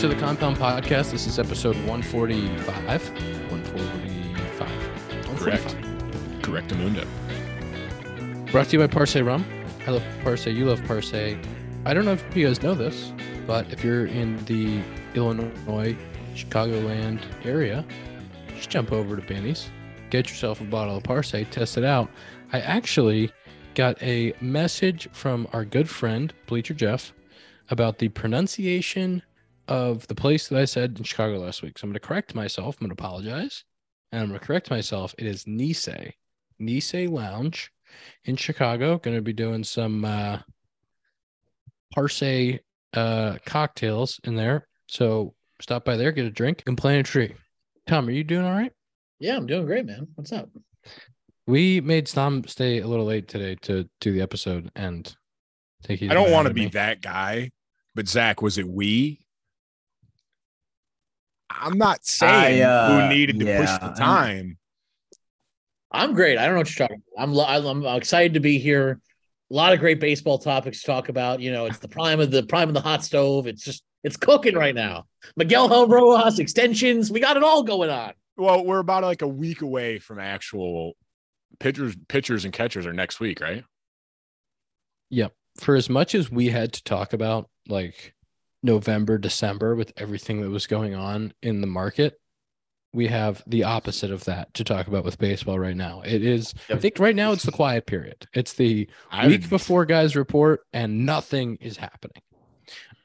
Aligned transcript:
To 0.00 0.08
the 0.08 0.14
Compound 0.14 0.56
Podcast. 0.56 1.10
This 1.10 1.26
is 1.26 1.38
episode 1.38 1.76
145. 1.84 3.10
145. 3.50 4.58
145. 5.28 6.42
Correct. 6.42 6.68
Amundo. 6.68 7.06
Brought 8.50 8.68
to 8.68 8.72
you 8.72 8.78
by 8.78 8.86
Parce 8.86 9.16
Rum. 9.16 9.44
I 9.86 9.90
love 9.90 10.02
Parce. 10.24 10.46
You 10.46 10.64
love 10.64 10.82
Parce. 10.86 11.12
I 11.12 11.36
don't 11.84 12.06
know 12.06 12.12
if 12.12 12.24
you 12.34 12.46
guys 12.46 12.62
know 12.62 12.72
this, 12.74 13.12
but 13.46 13.70
if 13.70 13.84
you're 13.84 14.06
in 14.06 14.42
the 14.46 14.80
Illinois, 15.14 15.94
Chicagoland 16.34 17.20
area, 17.44 17.84
just 18.56 18.70
jump 18.70 18.92
over 18.92 19.16
to 19.16 19.22
Benny's, 19.22 19.68
get 20.08 20.30
yourself 20.30 20.62
a 20.62 20.64
bottle 20.64 20.96
of 20.96 21.02
Parce, 21.02 21.32
test 21.50 21.76
it 21.76 21.84
out. 21.84 22.08
I 22.54 22.60
actually 22.60 23.30
got 23.74 24.02
a 24.02 24.32
message 24.40 25.10
from 25.12 25.46
our 25.52 25.66
good 25.66 25.90
friend, 25.90 26.32
Bleacher 26.46 26.72
Jeff, 26.72 27.12
about 27.68 27.98
the 27.98 28.08
pronunciation 28.08 29.22
of 29.70 30.06
the 30.08 30.14
place 30.14 30.48
that 30.48 30.58
I 30.58 30.64
said 30.66 30.98
in 30.98 31.04
Chicago 31.04 31.38
last 31.38 31.62
week. 31.62 31.78
So 31.78 31.84
I'm 31.84 31.90
going 31.90 31.94
to 31.94 32.06
correct 32.06 32.34
myself. 32.34 32.76
I'm 32.76 32.86
going 32.86 32.96
to 32.96 33.00
apologize. 33.00 33.64
And 34.12 34.20
I'm 34.20 34.28
going 34.28 34.40
to 34.40 34.44
correct 34.44 34.70
myself. 34.70 35.14
It 35.16 35.26
is 35.26 35.44
Nisei, 35.44 36.12
Nisei 36.60 37.08
Lounge 37.08 37.70
in 38.24 38.34
Chicago. 38.34 38.98
Going 38.98 39.16
to 39.16 39.22
be 39.22 39.32
doing 39.32 39.62
some 39.62 40.04
uh, 40.04 40.40
Parce 41.94 42.22
uh, 42.94 43.38
cocktails 43.46 44.20
in 44.24 44.34
there. 44.34 44.66
So 44.88 45.34
stop 45.62 45.84
by 45.84 45.96
there, 45.96 46.10
get 46.10 46.26
a 46.26 46.30
drink, 46.30 46.64
and 46.66 46.76
plant 46.76 47.08
a 47.08 47.10
tree. 47.10 47.34
Tom, 47.86 48.08
are 48.08 48.12
you 48.12 48.24
doing 48.24 48.44
all 48.44 48.52
right? 48.52 48.72
Yeah, 49.20 49.36
I'm 49.36 49.46
doing 49.46 49.66
great, 49.66 49.86
man. 49.86 50.08
What's 50.16 50.32
up? 50.32 50.50
We 51.46 51.80
made 51.80 52.06
Tom 52.06 52.44
stay 52.46 52.80
a 52.80 52.86
little 52.86 53.04
late 53.04 53.28
today 53.28 53.54
to 53.62 53.88
do 54.00 54.12
the 54.12 54.22
episode 54.22 54.70
and 54.74 55.14
take 55.84 56.00
you. 56.00 56.10
I 56.10 56.14
don't 56.14 56.32
want 56.32 56.48
to 56.48 56.54
be 56.54 56.68
that 56.70 57.00
guy, 57.02 57.50
but 57.94 58.08
Zach, 58.08 58.42
was 58.42 58.58
it 58.58 58.66
we? 58.66 59.20
I'm 61.50 61.76
not 61.76 62.06
saying 62.06 62.62
I, 62.62 62.64
uh, 62.64 63.08
who 63.08 63.14
needed 63.14 63.38
to 63.40 63.44
push 63.44 63.68
yeah, 63.68 63.78
the 63.78 63.84
I'm- 63.86 63.94
time. 63.94 64.58
I'm 65.92 66.14
great. 66.14 66.38
I 66.38 66.44
don't 66.44 66.54
know 66.54 66.60
what 66.60 66.78
you're 66.78 66.86
talking 66.86 67.02
about. 67.16 67.22
I'm 67.22 67.34
lo- 67.34 67.70
I'm 67.70 67.96
excited 67.96 68.34
to 68.34 68.40
be 68.40 68.58
here. 68.58 69.00
A 69.50 69.54
lot 69.54 69.72
of 69.72 69.80
great 69.80 69.98
baseball 69.98 70.38
topics 70.38 70.80
to 70.80 70.86
talk 70.86 71.08
about. 71.08 71.40
You 71.40 71.50
know, 71.50 71.66
it's 71.66 71.78
the 71.78 71.88
prime 71.88 72.20
of 72.20 72.30
the 72.30 72.44
prime 72.44 72.68
of 72.68 72.74
the 72.74 72.80
hot 72.80 73.04
stove. 73.04 73.48
It's 73.48 73.64
just 73.64 73.82
it's 74.04 74.16
cooking 74.16 74.54
right 74.54 74.74
now. 74.74 75.06
Miguel 75.36 75.88
Rojas 75.88 76.38
extensions. 76.38 77.10
We 77.10 77.18
got 77.18 77.36
it 77.36 77.42
all 77.42 77.64
going 77.64 77.90
on. 77.90 78.12
Well, 78.36 78.64
we're 78.64 78.78
about 78.78 79.02
like 79.02 79.22
a 79.22 79.28
week 79.28 79.62
away 79.62 79.98
from 79.98 80.20
actual 80.20 80.92
pitchers, 81.58 81.96
pitchers 82.08 82.44
and 82.44 82.54
catchers 82.54 82.86
are 82.86 82.92
next 82.92 83.18
week, 83.18 83.40
right? 83.40 83.64
Yep. 85.10 85.32
For 85.58 85.74
as 85.74 85.90
much 85.90 86.14
as 86.14 86.30
we 86.30 86.46
had 86.48 86.72
to 86.74 86.84
talk 86.84 87.12
about 87.12 87.50
like 87.68 88.14
November, 88.62 89.18
December 89.18 89.74
with 89.74 89.92
everything 89.96 90.40
that 90.42 90.50
was 90.50 90.66
going 90.66 90.94
on 90.94 91.32
in 91.42 91.60
the 91.60 91.66
market, 91.66 92.20
we 92.92 93.06
have 93.06 93.42
the 93.46 93.64
opposite 93.64 94.10
of 94.10 94.24
that 94.24 94.52
to 94.54 94.64
talk 94.64 94.86
about 94.88 95.04
with 95.04 95.18
baseball 95.18 95.58
right 95.58 95.76
now. 95.76 96.02
It 96.04 96.22
is, 96.22 96.54
I 96.68 96.76
think 96.76 96.98
right 96.98 97.14
now 97.14 97.32
it's 97.32 97.44
the 97.44 97.52
quiet 97.52 97.86
period. 97.86 98.26
It's 98.34 98.52
the 98.52 98.88
I 99.10 99.28
week 99.28 99.48
before 99.48 99.86
guys 99.86 100.16
report 100.16 100.60
and 100.72 101.06
nothing 101.06 101.56
is 101.60 101.76
happening. 101.76 102.22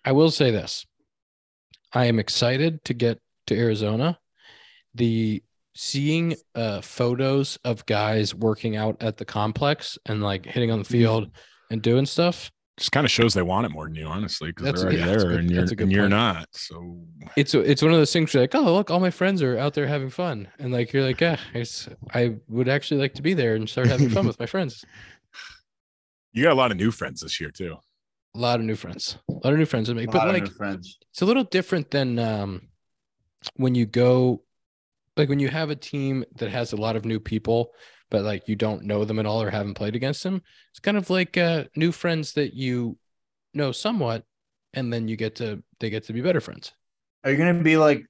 I 0.03 0.11
will 0.11 0.31
say 0.31 0.51
this. 0.51 0.85
I 1.93 2.05
am 2.05 2.19
excited 2.19 2.83
to 2.85 2.93
get 2.93 3.19
to 3.47 3.57
Arizona. 3.57 4.19
The 4.95 5.43
seeing 5.77 6.35
uh 6.55 6.79
photos 6.79 7.59
of 7.65 7.85
guys 7.85 8.33
working 8.33 8.77
out 8.77 8.95
at 9.01 9.17
the 9.17 9.25
complex 9.25 9.97
and 10.05 10.23
like 10.23 10.45
hitting 10.45 10.71
on 10.71 10.79
the 10.79 10.85
field 10.85 11.29
and 11.69 11.81
doing 11.81 12.05
stuff. 12.05 12.49
Just 12.77 12.91
kind 12.91 13.05
of 13.05 13.11
shows 13.11 13.33
they 13.33 13.41
want 13.41 13.65
it 13.65 13.69
more 13.69 13.85
than 13.85 13.95
you, 13.95 14.05
honestly, 14.05 14.49
because 14.51 14.81
they're 14.81 14.83
already 14.83 14.97
yeah, 14.97 15.05
there 15.05 15.19
good- 15.19 15.39
and 15.39 15.49
you're 15.51 15.61
that's 15.61 15.71
a 15.71 15.75
good 15.75 15.83
and 15.83 15.91
you're 15.91 16.03
point. 16.03 16.11
not. 16.11 16.47
So 16.51 16.99
It's 17.37 17.53
it's 17.53 17.81
one 17.81 17.91
of 17.91 17.97
those 17.97 18.11
things 18.11 18.33
where 18.33 18.41
you're 18.41 18.43
like, 18.43 18.55
oh 18.55 18.73
look, 18.73 18.91
all 18.91 18.99
my 18.99 19.11
friends 19.11 19.41
are 19.41 19.57
out 19.57 19.73
there 19.73 19.87
having 19.87 20.09
fun. 20.09 20.47
And 20.59 20.73
like 20.73 20.91
you're 20.91 21.03
like, 21.03 21.21
yeah, 21.21 21.37
I 22.13 22.35
would 22.49 22.67
actually 22.67 22.99
like 22.99 23.13
to 23.15 23.21
be 23.21 23.33
there 23.33 23.55
and 23.55 23.69
start 23.69 23.87
having 23.87 24.09
fun 24.09 24.27
with 24.27 24.39
my 24.39 24.45
friends. 24.45 24.83
you 26.33 26.43
got 26.43 26.51
a 26.51 26.55
lot 26.55 26.71
of 26.71 26.77
new 26.77 26.91
friends 26.91 27.21
this 27.21 27.39
year 27.39 27.51
too. 27.51 27.77
A 28.35 28.39
lot 28.39 28.59
of 28.59 28.65
new 28.65 28.75
friends. 28.75 29.17
A 29.29 29.33
lot 29.33 29.53
of 29.53 29.57
new 29.59 29.65
friends 29.65 29.87
to 29.87 29.95
make. 29.95 30.11
But 30.11 30.27
like 30.27 30.51
friends. 30.51 30.97
it's 31.11 31.21
a 31.21 31.25
little 31.25 31.45
different 31.45 31.89
than 31.91 32.19
um, 32.19 32.67
when 33.55 33.73
you 33.75 33.85
go 33.85 34.43
like 35.15 35.29
when 35.29 35.39
you 35.39 35.47
have 35.47 35.69
a 35.69 35.75
team 35.77 36.25
that 36.35 36.49
has 36.51 36.73
a 36.73 36.75
lot 36.75 36.97
of 36.97 37.05
new 37.05 37.21
people 37.21 37.71
but 38.15 38.23
like 38.23 38.47
you 38.47 38.55
don't 38.55 38.83
know 38.83 39.03
them 39.03 39.19
at 39.19 39.25
all 39.25 39.41
or 39.41 39.49
haven't 39.49 39.73
played 39.73 39.93
against 39.93 40.23
them 40.23 40.41
it's 40.71 40.79
kind 40.79 40.95
of 40.95 41.09
like 41.09 41.37
uh, 41.37 41.65
new 41.75 41.91
friends 41.91 42.31
that 42.31 42.53
you 42.53 42.97
know 43.53 43.73
somewhat 43.73 44.23
and 44.73 44.91
then 44.93 45.09
you 45.09 45.17
get 45.17 45.35
to 45.35 45.61
they 45.81 45.89
get 45.89 46.03
to 46.05 46.13
be 46.13 46.21
better 46.21 46.39
friends 46.39 46.71
Are 47.25 47.31
you 47.31 47.37
gonna 47.37 47.61
be 47.61 47.75
like 47.75 48.05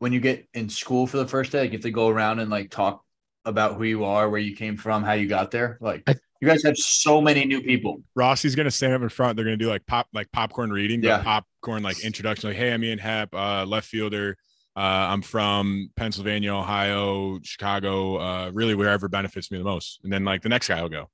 when 0.00 0.12
you 0.12 0.18
get 0.18 0.48
in 0.52 0.68
school 0.68 1.06
for 1.06 1.16
the 1.16 1.26
first 1.26 1.52
day? 1.52 1.60
Like, 1.60 1.70
you 1.70 1.78
have 1.78 1.82
to 1.84 1.90
go 1.90 2.08
around 2.08 2.40
and 2.40 2.50
like 2.50 2.70
talk 2.70 3.02
about 3.46 3.76
who 3.76 3.84
you 3.84 4.04
are, 4.04 4.28
where 4.28 4.40
you 4.40 4.54
came 4.54 4.76
from, 4.76 5.02
how 5.04 5.12
you 5.14 5.26
got 5.28 5.50
there. 5.50 5.78
Like 5.80 6.02
I- 6.06 6.16
you 6.42 6.46
guys 6.48 6.62
have 6.64 6.76
so 6.76 7.22
many 7.22 7.46
new 7.46 7.62
people. 7.62 8.02
Rossi's 8.14 8.54
gonna 8.56 8.70
stand 8.70 8.92
up 8.94 9.00
in 9.00 9.08
front. 9.08 9.36
They're 9.36 9.44
gonna 9.46 9.56
do 9.56 9.68
like 9.68 9.86
pop 9.86 10.08
like 10.12 10.30
popcorn 10.32 10.70
reading, 10.70 11.00
but 11.00 11.06
Yeah. 11.06 11.22
popcorn 11.22 11.82
like 11.82 12.04
introduction, 12.04 12.50
like, 12.50 12.58
hey, 12.58 12.72
I'm 12.74 12.82
Ian 12.84 12.98
Happ, 12.98 13.34
uh, 13.34 13.64
left 13.64 13.86
fielder. 13.88 14.36
Uh, 14.76 15.08
I'm 15.10 15.22
from 15.22 15.90
Pennsylvania, 15.96 16.52
Ohio, 16.54 17.38
Chicago, 17.42 18.16
uh, 18.18 18.50
really 18.52 18.74
wherever 18.74 19.08
benefits 19.08 19.50
me 19.50 19.56
the 19.58 19.64
most. 19.64 20.00
And 20.04 20.12
then 20.12 20.24
like 20.24 20.42
the 20.42 20.48
next 20.50 20.68
guy 20.68 20.82
will 20.82 20.90
go. 20.90 21.08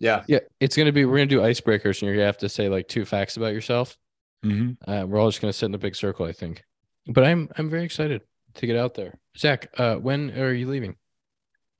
Yeah. 0.00 0.24
yeah 0.26 0.38
it's 0.58 0.74
going 0.74 0.86
to 0.86 0.92
be 0.92 1.04
we're 1.04 1.16
going 1.18 1.28
to 1.28 1.34
do 1.34 1.40
icebreakers 1.42 2.00
and 2.00 2.02
you're 2.02 2.14
going 2.14 2.22
to 2.22 2.26
have 2.26 2.38
to 2.38 2.48
say 2.48 2.68
like 2.70 2.88
two 2.88 3.04
facts 3.04 3.36
about 3.36 3.52
yourself 3.52 3.96
Mm-hmm. 4.44 4.90
uh, 4.90 5.04
we're 5.06 5.18
all 5.18 5.28
just 5.28 5.40
going 5.42 5.50
to 5.52 5.56
sit 5.58 5.66
in 5.66 5.74
a 5.74 5.78
big 5.78 5.96
circle 5.96 6.24
i 6.24 6.32
think 6.32 6.62
but 7.08 7.24
i'm 7.24 7.48
i'm 7.58 7.68
very 7.68 7.84
excited 7.84 8.20
to 8.54 8.66
get 8.66 8.76
out 8.76 8.94
there 8.94 9.18
zach 9.36 9.68
uh, 9.78 9.96
when 9.96 10.30
are 10.38 10.52
you 10.52 10.66
leaving 10.68 10.94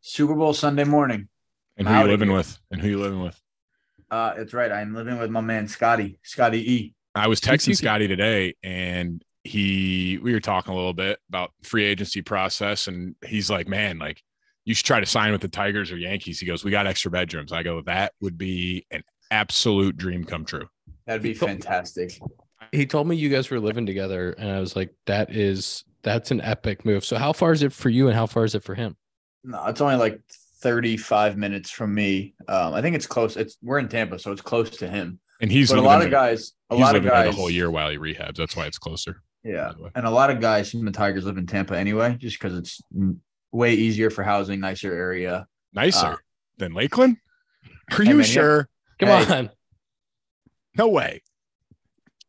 Super 0.00 0.34
Bowl 0.34 0.52
Sunday 0.54 0.84
morning. 0.84 1.28
And 1.76 1.88
I'm 1.88 1.94
who 1.94 1.98
you 1.98 2.02
outta 2.04 2.10
living 2.12 2.28
here. 2.28 2.36
with? 2.36 2.58
And 2.70 2.80
who 2.80 2.88
you 2.88 2.98
living 3.00 3.22
with? 3.22 3.41
Uh, 4.10 4.34
it's 4.36 4.52
right. 4.54 4.70
I'm 4.70 4.94
living 4.94 5.19
with 5.19 5.30
my 5.30 5.41
man 5.41 5.66
Scotty. 5.69 6.19
Scotty 6.22 6.72
E. 6.72 6.94
I 7.14 7.28
was 7.28 7.41
You- 7.44 7.52
you 7.52 7.58
texting 7.58 7.76
Scotty 7.76 8.08
today 8.08 8.54
and 8.62 9.22
he 9.46 10.18
we 10.22 10.32
were 10.32 10.40
talking 10.40 10.72
a 10.72 10.76
little 10.76 10.92
bit 10.92 11.18
about 11.28 11.52
free 11.62 11.84
agency 11.84 12.22
process 12.22 12.86
and 12.88 13.14
he's 13.24 13.48
like, 13.50 13.68
Man, 13.68 13.98
like 13.98 14.22
you 14.64 14.74
should 14.74 14.86
try 14.86 15.00
to 15.00 15.06
sign 15.06 15.32
with 15.32 15.40
the 15.40 15.48
Tigers 15.48 15.90
or 15.92 15.96
Yankees. 15.96 16.40
He 16.40 16.46
goes, 16.46 16.64
We 16.64 16.70
got 16.70 16.86
extra 16.86 17.10
bedrooms. 17.10 17.52
I 17.52 17.62
go, 17.62 17.80
That 17.82 18.12
would 18.20 18.36
be 18.36 18.86
an 18.90 19.02
absolute 19.30 19.96
dream 19.96 20.24
come 20.24 20.44
true. 20.44 20.66
That'd 21.06 21.22
be 21.22 21.34
fantastic. 21.34 22.18
he 22.72 22.84
told 22.86 23.06
me 23.06 23.16
you 23.16 23.28
guys 23.28 23.50
were 23.50 23.60
living 23.60 23.86
together 23.86 24.32
and 24.38 24.50
i 24.50 24.58
was 24.58 24.74
like 24.74 24.92
that 25.06 25.30
is 25.30 25.84
that's 26.02 26.32
an 26.32 26.40
epic 26.40 26.84
move 26.84 27.04
so 27.04 27.16
how 27.16 27.32
far 27.32 27.52
is 27.52 27.62
it 27.62 27.72
for 27.72 27.90
you 27.90 28.08
and 28.08 28.16
how 28.16 28.26
far 28.26 28.44
is 28.44 28.54
it 28.56 28.64
for 28.64 28.74
him 28.74 28.96
No, 29.44 29.64
it's 29.66 29.80
only 29.80 29.94
like 29.96 30.20
35 30.60 31.36
minutes 31.36 31.70
from 31.70 31.94
me. 31.94 32.34
Um, 32.48 32.74
I 32.74 32.82
think 32.82 32.96
it's 32.96 33.06
close. 33.06 33.36
It's 33.36 33.56
we're 33.62 33.78
in 33.78 33.88
Tampa, 33.88 34.18
so 34.18 34.32
it's 34.32 34.42
close 34.42 34.70
to 34.78 34.88
him. 34.88 35.20
And 35.40 35.52
he's 35.52 35.70
but 35.70 35.78
a 35.78 35.82
lot 35.82 36.02
of 36.02 36.10
guys, 36.10 36.54
a 36.70 36.74
lot 36.74 36.96
of 36.96 37.04
guys, 37.04 37.30
the 37.30 37.36
whole 37.36 37.50
year 37.50 37.70
while 37.70 37.90
he 37.90 37.98
rehabs. 37.98 38.36
That's 38.36 38.56
why 38.56 38.66
it's 38.66 38.78
closer. 38.78 39.22
Yeah, 39.46 39.68
by 39.68 39.72
the 39.74 39.82
way. 39.84 39.90
and 39.94 40.06
a 40.06 40.10
lot 40.10 40.30
of 40.30 40.40
guys 40.40 40.70
from 40.70 40.84
the 40.84 40.90
Tigers 40.90 41.24
live 41.24 41.38
in 41.38 41.46
Tampa 41.46 41.78
anyway, 41.78 42.16
just 42.18 42.38
because 42.38 42.56
it's 42.58 42.80
way 43.52 43.74
easier 43.74 44.10
for 44.10 44.22
housing, 44.24 44.58
nicer 44.60 44.92
area. 44.92 45.46
Nicer 45.72 46.06
Uh, 46.06 46.16
than 46.58 46.74
Lakeland? 46.74 47.18
Are 47.96 48.02
you 48.02 48.16
man, 48.16 48.24
sure? 48.24 48.68
come 48.98 49.08
Hey. 49.08 49.36
on 49.36 49.50
No 50.76 50.88
way. 50.88 51.22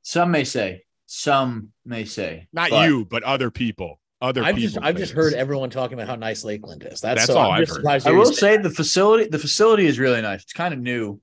Some 0.03 0.31
may 0.31 0.43
say, 0.43 0.83
some 1.05 1.69
may 1.85 2.05
say, 2.05 2.47
Not 2.53 2.69
but 2.69 2.87
you, 2.87 3.05
but 3.05 3.23
other 3.23 3.49
people. 3.51 3.99
Other 4.21 4.43
I've 4.43 4.55
people. 4.55 4.69
just 4.73 4.77
I've 4.85 4.97
just 4.97 5.13
heard 5.13 5.33
everyone 5.33 5.69
talking 5.69 5.93
about 5.95 6.07
how 6.07 6.15
nice 6.15 6.43
Lakeland 6.43 6.83
is. 6.83 7.01
That's, 7.01 7.21
That's 7.21 7.25
so 7.27 7.37
all 7.37 7.51
I'm 7.51 7.61
I've 7.61 7.67
heard. 7.67 7.75
surprised 7.75 8.07
I 8.07 8.11
will 8.11 8.23
hear 8.23 8.27
you 8.31 8.35
say 8.35 8.57
the 8.57 8.69
facility, 8.71 9.27
the 9.29 9.37
facility 9.39 9.85
is 9.85 9.99
really 9.99 10.21
nice. 10.21 10.41
It's 10.43 10.53
kind 10.53 10.73
of 10.73 10.79
new. 10.79 11.19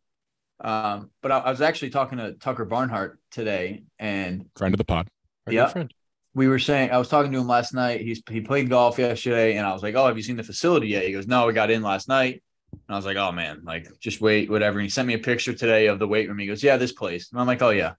Um, 0.60 1.10
but 1.20 1.32
I, 1.32 1.38
I 1.38 1.50
was 1.50 1.60
actually 1.60 1.90
talking 1.90 2.18
to 2.18 2.34
Tucker 2.34 2.64
Barnhart 2.64 3.18
today, 3.30 3.84
and 3.98 4.46
friend 4.56 4.72
of 4.74 4.78
the 4.78 4.84
pod. 4.84 5.08
Our 5.46 5.52
Yeah. 5.52 5.66
friend. 5.68 5.92
we 6.36 6.48
were 6.48 6.58
saying 6.58 6.90
I 6.90 6.98
was 6.98 7.08
talking 7.08 7.30
to 7.32 7.38
him 7.38 7.46
last 7.46 7.72
night. 7.74 8.00
He's 8.00 8.20
he 8.28 8.40
played 8.40 8.68
golf 8.68 8.98
yesterday, 8.98 9.56
and 9.56 9.64
I 9.66 9.72
was 9.72 9.82
like, 9.84 9.94
"Oh, 9.94 10.06
have 10.06 10.16
you 10.16 10.22
seen 10.22 10.36
the 10.36 10.42
facility 10.42 10.88
yet?" 10.88 11.04
He 11.06 11.12
goes, 11.12 11.26
"No, 11.28 11.46
we 11.46 11.52
got 11.52 11.70
in 11.70 11.82
last 11.82 12.08
night." 12.08 12.42
And 12.72 12.80
I 12.88 12.96
was 12.96 13.04
like, 13.06 13.16
"Oh 13.16 13.30
man, 13.30 13.60
like 13.64 13.86
just 14.00 14.20
wait, 14.20 14.50
whatever." 14.50 14.78
And 14.80 14.84
he 14.84 14.90
sent 14.90 15.06
me 15.06 15.14
a 15.14 15.18
picture 15.18 15.52
today 15.52 15.86
of 15.86 15.98
the 16.00 16.08
weight 16.08 16.28
room. 16.28 16.38
He 16.38 16.46
goes, 16.46 16.62
"Yeah, 16.62 16.76
this 16.76 16.90
place." 16.92 17.30
And 17.30 17.40
I'm 17.40 17.46
like, 17.46 17.62
"Oh 17.62 17.70
yeah, 17.70 17.94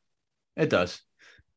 it 0.58 0.70
does." 0.70 1.02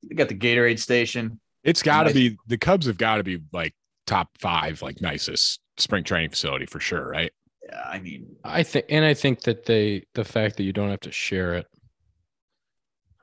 They 0.05 0.14
got 0.14 0.29
the 0.29 0.37
Gatorade 0.37 0.79
station. 0.79 1.40
It's 1.64 1.82
got 1.82 2.05
to 2.05 2.11
Nice. 2.11 2.14
be 2.14 2.38
the 2.46 2.58
Cubs 2.58 2.87
have 2.87 2.96
got 2.99 3.17
to 3.17 3.25
be 3.25 3.41
like 3.52 3.75
top 4.06 4.29
five, 4.38 4.81
like 4.81 5.00
nicest 5.00 5.58
spring 5.79 6.05
training 6.05 6.31
facility 6.31 6.67
for 6.67 6.79
sure, 6.79 7.08
right? 7.08 7.32
Yeah, 7.69 7.82
I 7.84 7.99
mean, 7.99 8.37
I 8.44 8.62
think, 8.62 8.87
and 8.88 9.05
I 9.05 9.14
think 9.14 9.41
that 9.43 9.67
they, 9.67 10.05
the 10.14 10.25
fact 10.25 10.56
that 10.58 10.62
you 10.62 10.73
don't 10.73 10.91
have 10.91 11.00
to 11.00 11.12
share 11.12 11.55
it, 11.55 11.67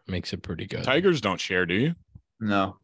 makes 0.07 0.33
it 0.33 0.44
pretty 0.44 0.65
good. 0.68 0.83
Tigers 0.83 1.21
don't 1.21 1.39
share, 1.39 1.65
do 1.65 1.73
you? 1.75 1.95
No. 2.39 2.77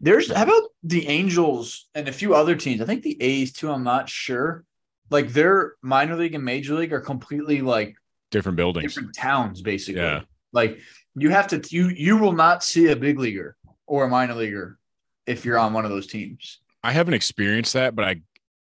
There's 0.00 0.32
how 0.32 0.44
about 0.44 0.62
the 0.84 1.08
Angels 1.08 1.88
and 1.94 2.06
a 2.08 2.12
few 2.12 2.34
other 2.34 2.54
teams? 2.54 2.80
I 2.80 2.84
think 2.84 3.02
the 3.02 3.20
A's 3.20 3.52
too. 3.52 3.70
I'm 3.70 3.82
not 3.82 4.08
sure. 4.08 4.64
Like 5.10 5.30
their 5.32 5.74
minor 5.82 6.14
league 6.16 6.34
and 6.34 6.44
major 6.44 6.74
league 6.74 6.92
are 6.92 7.00
completely 7.00 7.62
like 7.62 7.96
Different 8.30 8.56
buildings. 8.56 8.94
different 8.94 9.14
towns, 9.16 9.62
basically. 9.62 10.02
Yeah. 10.02 10.20
Like 10.52 10.78
you 11.16 11.30
have 11.30 11.48
to 11.48 11.62
you 11.74 11.88
you 11.88 12.16
will 12.16 12.32
not 12.32 12.62
see 12.62 12.88
a 12.88 12.96
big 12.96 13.18
leaguer 13.18 13.56
or 13.86 14.04
a 14.04 14.08
minor 14.08 14.34
leaguer 14.34 14.78
if 15.26 15.44
you're 15.44 15.58
on 15.58 15.72
one 15.72 15.84
of 15.84 15.90
those 15.90 16.06
teams. 16.06 16.60
I 16.84 16.92
haven't 16.92 17.14
experienced 17.14 17.72
that, 17.72 17.96
but 17.96 18.04
I 18.04 18.20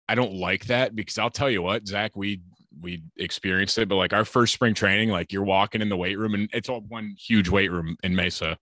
I 0.08 0.14
don't 0.14 0.34
like 0.34 0.66
that 0.66 0.94
because 0.94 1.18
I'll 1.18 1.30
tell 1.30 1.50
you 1.50 1.62
what, 1.62 1.86
Zach, 1.88 2.12
we 2.14 2.42
we 2.80 3.02
experienced 3.16 3.78
it, 3.78 3.88
but 3.88 3.96
like 3.96 4.12
our 4.12 4.24
first 4.24 4.52
spring 4.54 4.74
training, 4.74 5.08
like 5.08 5.32
you're 5.32 5.42
walking 5.44 5.80
in 5.80 5.88
the 5.88 5.96
weight 5.96 6.18
room 6.18 6.34
and 6.34 6.48
it's 6.52 6.68
all 6.68 6.80
one 6.82 7.16
huge 7.18 7.48
weight 7.48 7.72
room 7.72 7.96
in 8.04 8.14
Mesa, 8.14 8.56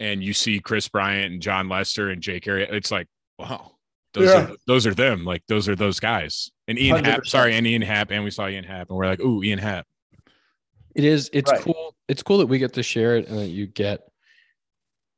and 0.00 0.22
you 0.22 0.32
see 0.32 0.60
Kris 0.60 0.88
Bryant 0.88 1.32
and 1.32 1.42
Jon 1.42 1.68
Lester 1.68 2.10
and 2.10 2.22
Jake 2.22 2.44
Arrieta. 2.44 2.72
It's 2.72 2.90
like, 2.90 3.06
wow, 3.38 3.72
those 4.14 4.26
Yeah. 4.26 4.44
are 4.50 4.56
those 4.66 4.86
are 4.86 4.94
them. 4.94 5.24
Like 5.24 5.42
those 5.48 5.68
are 5.68 5.76
those 5.76 6.00
guys. 6.00 6.50
And 6.66 6.78
Ian 6.78 7.04
Happ, 7.04 7.20
100%. 7.22 7.26
sorry, 7.26 7.54
and 7.54 7.66
Ian 7.66 7.82
Happ, 7.82 8.10
and 8.10 8.24
we 8.24 8.30
saw 8.30 8.46
Ian 8.48 8.64
Happ, 8.64 8.88
and 8.88 8.96
we're 8.98 9.06
like, 9.06 9.20
ooh, 9.20 9.42
Ian 9.42 9.58
Happ. 9.58 9.86
It 10.94 11.04
is. 11.04 11.30
It's 11.32 11.50
Right. 11.50 11.60
cool. 11.62 11.94
It's 12.08 12.22
cool 12.22 12.38
that 12.38 12.46
we 12.46 12.58
get 12.58 12.72
to 12.74 12.82
share 12.82 13.16
it 13.16 13.28
and 13.28 13.38
that 13.38 13.48
you 13.48 13.66
get 13.66 14.00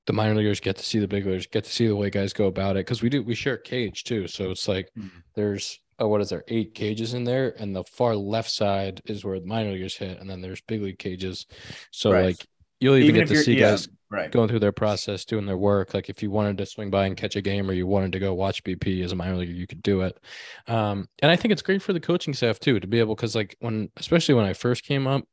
the 0.06 0.12
minor 0.12 0.34
leaguers 0.34 0.60
get 0.60 0.76
to 0.76 0.82
see 0.84 0.98
the 0.98 1.06
big 1.06 1.24
leaguers, 1.24 1.46
get 1.46 1.64
to 1.64 1.70
see 1.70 1.86
the 1.86 1.94
way 1.94 2.10
guys 2.10 2.32
go 2.32 2.46
about 2.46 2.76
it. 2.76 2.84
Cause 2.84 3.00
we 3.02 3.08
do, 3.08 3.22
we 3.22 3.34
share 3.34 3.54
a 3.54 3.62
cage 3.62 4.02
too. 4.04 4.26
So 4.26 4.50
it's 4.50 4.66
like 4.66 4.88
Mhm. 4.98 5.10
there's, 5.36 5.78
oh, 6.00 6.08
what 6.08 6.20
is 6.20 6.30
there? 6.30 6.42
Eight 6.48 6.74
cages 6.74 7.14
in 7.14 7.22
there. 7.24 7.54
And 7.60 7.76
the 7.76 7.84
far 7.84 8.16
left 8.16 8.50
side 8.50 9.00
is 9.04 9.24
where 9.24 9.38
the 9.38 9.46
minor 9.46 9.70
leaguers 9.72 9.96
hit. 9.96 10.18
And 10.18 10.28
then 10.28 10.40
there's 10.40 10.60
big 10.62 10.82
league 10.82 10.98
cages. 10.98 11.46
So 11.92 12.10
Right. 12.12 12.24
like 12.24 12.46
you'll 12.80 12.96
even, 12.96 13.14
get 13.14 13.28
to 13.28 13.36
see 13.36 13.54
yeah, 13.54 13.70
guys 13.70 13.88
right. 14.10 14.30
going 14.30 14.48
through 14.48 14.58
their 14.60 14.72
process, 14.72 15.24
doing 15.24 15.46
their 15.46 15.56
work. 15.58 15.94
Like 15.94 16.08
if 16.08 16.22
you 16.22 16.30
wanted 16.30 16.58
to 16.58 16.66
swing 16.66 16.90
by 16.90 17.06
and 17.06 17.16
catch 17.16 17.36
a 17.36 17.42
game 17.42 17.70
or 17.70 17.72
you 17.72 17.86
wanted 17.86 18.12
to 18.12 18.18
go 18.18 18.34
watch 18.34 18.64
BP 18.64 19.04
as 19.04 19.12
a 19.12 19.16
minor 19.16 19.36
leaguer, 19.36 19.52
you 19.52 19.66
could 19.66 19.82
do 19.82 20.02
it. 20.02 20.18
Um, 20.66 21.08
and 21.20 21.30
I 21.30 21.36
think 21.36 21.52
it's 21.52 21.62
great 21.62 21.82
for 21.82 21.92
the 21.92 22.00
coaching 22.00 22.34
staff 22.34 22.58
too 22.58 22.80
to 22.80 22.86
be 22.86 22.98
able 22.98 23.14
because 23.14 23.34
like 23.34 23.56
when 23.60 23.90
especially 23.96 24.34
when 24.34 24.46
I 24.46 24.54
first 24.54 24.84
came 24.84 25.06
up 25.06 25.24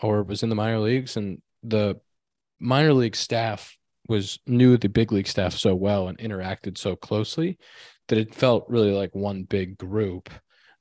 or 0.00 0.22
was 0.22 0.42
in 0.42 0.48
the 0.48 0.54
minor 0.54 0.78
leagues 0.78 1.16
and 1.16 1.40
the 1.62 2.00
minor 2.60 2.92
league 2.92 3.16
staff 3.16 3.76
was 4.08 4.38
knew 4.46 4.76
the 4.76 4.88
big 4.88 5.12
league 5.12 5.28
staff 5.28 5.54
so 5.54 5.74
well 5.74 6.08
and 6.08 6.18
interacted 6.18 6.76
so 6.76 6.96
closely 6.96 7.58
that 8.08 8.18
it 8.18 8.34
felt 8.34 8.68
really 8.68 8.90
like 8.90 9.14
one 9.14 9.44
big 9.44 9.78
group. 9.78 10.28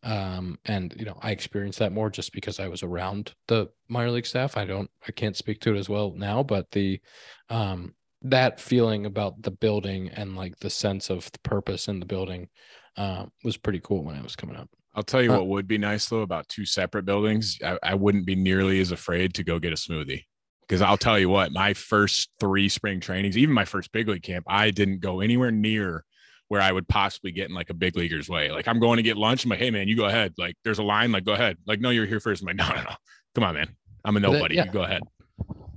Um, 0.03 0.57
and 0.65 0.94
you 0.98 1.06
know, 1.06 1.18
I 1.21 1.31
experienced 1.31 1.80
that 1.80 1.92
more 1.92 2.09
just 2.09 2.33
because 2.33 2.59
I 2.59 2.68
was 2.68 2.83
around 2.83 3.33
the 3.48 3.69
minor 3.88 4.12
league 4.12 4.25
staff. 4.25 4.57
I 4.57 4.65
don't, 4.65 4.89
I 5.07 5.12
can't 5.12 5.38
speak 5.38 5.62
to 5.62 5.75
it 5.75 5.80
as 5.80 5.89
well 5.89 6.12
now, 6.15 6.42
but 6.44 6.71
the, 6.71 7.01
um, 7.50 7.94
that 8.24 8.59
feeling 8.59 9.06
about 9.06 9.42
the 9.42 9.51
building 9.51 10.09
and 10.09 10.36
like 10.36 10.57
the 10.59 10.69
sense 10.69 11.09
of 11.09 11.31
the 11.31 11.39
purpose 11.39 11.88
in 11.88 12.00
the 12.00 12.06
building, 12.06 12.50
um, 12.98 13.31
was 13.44 13.57
pretty 13.57 13.80
cool 13.80 14.03
when 14.03 14.15
I 14.15 14.21
was 14.21 14.36
coming 14.36 14.56
up. 14.56 14.69
I'll 14.94 15.03
tell 15.03 15.21
you 15.21 15.31
Huh. 15.31 15.33
what 15.33 15.48
would 15.48 15.68
be 15.68 15.77
nice 15.77 16.07
though 16.07 16.21
about 16.21 16.50
two 16.50 16.65
separate 16.65 17.06
buildings. 17.06 17.57
I, 17.63 17.77
I 17.81 17.95
wouldn't 17.95 18.25
be 18.25 18.36
nearly 18.36 18.80
as 18.81 18.92
afraid 18.92 19.33
to 19.36 19.44
go 19.44 19.57
get 19.59 19.71
a 19.71 19.75
smoothie 19.77 20.24
because 20.68 20.81
I'll 20.81 20.98
tell 20.98 21.18
you 21.18 21.30
what, 21.30 21.51
my 21.51 21.74
first 21.74 22.30
three 22.39 22.68
spring 22.68 23.00
trainings, 23.00 23.38
even 23.38 23.56
my 23.56 23.65
first 23.65 23.92
big 23.94 24.07
league 24.09 24.24
camp, 24.24 24.45
I 24.50 24.71
didn't 24.71 25.00
go 25.00 25.21
anywhere 25.21 25.51
near 25.51 26.03
where 26.51 26.59
I 26.59 26.69
would 26.69 26.86
possibly 26.89 27.31
get 27.31 27.48
in 27.48 27.56
like 27.56 27.69
a 27.69 27.74
big 27.74 27.95
leaguer's 27.95 28.27
way. 28.27 28.51
Like 28.51 28.68
I'm 28.68 28.77
going 28.81 28.98
to 28.98 29.03
get 29.03 29.15
lunch. 29.15 29.45
I'm 29.45 29.50
like, 29.51 29.59
hey 29.59 29.71
man, 29.71 29.88
you 29.88 29.95
go 29.95 30.03
ahead. 30.03 30.33
Like 30.38 30.56
there's 30.65 30.80
a 30.80 30.83
line. 30.83 31.09
Like 31.13 31.24
go 31.24 31.31
ahead. 31.31 31.56
Like 31.65 31.80
no, 31.80 31.92
you're 31.92 32.06
here 32.06 32.19
first. 32.19 32.42
I'm 32.42 32.48
like, 32.48 32.57
no, 32.57 32.68
no, 32.68 32.75
no. 32.83 32.95
Come 33.36 33.45
on, 33.45 33.53
man. 33.56 33.69
I'm 34.03 34.18
a 34.18 34.19
that- 34.19 34.31
nobody. 34.33 34.56
yeah. 34.56 34.65
You 34.65 34.71
go 34.71 34.83
ahead. 34.83 35.01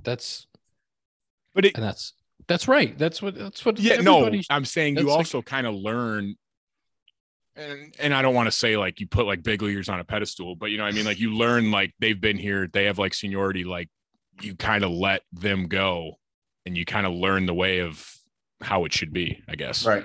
That's, 0.03 0.47
But 1.53 1.63
it, 1.63 1.75
and 1.75 1.83
that's, 1.85 2.11
that's 2.47 2.67
right. 2.67 2.97
That's 2.97 3.21
what, 3.21 3.35
that's 3.35 3.63
what, 3.65 3.79
yeah 3.79 4.01
no 4.01 4.29
i'm 4.49 4.65
saying 4.65 4.95
you 4.97 5.03
that's 5.03 5.07
like- 5.07 5.17
also 5.17 5.41
kind 5.41 5.65
of 5.65 5.75
learn 5.75 6.35
and 7.55 7.95
and 7.97 8.13
i 8.13 8.21
don't 8.21 8.35
want 8.35 8.47
to 8.47 8.51
say 8.51 8.75
like 8.75 8.99
you 8.99 9.07
put 9.07 9.25
like 9.25 9.41
big 9.43 9.61
leaguers 9.61 9.87
on 9.87 10.01
a 10.01 10.03
pedestal 10.03 10.55
but 10.57 10.71
you 10.71 10.77
know 10.77 10.83
what 10.83 10.91
i 10.93 10.95
mean 10.95 11.05
like 11.05 11.19
you 11.19 11.33
learn 11.33 11.71
like 11.71 11.93
they've 11.99 12.19
been 12.19 12.37
here 12.37 12.67
they 12.73 12.83
have 12.83 12.99
like 12.99 13.13
seniority 13.13 13.63
like 13.63 13.89
you 14.41 14.55
kind 14.55 14.83
of 14.83 14.91
let 14.91 15.21
them 15.31 15.67
go 15.69 16.15
and 16.65 16.75
you 16.77 16.83
kind 16.83 17.07
of 17.07 17.13
learn 17.13 17.45
the 17.45 17.53
way 17.53 17.79
of 17.79 18.13
how 18.61 18.83
it 18.83 18.91
should 18.93 19.13
be 19.13 19.41
i 19.47 19.55
guess 19.55 19.85
Right. 19.85 20.03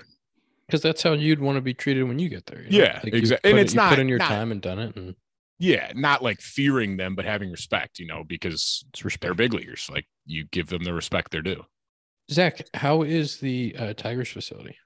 Because 0.71 0.83
that's 0.83 1.03
how 1.03 1.13
you'd 1.13 1.41
want 1.41 1.57
to 1.57 1.61
be 1.61 1.75
treated 1.75 2.05
when 2.05 2.19
you 2.19 2.29
get 2.29 2.47
there. 2.47 2.63
you 2.63 2.71
know? 2.79 2.85
Yeah, 2.85 3.01
you 3.05 3.13
exact- 3.13 3.43
put 3.43 3.51
and 3.51 3.59
it- 3.59 3.63
it's 3.63 3.75
you 3.75 3.81
put 3.81 3.91
not- 3.91 3.99
in 3.99 4.09
your 4.09 4.19
not- 4.19 4.29
time 4.29 4.53
and 4.53 4.61
done 4.63 4.79
it, 4.79 4.97
and 4.97 5.15
yeah 5.59 5.93
not 5.95 6.23
like 6.23 6.41
fearing 6.41 6.97
them 6.97 7.15
but 7.15 7.27
having 7.27 7.51
respect 7.51 7.99
you 7.99 8.07
know 8.07 8.25
because 8.27 8.83
it's 8.95 9.17
they're 9.21 9.35
big 9.35 9.53
leaguers 9.53 9.91
like 9.93 10.07
you 10.25 10.45
give 10.51 10.69
them 10.69 10.83
the 10.85 10.95
respect 10.95 11.31
they're 11.31 11.43
due 11.43 11.63
Zach, 12.31 12.63
how 12.75 13.03
is 13.03 13.39
the 13.39 13.75
uh, 13.77 13.93
Tigers 13.93 14.29
facility? 14.31 14.77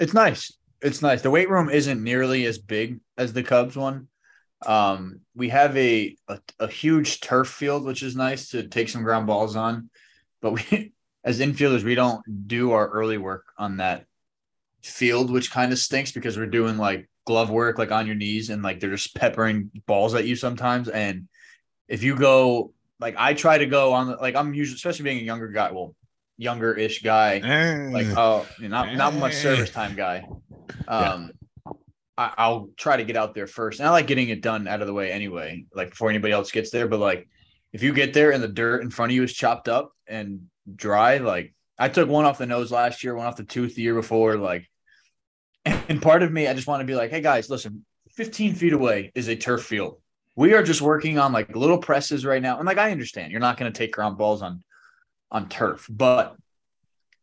It's 0.00 0.12
nice. 0.12 0.52
It's 0.80 1.00
nice. 1.00 1.22
The 1.22 1.30
weight 1.30 1.48
room 1.48 1.70
isn't 1.70 2.02
nearly 2.02 2.44
as 2.44 2.58
big 2.58 2.98
as 3.16 3.32
the 3.32 3.44
Cubs 3.44 3.76
one. 3.76 4.08
Um, 4.66 5.20
we 5.36 5.48
have 5.50 5.76
a, 5.76 6.16
a 6.26 6.40
a 6.58 6.66
huge 6.66 7.20
turf 7.20 7.46
field, 7.48 7.84
which 7.84 8.02
is 8.02 8.16
nice 8.16 8.48
to 8.50 8.66
take 8.66 8.88
some 8.88 9.04
ground 9.04 9.28
balls 9.28 9.54
on. 9.54 9.90
But 10.40 10.52
we, 10.54 10.92
as 11.24 11.38
infielders, 11.38 11.84
we 11.84 11.94
don't 11.94 12.22
do 12.48 12.72
our 12.72 12.88
early 12.88 13.16
work 13.18 13.44
on 13.56 13.76
that 13.76 14.06
field, 14.82 15.30
which 15.30 15.50
kind 15.50 15.72
of 15.72 15.78
stinks 15.78 16.12
because 16.12 16.36
we're 16.36 16.46
doing 16.46 16.76
like 16.76 17.08
glove 17.26 17.50
work, 17.50 17.78
like 17.78 17.92
on 17.92 18.06
your 18.06 18.16
knees, 18.16 18.50
and 18.50 18.62
like 18.62 18.80
they're 18.80 18.90
just 18.90 19.14
peppering 19.14 19.70
balls 19.86 20.14
at 20.14 20.24
you 20.24 20.36
sometimes. 20.36 20.88
And 20.88 21.28
if 21.88 22.02
you 22.02 22.16
go, 22.16 22.72
like 23.00 23.14
I 23.18 23.34
try 23.34 23.58
to 23.58 23.66
go 23.66 23.92
on, 23.92 24.16
like 24.20 24.34
I'm 24.36 24.54
usually, 24.54 24.76
especially 24.76 25.04
being 25.04 25.18
a 25.18 25.22
younger 25.22 25.48
guy, 25.48 25.70
well, 25.72 25.94
younger-ish 26.38 27.02
guy 27.02 27.40
like 27.92 28.06
oh 28.16 28.44
not 28.58 28.94
not 28.94 29.14
much 29.14 29.34
service 29.34 29.70
time 29.70 29.94
guy. 29.94 30.26
Um 30.88 31.30
I, 32.18 32.32
i'll 32.36 32.70
try 32.76 32.96
to 32.96 33.04
get 33.04 33.16
out 33.16 33.34
there 33.34 33.46
first. 33.46 33.78
And 33.78 33.88
i 33.88 33.92
like 33.92 34.06
getting 34.06 34.28
it 34.28 34.42
done 34.42 34.66
out 34.66 34.80
of 34.80 34.86
the 34.86 34.92
way 34.92 35.12
anyway 35.12 35.66
like 35.74 35.90
before 35.90 36.10
anybody 36.10 36.32
else 36.32 36.50
gets 36.50 36.70
there. 36.70 36.88
But 36.88 37.00
like 37.00 37.28
if 37.72 37.82
you 37.82 37.92
get 37.92 38.12
there 38.12 38.32
and 38.32 38.42
the 38.42 38.48
dirt 38.48 38.82
in 38.82 38.90
front 38.90 39.12
of 39.12 39.16
you 39.16 39.22
is 39.22 39.32
chopped 39.32 39.68
up 39.68 39.92
and 40.06 40.46
dry 40.74 41.18
like 41.18 41.54
i 41.78 41.88
took 41.88 42.08
one 42.08 42.24
off 42.24 42.38
the 42.38 42.46
nose 42.46 42.70
last 42.70 43.02
year 43.02 43.14
one 43.14 43.26
off 43.26 43.36
the 43.36 43.44
tooth 43.44 43.74
the 43.74 43.82
year 43.82 43.94
before 43.94 44.36
like 44.36 44.68
and 45.64 46.00
part 46.02 46.22
of 46.22 46.32
me 46.32 46.48
i 46.48 46.54
just 46.54 46.66
want 46.66 46.80
to 46.80 46.86
be 46.86 46.94
like 46.94 47.10
hey 47.10 47.20
guys 47.20 47.48
listen 47.50 47.84
15 48.10 48.54
feet 48.54 48.72
away 48.74 49.10
is 49.14 49.28
a 49.28 49.34
turf 49.36 49.62
field. 49.64 49.96
We 50.36 50.52
are 50.52 50.62
just 50.62 50.82
working 50.82 51.18
on 51.18 51.32
like 51.32 51.56
little 51.56 51.78
presses 51.78 52.26
right 52.26 52.42
now. 52.42 52.58
And 52.58 52.66
like 52.66 52.76
i 52.78 52.90
understand 52.90 53.32
you're 53.32 53.40
not 53.40 53.56
going 53.56 53.72
to 53.72 53.76
take 53.78 53.92
ground 53.92 54.18
balls 54.18 54.42
on 54.42 54.62
on 55.30 55.48
turf 55.48 55.86
but 55.88 56.36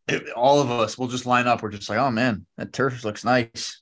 it- 0.08 0.30
all 0.32 0.62
of 0.62 0.72
us 0.72 0.98
will 0.98 1.08
just 1.08 1.26
line 1.28 1.48
up 1.48 1.62
we're 1.62 1.70
just 1.70 1.90
like 1.90 2.00
oh 2.00 2.10
man 2.10 2.46
that 2.58 2.74
turf 2.74 3.04
looks 3.04 3.24
nice. 3.24 3.82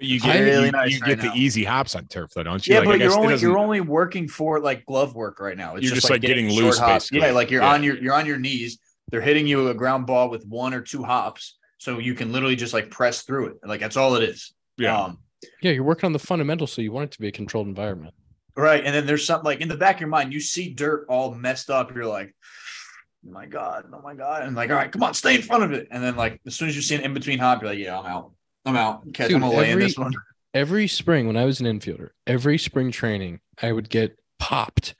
You 0.00 0.20
get, 0.20 0.38
really 0.40 0.66
you, 0.66 0.70
nice 0.72 0.92
you 0.92 1.00
right 1.00 1.08
get 1.18 1.24
now. 1.24 1.32
the 1.34 1.38
easy 1.40 1.64
hops 1.64 1.94
on 1.96 2.06
turf 2.06 2.30
though 2.34 2.44
don't 2.44 2.64
you? 2.66 2.74
Yeah 2.74 2.80
Like, 2.80 2.88
but 2.88 3.00
you're 3.00 3.18
only 3.18 3.36
you're 3.36 3.58
only 3.58 3.80
working 3.82 4.28
for 4.28 4.60
like 4.60 4.86
glove 4.86 5.14
work 5.14 5.40
right 5.40 5.56
now. 5.56 5.74
It's 5.74 5.84
You're 5.86 5.94
just, 5.96 6.08
like, 6.08 6.20
getting 6.22 6.48
short 6.48 6.62
loose, 6.64 6.80
basically. 6.80 7.20
yeah 7.20 7.32
like 7.32 7.50
you're 7.50 7.62
Yeah. 7.62 7.72
on 7.72 7.82
your 7.82 7.96
you're 7.98 8.14
on 8.14 8.24
your 8.26 8.38
knees. 8.38 8.78
They're 9.10 9.20
hitting 9.22 9.46
you 9.46 9.68
a 9.68 9.74
ground 9.74 10.06
ball 10.06 10.30
with 10.30 10.46
one 10.46 10.72
or 10.72 10.80
two 10.82 11.02
hops 11.02 11.58
so 11.78 11.98
you 11.98 12.14
can 12.14 12.32
literally 12.32 12.56
just 12.56 12.74
like 12.74 12.90
press 12.90 13.22
through 13.22 13.46
it 13.46 13.56
like 13.64 13.80
that's 13.80 13.96
all 13.96 14.14
it 14.14 14.22
is 14.22 14.52
yeah 14.76 15.00
um 15.00 15.18
Yeah, 15.62 15.72
you're 15.72 15.84
working 15.84 16.06
on 16.06 16.12
the 16.12 16.18
fundamentals, 16.18 16.72
so 16.72 16.82
you 16.82 16.92
want 16.92 17.04
it 17.04 17.12
to 17.12 17.20
be 17.20 17.28
a 17.28 17.32
controlled 17.32 17.68
environment. 17.68 18.12
Right. 18.56 18.84
And 18.84 18.92
then 18.92 19.06
there's 19.06 19.24
something 19.24 19.44
like 19.44 19.60
in 19.60 19.68
the 19.68 19.76
back 19.76 19.96
of 19.96 20.00
your 20.00 20.08
mind, 20.08 20.32
you 20.32 20.40
see 20.40 20.70
dirt 20.74 21.06
all 21.08 21.32
messed 21.32 21.70
up. 21.70 21.94
You're 21.94 22.06
like, 22.06 22.34
oh 23.24 23.30
my 23.30 23.46
God, 23.46 23.84
oh 23.92 24.00
my 24.02 24.14
God. 24.14 24.42
And 24.42 24.56
like, 24.56 24.70
all 24.70 24.76
right, 24.76 24.90
come 24.90 25.04
on, 25.04 25.14
stay 25.14 25.36
in 25.36 25.42
front 25.42 25.62
of 25.62 25.70
it. 25.72 25.86
And 25.92 26.02
then 26.02 26.16
like 26.16 26.40
as 26.44 26.56
soon 26.56 26.68
as 26.68 26.74
you 26.74 26.82
see 26.82 26.96
an 26.96 27.02
in 27.02 27.14
between 27.14 27.38
hop, 27.38 27.62
you're 27.62 27.70
like, 27.70 27.78
yeah, 27.78 27.98
I'm 27.98 28.06
out. 28.06 28.32
I'm 28.64 28.76
out. 28.76 29.02
Okay, 29.10 29.28
Dude, 29.28 29.36
I'm 29.36 29.42
gonna 29.42 29.56
lay 29.56 29.70
in 29.70 29.78
this 29.78 29.96
one. 29.96 30.12
Every 30.54 30.88
spring 30.88 31.28
when 31.28 31.36
I 31.36 31.44
was 31.44 31.60
an 31.60 31.66
infielder, 31.66 32.08
every 32.26 32.58
spring 32.58 32.90
training, 32.90 33.38
I 33.62 33.70
would 33.70 33.88
get 33.88 34.18
popped 34.40 34.96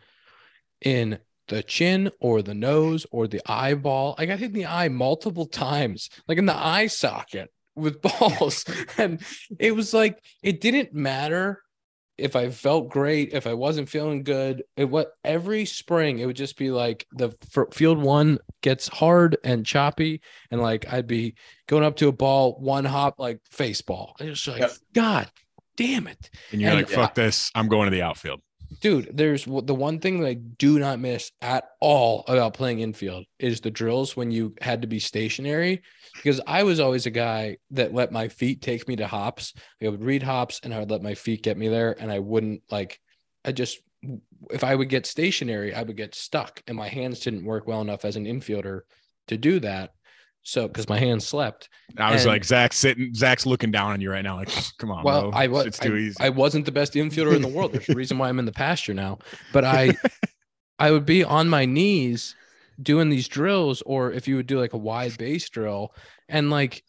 in 0.80 1.18
the 1.48 1.62
chin 1.62 2.10
or 2.20 2.42
the 2.42 2.54
nose 2.54 3.06
or 3.10 3.26
the 3.26 3.40
eyeball. 3.46 4.14
I 4.18 4.26
got 4.26 4.38
hit 4.38 4.46
in 4.48 4.52
the 4.52 4.66
eye 4.66 4.88
multiple 4.88 5.46
times, 5.66 6.08
like 6.26 6.38
in 6.38 6.46
the 6.46 6.56
eye 6.56 6.86
socket 6.86 7.50
with 7.74 8.00
balls. 8.02 8.64
and 8.96 9.20
it 9.58 9.74
was 9.74 9.92
like 9.94 10.18
it 10.42 10.60
didn't 10.60 10.92
matter 10.94 11.62
if 12.16 12.34
I 12.34 12.50
felt 12.50 12.88
great, 12.88 13.32
if 13.32 13.46
I 13.46 13.54
wasn't 13.54 13.88
feeling 13.88 14.24
good. 14.24 14.64
It 14.76 14.86
what 14.86 15.12
every 15.22 15.64
spring 15.64 16.18
it 16.18 16.26
would 16.26 16.34
just 16.36 16.56
be 16.58 16.70
like 16.72 17.06
the 17.12 17.30
field 17.72 17.98
one 17.98 18.38
gets 18.60 18.88
hard 18.88 19.36
and 19.44 19.64
choppy, 19.64 20.20
and 20.50 20.60
like 20.60 20.92
I'd 20.92 21.06
be 21.06 21.34
going 21.68 21.84
up 21.84 21.94
to 21.96 22.08
a 22.08 22.12
ball, 22.12 22.58
one 22.60 22.84
hop 22.84 23.20
like 23.20 23.40
face 23.50 23.82
ball. 23.82 24.16
It 24.18 24.30
was 24.30 24.48
like, 24.48 24.60
Yep. 24.60 24.70
God 24.94 25.30
damn 25.76 26.08
it. 26.08 26.28
and 26.50 26.60
you're 26.60 26.70
and- 26.70 26.78
like 26.80 26.88
fuck 26.88 27.14
this 27.14 27.52
i'm 27.54 27.68
going 27.68 27.84
to 27.86 27.92
the 27.92 28.02
outfield 28.02 28.40
Dude, 28.80 29.10
there's 29.12 29.44
the 29.44 29.74
one 29.74 29.98
thing 29.98 30.20
that 30.20 30.28
I 30.28 30.34
do 30.34 30.78
not 30.78 31.00
miss 31.00 31.32
at 31.40 31.70
all 31.80 32.24
about 32.28 32.54
playing 32.54 32.80
infield 32.80 33.24
is 33.38 33.60
the 33.60 33.70
drills 33.70 34.16
when 34.16 34.30
you 34.30 34.54
had 34.60 34.82
to 34.82 34.88
be 34.88 34.98
stationary. 34.98 35.82
Because 36.14 36.40
I 36.46 36.62
was 36.64 36.78
always 36.78 37.06
a 37.06 37.10
guy 37.10 37.56
that 37.70 37.94
let 37.94 38.12
my 38.12 38.28
feet 38.28 38.60
take 38.60 38.86
me 38.86 38.96
to 38.96 39.06
hops. 39.06 39.54
I 39.82 39.88
would 39.88 40.04
read 40.04 40.22
hops 40.22 40.60
and 40.62 40.74
I 40.74 40.80
would 40.80 40.90
let 40.90 41.02
my 41.02 41.14
feet 41.14 41.42
get 41.42 41.56
me 41.56 41.68
there. 41.68 41.96
And 41.98 42.12
I 42.12 42.18
wouldn't 42.18 42.62
like, 42.70 43.00
I 43.44 43.52
just, 43.52 43.80
if 44.50 44.62
I 44.64 44.74
would 44.74 44.88
get 44.88 45.06
stationary, 45.06 45.74
I 45.74 45.82
would 45.82 45.96
get 45.96 46.14
stuck. 46.14 46.62
And 46.66 46.76
my 46.76 46.88
hands 46.88 47.20
didn't 47.20 47.44
work 47.44 47.66
well 47.66 47.80
enough 47.80 48.04
as 48.04 48.16
an 48.16 48.26
infielder 48.26 48.80
to 49.28 49.36
do 49.36 49.60
that. 49.60 49.92
So, 50.42 50.66
because 50.66 50.88
my 50.88 50.98
hands 50.98 51.26
slept. 51.26 51.68
I 51.98 52.12
was 52.12 52.22
And- 52.22 52.30
like, 52.30 52.44
Zach 52.44 52.72
sitting, 52.72 53.12
Zach's 53.14 53.44
looking 53.44 53.70
down 53.70 53.92
on 53.92 54.00
you 54.00 54.10
right 54.10 54.22
now. 54.22 54.36
Like, 54.36 54.48
come 54.78 54.90
on, 54.90 55.04
Well, 55.04 55.30
bro. 55.30 55.38
I 55.38 55.46
was 55.46 55.66
It's 55.66 55.78
too 55.78 55.94
I, 55.94 55.98
easy. 55.98 56.16
I 56.20 56.28
wasn't 56.30 56.64
the 56.64 56.72
best 56.72 56.94
infielder 56.94 57.34
in 57.36 57.42
the 57.42 57.48
world. 57.48 57.72
There's 57.72 57.88
a 57.90 57.94
reason 57.94 58.16
why 58.18 58.28
I'm 58.30 58.38
in 58.38 58.46
the 58.46 58.52
pasture 58.52 58.94
now. 58.94 59.18
But 59.52 59.64
I 59.64 59.96
I 60.78 60.90
would 60.90 61.04
be 61.04 61.22
on 61.24 61.48
my 61.48 61.64
knees 61.66 62.34
doing 62.80 63.10
these 63.10 63.26
drills, 63.28 63.82
or 63.82 64.12
if 64.12 64.26
you 64.28 64.36
would 64.36 64.46
do 64.46 64.58
like 64.60 64.72
a 64.72 64.78
wide 64.78 65.18
base 65.18 65.48
drill, 65.50 65.92
and 66.28 66.50
like 66.50 66.84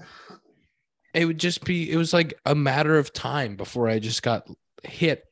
it 1.14 1.26
would 1.26 1.40
just 1.40 1.64
be, 1.66 1.92
it 1.92 1.98
was 1.98 2.14
like 2.14 2.40
a 2.46 2.54
matter 2.54 2.98
of 3.00 3.12
time 3.12 3.56
before 3.56 3.90
I 3.90 3.98
just 3.98 4.22
got 4.22 4.48
hit 4.84 5.24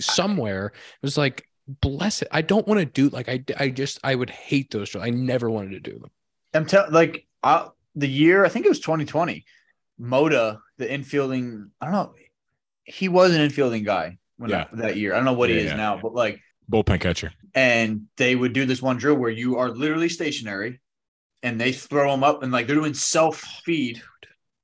somewhere. 0.00 0.66
It 0.68 1.02
was 1.02 1.18
like, 1.18 1.46
bless 1.68 2.22
it. 2.22 2.28
I 2.32 2.40
don't 2.42 2.66
want 2.66 2.80
to 2.80 2.86
do 2.86 3.10
like 3.10 3.28
I, 3.28 3.44
I 3.58 3.68
just 3.68 4.00
I 4.02 4.14
would 4.14 4.30
hate 4.30 4.70
those 4.70 4.90
drills. 4.90 5.06
I 5.06 5.10
never 5.10 5.50
wanted 5.50 5.70
to 5.72 5.90
do 5.92 5.98
them. 5.98 6.10
I'm 6.54 6.66
telling 6.66 6.92
like 6.92 7.26
I, 7.44 7.68
the 7.94 8.08
year 8.08 8.44
I 8.44 8.48
think 8.48 8.66
it 8.66 8.68
was 8.70 8.80
2020. 8.80 9.44
Moda, 10.00 10.58
the 10.78 10.86
infielding, 10.86 11.70
I 11.80 11.84
don't 11.86 11.92
know, 11.92 12.14
he 12.84 13.08
was 13.08 13.34
an 13.34 13.48
infielding 13.48 13.84
guy 13.84 14.18
when 14.38 14.50
Yeah. 14.50 14.66
I- 14.72 14.76
that 14.76 14.96
year. 14.96 15.12
I 15.12 15.16
don't 15.16 15.24
know 15.24 15.34
what 15.34 15.50
he 15.50 15.56
is 15.58 15.66
yeah. 15.66 15.76
now, 15.76 15.98
but 16.02 16.14
like, 16.14 16.40
Bullpen 16.70 17.00
catcher. 17.00 17.32
and 17.54 18.06
they 18.16 18.34
would 18.34 18.52
do 18.54 18.64
this 18.66 18.82
one 18.82 18.96
drill 18.96 19.14
where 19.16 19.30
you 19.30 19.58
are 19.58 19.68
literally 19.68 20.08
stationary, 20.08 20.80
and 21.42 21.60
they 21.60 21.72
throw 21.72 22.10
them 22.10 22.24
up 22.24 22.42
and 22.42 22.50
like 22.50 22.66
they're 22.66 22.74
doing 22.76 22.94
self 22.94 23.36
feed, 23.64 24.02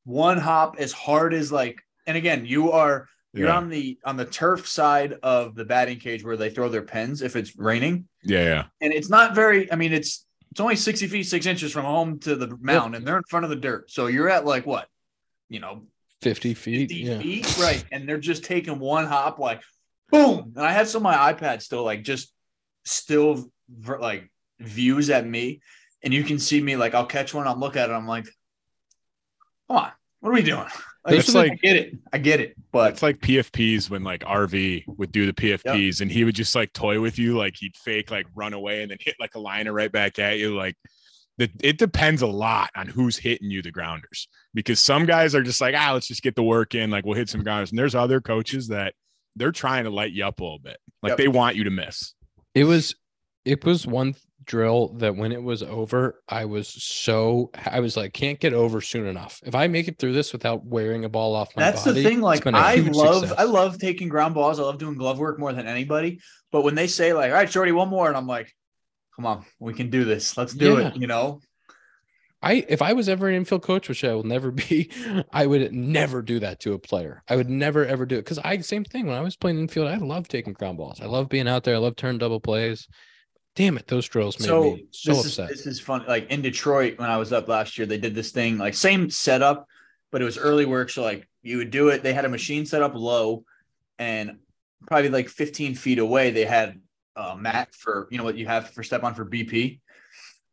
one 0.04 0.38
hop 0.38 0.76
as 0.78 0.92
hard 0.92 1.34
as 1.34 1.52
like, 1.52 1.78
and 2.06 2.16
again, 2.16 2.46
you 2.46 2.72
are 2.72 3.06
you're 3.32 3.46
Yeah. 3.48 3.56
on 3.58 3.68
the 3.68 3.98
on 4.04 4.16
the 4.16 4.24
turf 4.24 4.66
side 4.66 5.12
of 5.22 5.54
the 5.54 5.64
batting 5.64 5.98
cage 6.00 6.24
where 6.24 6.36
they 6.36 6.50
throw 6.50 6.68
their 6.68 6.82
pens 6.82 7.22
if 7.22 7.36
it's 7.36 7.54
raining, 7.56 8.08
Yeah, 8.24 8.42
yeah. 8.42 8.64
and 8.80 8.92
it's 8.92 9.08
not 9.10 9.34
very. 9.36 9.70
I 9.70 9.76
mean, 9.76 9.92
it's 9.92 10.26
it's 10.50 10.60
only 10.60 10.76
sixty 10.76 11.06
feet 11.06 11.24
six 11.24 11.46
inches 11.46 11.72
from 11.72 11.84
home 11.84 12.18
to 12.20 12.34
the 12.36 12.56
mound, 12.60 12.94
and 12.94 13.06
they're 13.06 13.16
in 13.16 13.22
front 13.28 13.44
of 13.44 13.50
the 13.50 13.56
dirt, 13.56 13.90
so 13.90 14.06
you're 14.06 14.28
at 14.28 14.44
like 14.44 14.66
what, 14.66 14.88
you 15.48 15.60
know, 15.60 15.82
50 16.22 16.54
feet. 16.54 16.90
50 16.90 16.94
Yeah. 16.96 17.18
feet, 17.18 17.56
right? 17.58 17.84
And 17.92 18.08
they're 18.08 18.18
just 18.18 18.44
taking 18.44 18.78
one 18.78 19.06
hop, 19.06 19.38
like 19.38 19.62
boom. 20.10 20.52
And 20.56 20.64
I 20.64 20.72
have 20.72 20.88
some 20.88 21.00
of 21.06 21.12
my 21.12 21.32
iPad 21.32 21.62
still, 21.62 21.84
like 21.84 22.02
just 22.02 22.32
still 22.84 23.50
like 24.00 24.30
views 24.58 25.08
at 25.10 25.26
me, 25.26 25.60
and 26.02 26.12
you 26.12 26.24
can 26.24 26.38
see 26.38 26.60
me 26.60 26.76
like 26.76 26.94
I'll 26.94 27.06
catch 27.06 27.32
one, 27.32 27.46
I'll 27.46 27.58
look 27.58 27.76
at 27.76 27.88
it, 27.90 27.92
I'm 27.92 28.06
like, 28.08 28.24
come 29.68 29.76
on, 29.78 29.92
what 30.20 30.30
are 30.30 30.34
we 30.34 30.42
doing? 30.42 30.66
Like, 31.04 31.14
it's 31.18 31.34
like 31.34 31.52
I 31.52 31.54
get 31.56 31.76
it, 31.76 31.98
I 32.12 32.18
get 32.18 32.40
it, 32.40 32.56
but 32.72 32.92
It's 32.92 33.02
like 33.02 33.20
PFPs 33.20 33.88
when 33.88 34.04
like 34.04 34.20
RV 34.20 34.84
would 34.98 35.10
do 35.12 35.24
the 35.24 35.32
PFPs 35.32 36.00
and 36.02 36.10
he 36.10 36.24
would 36.24 36.34
just 36.34 36.54
like 36.54 36.72
toy 36.74 37.00
with 37.00 37.18
you, 37.18 37.38
like 37.38 37.56
he'd 37.56 37.76
fake 37.76 38.10
like 38.10 38.26
run 38.34 38.52
away 38.52 38.82
and 38.82 38.90
then 38.90 38.98
hit 39.00 39.14
like 39.18 39.34
a 39.34 39.38
liner 39.38 39.72
right 39.72 39.90
back 39.90 40.18
at 40.18 40.38
you. 40.38 40.54
Like 40.54 40.76
the, 41.38 41.50
it 41.62 41.78
depends 41.78 42.20
a 42.20 42.26
lot 42.26 42.68
on 42.76 42.86
who's 42.86 43.16
hitting 43.16 43.50
you 43.50 43.62
the 43.62 43.70
grounders 43.70 44.28
because 44.52 44.78
some 44.78 45.06
guys 45.06 45.34
are 45.34 45.42
just 45.42 45.60
like, 45.60 45.74
ah, 45.74 45.92
let's 45.94 46.06
just 46.06 46.22
get 46.22 46.36
the 46.36 46.42
work 46.42 46.74
in. 46.74 46.90
Like 46.90 47.06
we'll 47.06 47.16
hit 47.16 47.30
some 47.30 47.42
grounders. 47.42 47.70
And 47.70 47.78
there's 47.78 47.94
other 47.94 48.20
coaches 48.20 48.68
that 48.68 48.92
they're 49.36 49.52
trying 49.52 49.84
to 49.84 49.90
light 49.90 50.12
you 50.12 50.24
up 50.26 50.40
a 50.40 50.42
little 50.42 50.58
bit. 50.58 50.76
Like 51.02 51.12
Yep. 51.12 51.18
they 51.18 51.28
want 51.28 51.56
you 51.56 51.64
to 51.64 51.70
miss. 51.70 52.12
It 52.54 52.64
was 52.64 52.94
it 53.46 53.64
was 53.64 53.86
one 53.86 54.14
drill 54.50 54.88
that 54.94 55.14
when 55.14 55.30
it 55.30 55.40
was 55.40 55.62
over, 55.62 56.20
I 56.28 56.44
was 56.44 56.66
so 56.68 57.52
I 57.54 57.78
was 57.78 57.96
like, 57.96 58.12
can't 58.12 58.40
get 58.40 58.52
over 58.52 58.80
soon 58.80 59.06
enough. 59.06 59.40
If 59.44 59.54
I 59.54 59.68
make 59.68 59.86
it 59.86 60.00
through 60.00 60.12
this 60.12 60.32
without 60.32 60.64
wearing 60.66 61.04
a 61.04 61.08
ball 61.08 61.36
off 61.36 61.54
my 61.54 61.62
that's 61.62 61.84
body, 61.84 62.02
the 62.02 62.08
thing. 62.08 62.20
Like 62.20 62.44
I 62.48 62.74
love, 62.74 63.20
success. 63.20 63.38
I 63.38 63.44
love 63.44 63.78
taking 63.78 64.08
ground 64.08 64.34
balls. 64.34 64.58
I 64.58 64.64
love 64.64 64.78
doing 64.78 64.96
glove 64.96 65.20
work 65.20 65.38
more 65.38 65.52
than 65.52 65.68
anybody. 65.68 66.18
But 66.50 66.62
when 66.62 66.74
they 66.74 66.88
say 66.88 67.12
like, 67.12 67.30
all 67.30 67.36
right, 67.36 67.50
Shorty, 67.50 67.70
one 67.70 67.88
more, 67.88 68.08
and 68.08 68.16
I'm 68.16 68.26
like, 68.26 68.52
come 69.14 69.24
on, 69.24 69.44
we 69.60 69.72
can 69.72 69.88
do 69.88 70.04
this. 70.04 70.36
Let's 70.36 70.52
do 70.52 70.78
Yeah. 70.78 70.88
it. 70.88 70.96
You 70.96 71.06
know, 71.06 71.40
I 72.42 72.64
if 72.68 72.82
I 72.82 72.92
was 72.94 73.08
ever 73.08 73.28
an 73.28 73.36
infield 73.36 73.62
coach, 73.62 73.88
which 73.88 74.02
I 74.02 74.12
will 74.14 74.24
never 74.24 74.50
be, 74.50 74.90
I 75.32 75.46
would 75.46 75.72
never 75.72 76.22
do 76.22 76.40
that 76.40 76.58
to 76.60 76.72
a 76.72 76.78
player. 76.80 77.22
I 77.28 77.36
would 77.36 77.48
never 77.48 77.86
ever 77.86 78.04
do 78.04 78.16
it 78.16 78.24
because 78.24 78.40
I 78.40 78.58
same 78.58 78.82
thing 78.82 79.06
when 79.06 79.16
I 79.16 79.20
was 79.20 79.36
playing 79.36 79.60
infield. 79.60 79.86
I 79.86 79.96
love 79.98 80.26
taking 80.26 80.54
ground 80.54 80.76
balls. 80.76 81.00
I 81.00 81.06
love 81.06 81.28
being 81.28 81.46
out 81.46 81.62
there. 81.62 81.76
I 81.76 81.78
love 81.78 81.94
turn 81.94 82.18
double 82.18 82.40
plays. 82.40 82.88
Damn 83.56 83.76
it, 83.76 83.86
those 83.88 84.08
drills 84.08 84.38
made 84.38 84.46
so 84.46 84.62
me 84.62 84.86
so 84.90 85.14
this 85.14 85.26
upset. 85.26 85.50
Is, 85.50 85.64
this 85.64 85.66
is 85.66 85.80
fun. 85.80 86.04
Like 86.06 86.30
in 86.30 86.40
Detroit, 86.40 86.98
when 86.98 87.10
I 87.10 87.16
was 87.16 87.32
up 87.32 87.48
last 87.48 87.76
year, 87.78 87.86
they 87.86 87.98
did 87.98 88.14
this 88.14 88.30
thing, 88.30 88.58
like 88.58 88.74
same 88.74 89.10
setup, 89.10 89.66
but 90.12 90.22
it 90.22 90.24
was 90.24 90.38
early 90.38 90.66
work. 90.66 90.90
So 90.90 91.02
like 91.02 91.28
you 91.42 91.58
would 91.58 91.70
do 91.70 91.88
it. 91.88 92.02
They 92.02 92.12
had 92.12 92.24
a 92.24 92.28
machine 92.28 92.64
set 92.64 92.82
up 92.82 92.94
low, 92.94 93.44
and 93.98 94.38
probably 94.86 95.10
like 95.10 95.28
15 95.28 95.74
feet 95.74 95.98
away, 95.98 96.30
they 96.30 96.44
had 96.44 96.80
a 97.16 97.36
mat 97.36 97.74
for 97.74 98.08
you 98.10 98.18
know 98.18 98.24
what 98.24 98.36
you 98.36 98.46
have 98.46 98.70
for 98.70 98.82
step 98.82 99.02
on 99.02 99.14
for 99.14 99.24
BP. 99.24 99.80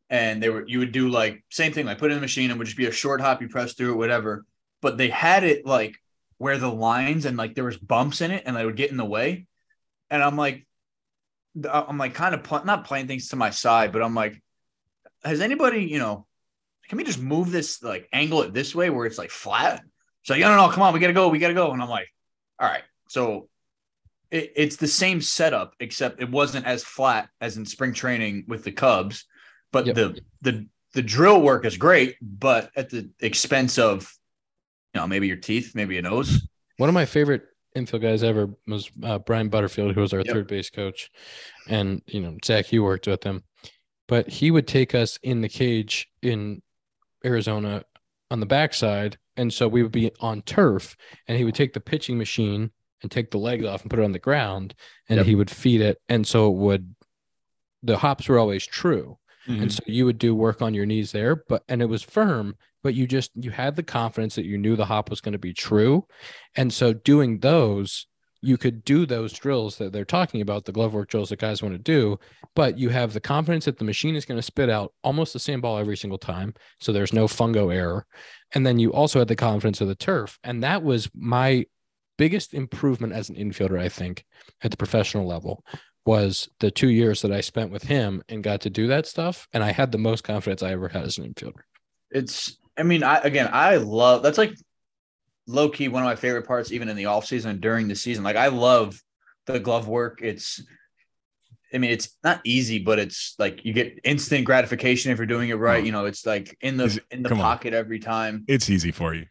And 0.10 0.42
they 0.42 0.50
were 0.50 0.66
you 0.68 0.80
would 0.80 0.92
do 0.92 1.10
like 1.10 1.44
same 1.50 1.74
thing, 1.74 1.86
like 1.86 2.00
put 2.00 2.12
in 2.12 2.18
the 2.18 2.22
machine 2.22 2.50
and 2.50 2.58
would 2.60 2.66
just 2.66 2.78
be 2.78 2.88
a 2.88 2.92
short 2.92 3.22
hop, 3.22 3.42
you 3.42 3.50
press 3.50 3.74
through 3.74 3.94
it, 3.94 3.98
whatever. 3.98 4.46
But 4.82 4.98
they 4.98 5.10
had 5.10 5.44
it 5.44 5.66
like 5.66 5.98
where 6.40 6.58
the 6.58 6.72
lines 6.72 7.26
and 7.26 7.38
like 7.38 7.56
there 7.56 7.64
was 7.64 7.78
bumps 7.78 8.22
in 8.22 8.32
it, 8.32 8.44
and 8.46 8.56
they 8.56 8.66
would 8.66 8.76
get 8.76 8.92
in 8.92 8.98
the 8.98 9.06
way. 9.06 9.46
And 10.10 10.24
I'm 10.24 10.38
like, 10.38 10.67
Uh, 11.66 11.86
I'm 11.88 11.98
like 11.98 12.14
kind 12.14 12.36
of 12.36 12.44
pl- 12.44 12.66
not 12.66 12.86
playing 12.86 13.08
things 13.08 13.30
to 13.30 13.36
my 13.36 13.50
side, 13.50 13.92
but 13.92 14.02
I'm 14.04 14.14
like, 14.16 14.42
has 15.24 15.42
anybody, 15.42 15.84
you 15.86 16.00
know, 16.00 16.26
can 16.88 16.98
we 16.98 17.04
just 17.04 17.20
move 17.20 17.52
this 17.52 17.82
like 17.84 18.08
angle 18.14 18.42
it 18.44 18.54
this 18.54 18.74
way 18.76 18.90
where 18.90 19.06
it's 19.06 19.18
like 19.18 19.30
flat? 19.30 19.84
So 20.24 20.34
like, 20.34 20.42
no, 20.42 20.50
no, 20.50 20.68
no, 20.68 20.72
come 20.72 20.84
on, 20.84 20.94
we 20.94 21.00
gotta 21.00 21.14
go, 21.14 21.30
we 21.30 21.40
gotta 21.40 21.54
go. 21.54 21.72
And 21.72 21.82
I'm 21.82 21.90
like, 21.90 22.08
all 22.60 22.68
right, 22.68 22.84
so 23.10 23.50
it, 24.32 24.54
it's 24.56 24.76
the 24.76 24.88
same 24.88 25.22
setup 25.22 25.74
except 25.80 26.22
it 26.22 26.30
wasn't 26.30 26.66
as 26.66 26.84
flat 26.84 27.30
as 27.40 27.58
in 27.58 27.66
spring 27.66 27.94
training 27.94 28.46
with 28.48 28.64
the 28.64 28.72
Cubs, 28.72 29.26
but 29.72 29.86
Yep. 29.86 29.96
the 29.96 30.22
the 30.42 30.68
the 30.94 31.02
drill 31.02 31.42
work 31.42 31.66
is 31.66 31.78
great, 31.78 32.16
but 32.22 32.72
at 32.76 32.90
the 32.90 33.10
expense 33.20 33.78
of, 33.78 34.12
you 34.94 35.02
know, 35.02 35.08
maybe 35.08 35.28
your 35.28 35.38
teeth, 35.38 35.76
maybe 35.76 35.94
your 35.94 36.04
nose. 36.04 36.48
One 36.78 36.90
of 36.90 36.94
my 36.94 37.06
favorite 37.06 37.44
infield 37.78 38.02
guys 38.02 38.24
ever 38.24 38.50
was 38.68 38.90
uh, 39.04 39.20
Brian 39.20 39.50
Butterfield, 39.50 39.94
who 39.94 40.02
was 40.02 40.14
our 40.14 40.20
Yep. 40.20 40.28
third 40.34 40.48
base 40.48 40.70
coach, 40.70 41.10
and 41.68 42.02
you 42.08 42.20
know 42.22 42.38
Zach, 42.44 42.72
you 42.72 42.84
worked 42.84 43.08
with 43.08 43.24
him, 43.24 43.44
but 44.08 44.28
he 44.30 44.52
would 44.52 44.68
take 44.68 44.94
us 44.96 45.18
in 45.24 45.42
the 45.42 45.50
cage 45.50 46.08
in 46.22 46.62
Arizona 47.26 47.84
on 48.32 48.40
the 48.40 48.46
backside, 48.46 49.18
and 49.38 49.54
so 49.54 49.68
we 49.68 49.84
would 49.84 49.92
be 49.92 50.12
on 50.20 50.42
turf, 50.42 50.96
and 51.28 51.38
he 51.38 51.44
would 51.46 51.56
take 51.56 51.74
the 51.74 51.80
pitching 51.80 52.18
machine 52.18 52.72
and 53.02 53.12
take 53.12 53.32
the 53.32 53.38
legs 53.38 53.66
off 53.66 53.82
and 53.82 53.90
put 53.90 54.00
it 54.00 54.06
on 54.06 54.12
the 54.12 54.20
ground, 54.20 54.74
and 55.08 55.18
Yep. 55.18 55.26
he 55.26 55.36
would 55.36 55.50
feed 55.50 55.82
it, 55.82 55.98
and 56.10 56.26
so 56.28 56.50
it 56.52 56.56
would. 56.58 56.94
The 57.84 57.98
hops 57.98 58.28
were 58.28 58.40
always 58.40 58.66
true, 58.66 59.18
and 59.48 59.72
so 59.72 59.80
you 59.86 60.04
would 60.06 60.18
do 60.18 60.36
work 60.36 60.62
on 60.62 60.74
your 60.74 60.86
knees 60.86 61.14
there 61.14 61.38
but 61.48 61.64
and 61.70 61.82
it 61.82 61.86
was 61.86 62.04
firm 62.04 62.58
but 62.84 62.94
you 62.94 63.08
just 63.08 63.32
you 63.36 63.52
had 63.52 63.76
the 63.76 63.84
confidence 63.84 64.36
that 64.36 64.46
you 64.46 64.58
knew 64.58 64.76
the 64.76 64.86
hop 64.86 65.10
was 65.10 65.22
going 65.22 65.34
to 65.34 65.40
be 65.40 65.54
true 65.54 66.06
and 66.56 66.72
so 66.72 66.94
doing 66.94 67.40
those 67.40 68.08
you 68.42 68.56
could 68.56 68.86
do 68.86 69.06
those 69.06 69.34
drills 69.34 69.78
that 69.78 69.92
they're 69.92 70.06
talking 70.06 70.42
about 70.42 70.66
the 70.66 70.72
glove 70.72 70.94
work 70.94 71.10
drills 71.10 71.30
that 71.30 71.40
guys 71.40 71.62
want 71.62 71.74
to 71.74 71.80
do 71.80 72.18
but 72.56 72.78
you 72.78 72.90
have 72.90 73.14
the 73.14 73.20
confidence 73.20 73.66
that 73.66 73.78
the 73.78 73.86
machine 73.86 74.16
is 74.16 74.26
going 74.26 74.38
to 74.38 74.44
spit 74.44 74.70
out 74.70 74.94
almost 75.04 75.34
the 75.34 75.40
same 75.40 75.62
ball 75.62 75.78
every 75.78 75.98
single 75.98 76.20
time 76.20 76.54
so 76.80 76.92
there's 76.92 77.14
no 77.14 77.26
fungo 77.26 77.74
error 77.74 78.06
and 78.54 78.66
then 78.66 78.80
you 78.80 78.94
also 78.94 79.20
had 79.20 79.28
the 79.28 79.36
confidence 79.36 79.82
of 79.82 79.88
the 79.88 79.96
turf 79.96 80.38
and 80.44 80.64
that 80.64 80.84
was 80.84 81.10
my 81.16 81.66
biggest 82.18 82.54
improvement 82.54 83.14
as 83.14 83.30
an 83.30 83.36
infielder 83.36 83.80
i 83.80 83.90
think 83.90 84.24
at 84.64 84.72
the 84.72 84.78
professional 84.78 85.28
level 85.28 85.64
was 86.08 86.48
the 86.62 86.72
two 86.72 86.88
years 86.88 87.22
that 87.22 87.34
I 87.34 87.42
spent 87.42 87.70
with 87.70 87.84
him 87.84 88.24
and 88.30 88.42
got 88.42 88.62
to 88.62 88.70
do 88.70 88.88
that 88.88 89.06
stuff. 89.06 89.46
And 89.52 89.62
I 89.62 89.74
had 89.74 89.92
the 89.92 89.98
most 89.98 90.24
confidence 90.24 90.64
I 90.64 90.72
ever 90.72 90.88
had 90.88 91.04
as 91.04 91.18
an 91.18 91.32
infielder. 91.32 91.62
it's 92.10 92.58
i 92.78 92.84
mean 92.84 93.04
i 93.04 93.18
again 93.20 93.50
i 93.52 93.76
love 93.78 94.22
that's 94.24 94.38
like 94.38 94.54
low 95.48 95.70
key 95.70 95.88
one 95.88 96.04
of 96.04 96.08
my 96.08 96.16
favorite 96.16 96.46
parts 96.48 96.72
even 96.72 96.90
in 96.90 96.96
the 96.96 97.06
off 97.06 97.26
season 97.26 97.60
during 97.60 97.88
the 97.88 97.96
season 97.96 98.24
like 98.24 98.36
i 98.36 98.48
love 98.48 99.02
the 99.46 99.60
glove 99.60 99.88
work 99.88 100.20
it's 100.22 100.62
i 101.74 101.78
mean 101.78 101.92
it's 101.92 102.16
not 102.24 102.42
easy 102.44 102.80
but 102.80 103.00
it's 103.00 103.36
like 103.40 103.64
you 103.66 103.74
get 103.74 104.00
instant 104.04 104.46
gratification 104.46 105.12
if 105.12 105.18
you're 105.18 105.26
doing 105.26 105.50
it 105.50 105.56
right 105.56 105.82
Oh. 105.82 105.86
you 105.86 105.92
know 105.92 106.06
it's 106.06 106.26
like 106.26 106.58
in 106.62 106.78
the 106.78 106.86
it- 106.86 107.00
in 107.12 107.24
the 107.24 107.30
come 107.30 107.40
on. 107.40 107.44
pocket 107.46 107.74
every 107.74 108.00
time 108.00 108.44
It's 108.48 108.70
easy 108.70 108.92
for 108.92 109.14
you. 109.14 109.26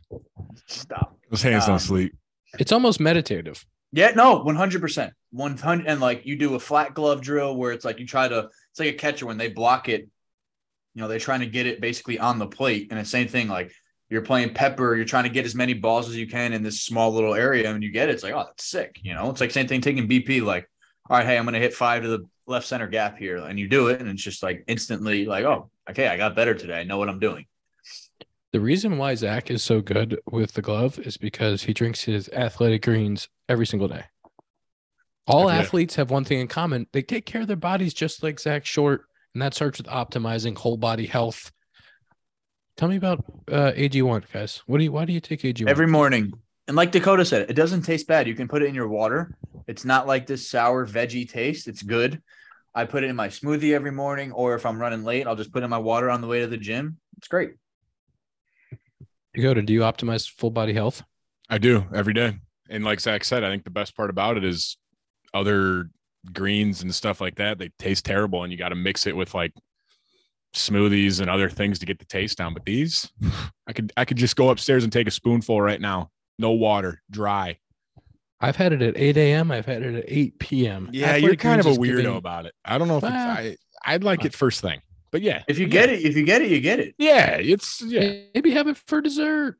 stop 0.66 1.18
Those 1.30 1.42
hands 1.42 1.64
Um, 1.64 1.70
don't 1.70 1.78
sleep. 1.80 2.14
It's 2.58 2.72
almost 2.72 3.00
meditative. 3.00 3.64
yeah 3.92 4.12
no 4.14 4.42
100% 4.44 5.10
100 5.32 5.86
and 5.86 6.00
like 6.00 6.24
you 6.24 6.36
do 6.36 6.54
a 6.54 6.58
flat 6.60 6.94
glove 6.94 7.20
drill 7.20 7.56
where 7.56 7.72
it's 7.72 7.84
like 7.84 7.98
you 8.00 8.06
try 8.06 8.26
to 8.28 8.48
it's 8.70 8.78
like 8.80 8.88
a 8.88 8.92
catcher 8.94 9.26
when 9.26 9.36
they 9.36 9.48
block 9.48 9.88
it 9.90 10.08
you 10.96 11.02
know 11.02 11.08
they're 11.08 11.18
trying 11.18 11.40
to 11.40 11.46
get 11.46 11.66
it 11.66 11.80
basically 11.80 12.18
on 12.18 12.38
the 12.38 12.46
plate 12.46 12.88
and 12.90 12.98
the 12.98 13.04
same 13.04 13.28
thing 13.28 13.46
like 13.48 13.70
you're 14.08 14.22
playing 14.22 14.54
pepper 14.54 14.96
you're 14.96 15.04
trying 15.04 15.24
to 15.24 15.30
get 15.30 15.44
as 15.44 15.54
many 15.54 15.74
balls 15.74 16.08
as 16.08 16.16
you 16.16 16.26
can 16.26 16.54
in 16.54 16.62
this 16.62 16.80
small 16.80 17.12
little 17.12 17.34
area 17.34 17.70
and 17.70 17.82
you 17.82 17.90
get 17.90 18.08
it 18.08 18.12
it's 18.14 18.22
like 18.22 18.32
oh 18.32 18.44
that's 18.46 18.64
sick 18.64 18.98
you 19.02 19.12
know 19.14 19.28
it's 19.30 19.40
like 19.40 19.50
same 19.50 19.68
thing 19.68 19.82
taking 19.82 20.08
bp 20.08 20.42
like 20.42 20.68
all 21.10 21.18
right 21.18 21.26
hey 21.26 21.36
i'm 21.36 21.44
gonna 21.44 21.58
hit 21.58 21.74
five 21.74 22.02
to 22.02 22.08
the 22.08 22.26
left 22.46 22.66
center 22.66 22.86
gap 22.86 23.18
here 23.18 23.36
and 23.36 23.58
you 23.58 23.68
do 23.68 23.88
it 23.88 24.00
and 24.00 24.08
it's 24.08 24.22
just 24.22 24.42
like 24.42 24.64
instantly 24.68 25.26
like 25.26 25.44
oh 25.44 25.68
okay 25.90 26.08
i 26.08 26.16
got 26.16 26.34
better 26.34 26.54
today 26.54 26.80
i 26.80 26.84
know 26.84 26.96
what 26.96 27.08
i'm 27.10 27.20
doing 27.20 27.44
The 28.52 28.60
reason 28.60 28.96
why 28.96 29.14
Zach 29.16 29.50
is 29.50 29.62
so 29.62 29.82
good 29.82 30.18
with 30.30 30.52
the 30.54 30.62
glove 30.62 30.98
is 31.00 31.18
because 31.18 31.64
he 31.64 31.74
drinks 31.74 32.04
his 32.04 32.30
athletic 32.30 32.82
greens 32.84 33.28
every 33.50 33.66
single 33.66 33.88
day. 33.88 34.04
All 35.26 35.48
Okay. 35.48 35.58
athletes 35.58 35.96
have 35.96 36.10
one 36.10 36.24
thing 36.24 36.40
in 36.40 36.48
common. 36.48 36.86
They 36.92 37.02
take 37.02 37.26
care 37.26 37.42
of 37.42 37.48
their 37.48 37.56
bodies 37.56 37.92
just 37.92 38.22
like 38.22 38.40
Zach 38.40 38.64
Short. 38.64 39.04
And 39.36 39.42
that 39.42 39.52
starts 39.52 39.76
with 39.76 39.86
optimizing 39.86 40.56
whole 40.56 40.78
body 40.78 41.04
health. 41.04 41.52
Tell 42.78 42.88
me 42.88 42.96
about 42.96 43.22
uh, 43.52 43.72
AG1, 43.72 44.32
guys. 44.32 44.62
What 44.64 44.78
do 44.78 44.84
you 44.84 44.92
why 44.92 45.04
do 45.04 45.12
you 45.12 45.20
take 45.20 45.42
AG1? 45.42 45.68
every 45.68 45.86
morning 45.86 46.32
and 46.66 46.74
like 46.74 46.90
dakota 46.90 47.22
said 47.22 47.50
it 47.50 47.52
doesn't 47.52 47.82
taste 47.82 48.06
bad 48.06 48.26
you 48.26 48.34
can 48.34 48.48
put 48.48 48.62
it 48.62 48.66
in 48.66 48.74
your 48.74 48.88
water 48.88 49.36
it's 49.68 49.84
not 49.84 50.06
like 50.06 50.26
this 50.26 50.48
sour 50.48 50.86
veggie 50.86 51.28
taste 51.30 51.68
it's 51.68 51.82
good 51.82 52.20
I 52.74 52.86
put 52.86 53.04
it 53.04 53.08
in 53.08 53.16
my 53.16 53.28
smoothie 53.28 53.72
every 53.72 53.90
morning, 53.90 54.32
or 54.32 54.54
if 54.54 54.66
I'm 54.66 54.78
running 54.78 55.02
late, 55.02 55.26
I'll 55.26 55.34
just 55.34 55.50
put 55.50 55.62
in 55.62 55.70
my 55.70 55.78
water 55.78 56.10
on 56.10 56.20
the 56.20 56.26
way 56.26 56.40
to 56.40 56.46
the 56.46 56.58
gym. 56.58 56.98
It's 57.16 57.26
great. 57.26 57.52
Dakota, 59.34 59.62
do 59.62 59.72
you 59.72 59.80
optimize 59.80 60.30
full 60.30 60.50
body 60.50 60.74
health? 60.74 61.02
I 61.48 61.56
do 61.56 61.86
every 61.94 62.12
day. 62.12 62.36
And 62.68 62.84
like 62.84 63.00
Zach 63.00 63.24
said, 63.24 63.44
I 63.44 63.48
think 63.48 63.64
the 63.64 63.70
best 63.70 63.96
part 63.96 64.10
about 64.10 64.36
it 64.36 64.44
is 64.44 64.76
other 65.32 65.88
greens 66.32 66.82
and 66.82 66.94
stuff 66.94 67.20
like 67.20 67.36
that. 67.36 67.58
They 67.58 67.70
taste 67.78 68.04
terrible, 68.04 68.42
and 68.42 68.52
you 68.52 68.58
got 68.58 68.70
to 68.70 68.74
mix 68.74 69.06
it 69.06 69.16
with 69.16 69.34
like 69.34 69.52
smoothies 70.54 71.20
and 71.20 71.28
other 71.28 71.50
things 71.50 71.78
to 71.80 71.86
get 71.86 71.98
the 71.98 72.04
taste 72.04 72.38
down. 72.38 72.54
But 72.54 72.64
these, 72.64 73.10
I 73.66 73.72
could 73.72 73.92
I 73.96 74.04
could 74.04 74.16
just 74.16 74.36
go 74.36 74.50
upstairs 74.50 74.84
and 74.84 74.92
take 74.92 75.06
a 75.06 75.10
spoonful 75.10 75.60
right 75.60 75.80
now. 75.80 76.10
No 76.38 76.50
water, 76.52 77.02
dry. 77.10 77.58
I've 78.40 78.56
had 78.56 78.74
it 78.74 78.82
at 78.82 78.98
8 78.98 79.16
a.m. 79.16 79.50
I've 79.50 79.64
had 79.64 79.82
it 79.82 79.94
at 79.94 80.04
8 80.06 80.38
p.m. 80.38 80.90
Yeah, 80.92 81.06
Athletic 81.06 81.22
you're 81.24 81.36
kind 81.36 81.58
of 81.60 81.66
a 81.66 81.70
weirdo 81.70 81.96
giving- 81.96 82.16
about 82.16 82.44
it. 82.44 82.54
I 82.66 82.76
don't 82.76 82.86
know 82.88 82.98
if 82.98 83.04
it's, 83.04 83.10
Well, 83.10 83.30
I 83.30 83.56
I'd 83.84 84.04
like 84.04 84.26
it 84.26 84.34
first 84.34 84.60
thing, 84.60 84.82
but 85.10 85.22
yeah, 85.22 85.42
If 85.48 85.58
you 85.58 85.64
yeah. 85.66 85.72
get 85.72 85.88
it, 85.90 86.04
if 86.04 86.14
you 86.16 86.22
get 86.24 86.42
it, 86.42 86.50
you 86.50 86.60
get 86.60 86.78
it. 86.78 86.94
yeah, 86.98 87.36
it's 87.36 87.80
yeah, 87.82 88.20
Maybe 88.34 88.50
have 88.50 88.68
it 88.68 88.76
for 88.76 89.00
dessert. 89.00 89.56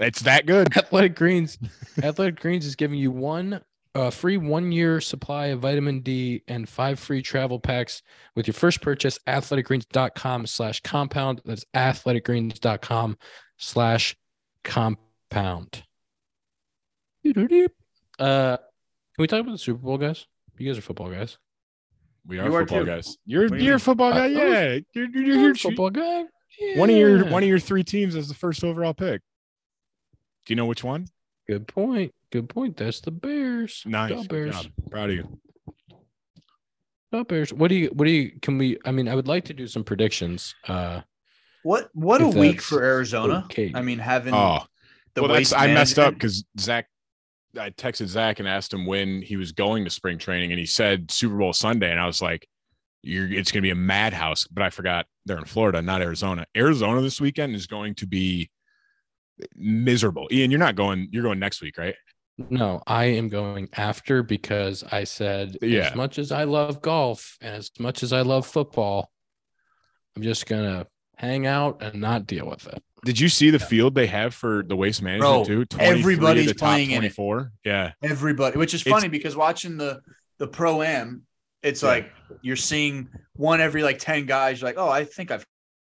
it's 0.00 0.22
that 0.22 0.46
good. 0.46 0.76
Athletic 0.76 1.14
Greens. 1.14 1.58
Athletic 2.02 2.40
Greens 2.40 2.66
is 2.66 2.74
giving 2.74 2.98
you 2.98 3.12
one 3.12 3.60
uh, 3.94 4.10
free 4.10 4.36
one 4.38 4.72
year 4.72 5.00
supply 5.00 5.46
of 5.46 5.60
vitamin 5.60 6.00
D 6.00 6.42
and 6.48 6.68
five 6.68 6.98
free 6.98 7.20
travel 7.22 7.60
packs 7.60 8.02
with 8.34 8.46
your 8.46 8.54
first 8.54 8.80
purchase. 8.80 9.18
Athleticgreens.com 9.26 10.46
slash 10.46 10.80
compound. 10.80 11.40
That's 11.44 11.64
athleticgreens.com 11.74 13.18
slash 13.58 14.16
compound. 14.64 15.82
Uh, 18.18 18.56
can 18.56 18.58
we 19.18 19.26
talk 19.26 19.40
about 19.40 19.52
the 19.52 19.58
Super 19.58 19.78
Bowl, 19.80 19.98
guys? 19.98 20.26
You 20.58 20.68
guys 20.70 20.78
are 20.78 20.82
football 20.82 21.10
guys. 21.10 21.38
We 22.26 22.38
are 22.38 22.46
You 22.46 22.52
football 22.52 22.80
too. 22.80 22.86
guys. 22.86 23.16
You're 23.26 23.48
What 23.48 23.58
you 23.60 23.66
you're 23.66 23.76
a 23.76 23.80
football 23.80 24.12
I- 24.12 24.16
guy. 24.16 24.26
Yeah, 24.26 24.38
you're, 24.44 24.80
you're, 24.94 25.08
you're, 25.12 25.24
You're 25.24 25.40
you're 25.42 25.50
a 25.52 25.56
football 25.56 25.90
guy. 25.90 26.24
one 26.76 26.88
of 26.90 26.96
your 26.96 27.24
one 27.26 27.42
of 27.42 27.48
your 27.48 27.58
three 27.58 27.82
teams 27.84 28.14
as 28.14 28.28
the 28.28 28.34
first 28.34 28.62
overall 28.62 28.94
pick. 28.94 29.22
Do 30.46 30.52
you 30.52 30.56
know 30.56 30.66
which 30.66 30.84
one? 30.84 31.06
Good 31.48 31.66
point. 31.68 32.12
Good 32.30 32.48
point. 32.48 32.76
That's 32.76 33.00
the 33.00 33.10
Bears. 33.10 33.82
Nice. 33.86 34.10
Go 34.10 34.24
Bears. 34.24 34.54
job. 34.62 34.72
Proud 34.90 35.10
of 35.10 35.16
you. 35.16 35.40
Go 37.12 37.24
Bears. 37.24 37.52
What 37.52 37.68
do 37.68 37.74
you? 37.74 37.88
What 37.88 38.06
do 38.06 38.10
you? 38.10 38.32
Can 38.40 38.58
we? 38.58 38.78
I 38.84 38.90
mean, 38.92 39.08
I 39.08 39.14
would 39.14 39.28
like 39.28 39.44
to 39.46 39.54
do 39.54 39.66
some 39.66 39.84
predictions. 39.84 40.54
Uh, 40.66 41.02
What 41.62 41.90
what 41.94 42.22
a 42.22 42.28
week 42.28 42.60
for 42.62 42.82
Arizona. 42.82 43.42
okay. 43.46 43.70
I 43.74 43.82
mean, 43.82 43.98
having 43.98 44.32
Oh, 44.34 44.60
the 45.14 45.22
well, 45.22 45.32
that's 45.32 45.52
I 45.52 45.66
messed 45.66 45.98
up 45.98 46.14
because 46.14 46.44
Zach. 46.58 46.86
I 47.58 47.68
texted 47.68 48.06
Zach 48.06 48.38
and 48.38 48.48
asked 48.48 48.72
him 48.72 48.86
when 48.86 49.20
he 49.20 49.36
was 49.36 49.52
going 49.52 49.84
to 49.84 49.90
spring 49.90 50.16
training, 50.16 50.52
and 50.52 50.58
he 50.58 50.64
said 50.64 51.10
Super 51.10 51.36
Bowl 51.36 51.52
Sunday, 51.52 51.90
and 51.90 52.00
I 52.00 52.06
was 52.06 52.22
like, 52.22 52.48
"You're 53.02 53.30
it's 53.30 53.52
going 53.52 53.60
to 53.60 53.66
be 53.66 53.70
a 53.70 53.74
madhouse." 53.74 54.46
But 54.46 54.62
I 54.62 54.70
forgot 54.70 55.04
they're 55.26 55.36
in 55.36 55.44
Florida, 55.44 55.82
not 55.82 56.00
Arizona. 56.00 56.46
Arizona 56.56 57.02
this 57.02 57.20
weekend 57.20 57.54
is 57.54 57.66
going 57.66 57.94
to 57.96 58.06
be 58.06 58.48
miserable. 59.54 60.28
Ian, 60.30 60.50
you're 60.50 60.60
not 60.60 60.76
going. 60.76 61.08
You're 61.10 61.22
going 61.22 61.38
next 61.38 61.60
week, 61.62 61.78
right? 61.78 61.94
no, 62.48 62.82
I 62.86 63.04
am 63.04 63.28
going 63.28 63.68
after 63.76 64.22
because 64.22 64.82
I 64.90 65.04
said 65.04 65.58
Yeah. 65.60 65.90
as 65.90 65.94
much 65.94 66.18
as 66.18 66.32
I 66.32 66.44
love 66.44 66.80
golf 66.80 67.36
and 67.42 67.54
as 67.54 67.70
much 67.78 68.02
as 68.02 68.12
I 68.12 68.22
love 68.22 68.46
football, 68.46 69.12
I'm 70.16 70.22
just 70.22 70.46
gonna 70.46 70.86
hang 71.18 71.46
out 71.46 71.82
and 71.82 72.00
not 72.00 72.26
deal 72.26 72.48
with 72.48 72.66
it. 72.66 72.82
Did 73.04 73.20
you 73.20 73.28
see 73.28 73.50
the 73.50 73.58
field 73.58 73.94
they 73.94 74.06
have 74.06 74.32
for 74.34 74.62
the 74.66 74.74
waste 74.74 75.02
management 75.02 75.30
Bro, 75.30 75.44
too? 75.44 75.64
23 75.66 75.98
everybody's 76.00 76.46
the 76.46 76.54
top 76.54 76.70
playing 76.70 76.90
in 76.92 77.04
it. 77.04 77.14
24. 77.14 77.52
Yeah. 77.64 77.92
everybody, 78.02 78.56
which 78.58 78.72
is 78.74 78.80
It's- 78.80 78.92
funny 78.92 79.08
because 79.08 79.36
watching 79.36 79.76
the 79.76 80.00
the 80.38 80.48
pro 80.48 80.82
am, 80.82 81.22
it's 81.62 81.82
Yeah. 81.82 81.88
like 81.90 82.12
you're 82.40 82.56
seeing 82.56 83.08
one 83.34 83.60
every 83.60 83.82
like 83.82 83.98
ten 83.98 84.24
guys. 84.26 84.60
You're 84.60 84.68
like, 84.70 84.78
oh, 84.78 84.88
I 84.88 85.04
think 85.04 85.30
I've 85.30 85.44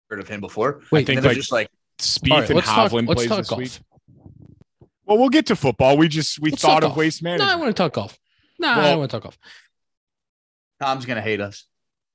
heard 0.10 0.20
of 0.22 0.28
him 0.30 0.40
before. 0.40 0.82
Wait, 0.92 1.02
I 1.02 1.04
think 1.04 1.18
and 1.18 1.26
then 1.26 1.30
like 1.32 1.38
it's 1.38 1.46
just 1.48 1.52
like 1.52 1.70
Spieth 2.00 2.32
all 2.32 2.40
right, 2.40 2.50
and 2.50 2.56
let's 2.56 2.68
talk. 2.68 2.92
Hovland 2.92 3.06
plays 3.14 3.28
talk 3.28 3.38
this 3.40 3.50
golf. 3.50 3.60
week. 3.60 3.80
Well, 5.06 5.18
we'll 5.18 5.30
get 5.30 5.46
to 5.48 5.56
football. 5.56 5.98
We 5.98 6.08
just 6.08 6.40
we 6.40 6.52
Let's 6.52 6.62
thought 6.62 6.84
of 6.84 6.90
golf. 6.90 6.98
waste 6.98 7.24
management. 7.24 7.40
No, 7.40 7.44
I 7.46 7.58
management. 7.58 7.66
want 7.66 7.78
to 7.78 7.84
talk 7.84 7.94
golf. 7.94 8.20
No, 8.60 8.70
I 8.70 8.90
don't 8.90 9.00
want 9.00 9.12
to 9.12 9.16
talk 9.18 9.24
golf. 9.24 9.38
Tom's 10.82 11.06
gonna 11.06 11.22
hate 11.22 11.42
us. 11.42 11.66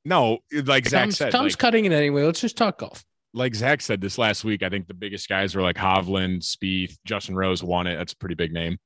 No, 0.04 0.38
like 0.52 0.86
Zach 0.86 1.04
Tom's, 1.04 1.16
said, 1.16 1.32
Tom's 1.32 1.52
like, 1.52 1.58
cutting 1.58 1.84
it 1.84 1.92
anyway. 1.92 2.24
Let's 2.24 2.40
just 2.40 2.56
talk 2.56 2.78
golf. 2.78 3.04
like 3.34 3.54
Zach 3.54 3.80
said 3.80 4.00
this 4.00 4.18
last 4.18 4.44
week. 4.44 4.62
I 4.62 4.68
think 4.68 4.88
the 4.88 4.94
biggest 4.94 5.28
guys 5.28 5.54
were 5.54 5.62
like 5.62 5.76
Hovland, 5.76 6.42
Spieth, 6.42 6.96
Justin 7.04 7.34
Rose 7.34 7.62
won 7.62 7.86
it. 7.86 7.96
That's 7.96 8.12
a 8.12 8.16
pretty 8.16 8.34
big 8.34 8.52
name. 8.52 8.78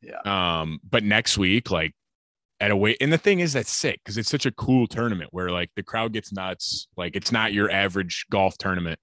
Yeah. 0.00 0.20
Um, 0.60 0.80
but 0.88 1.04
next 1.04 1.36
week, 1.36 1.70
like 1.70 1.92
at 2.60 2.70
a 2.70 2.76
weight, 2.76 2.96
and 3.00 3.12
the 3.12 3.18
thing 3.18 3.40
is 3.40 3.52
that's 3.52 3.70
sick 3.70 4.00
because 4.02 4.16
it's 4.16 4.30
such 4.30 4.46
a 4.46 4.52
cool 4.52 4.86
tournament 4.86 5.30
where 5.32 5.50
like 5.50 5.70
the 5.76 5.82
crowd 5.82 6.12
gets 6.12 6.32
nuts. 6.32 6.88
Like 6.96 7.14
it's 7.16 7.30
not 7.32 7.52
your 7.52 7.70
average 7.70 8.26
golf 8.30 8.56
tournament. 8.56 8.98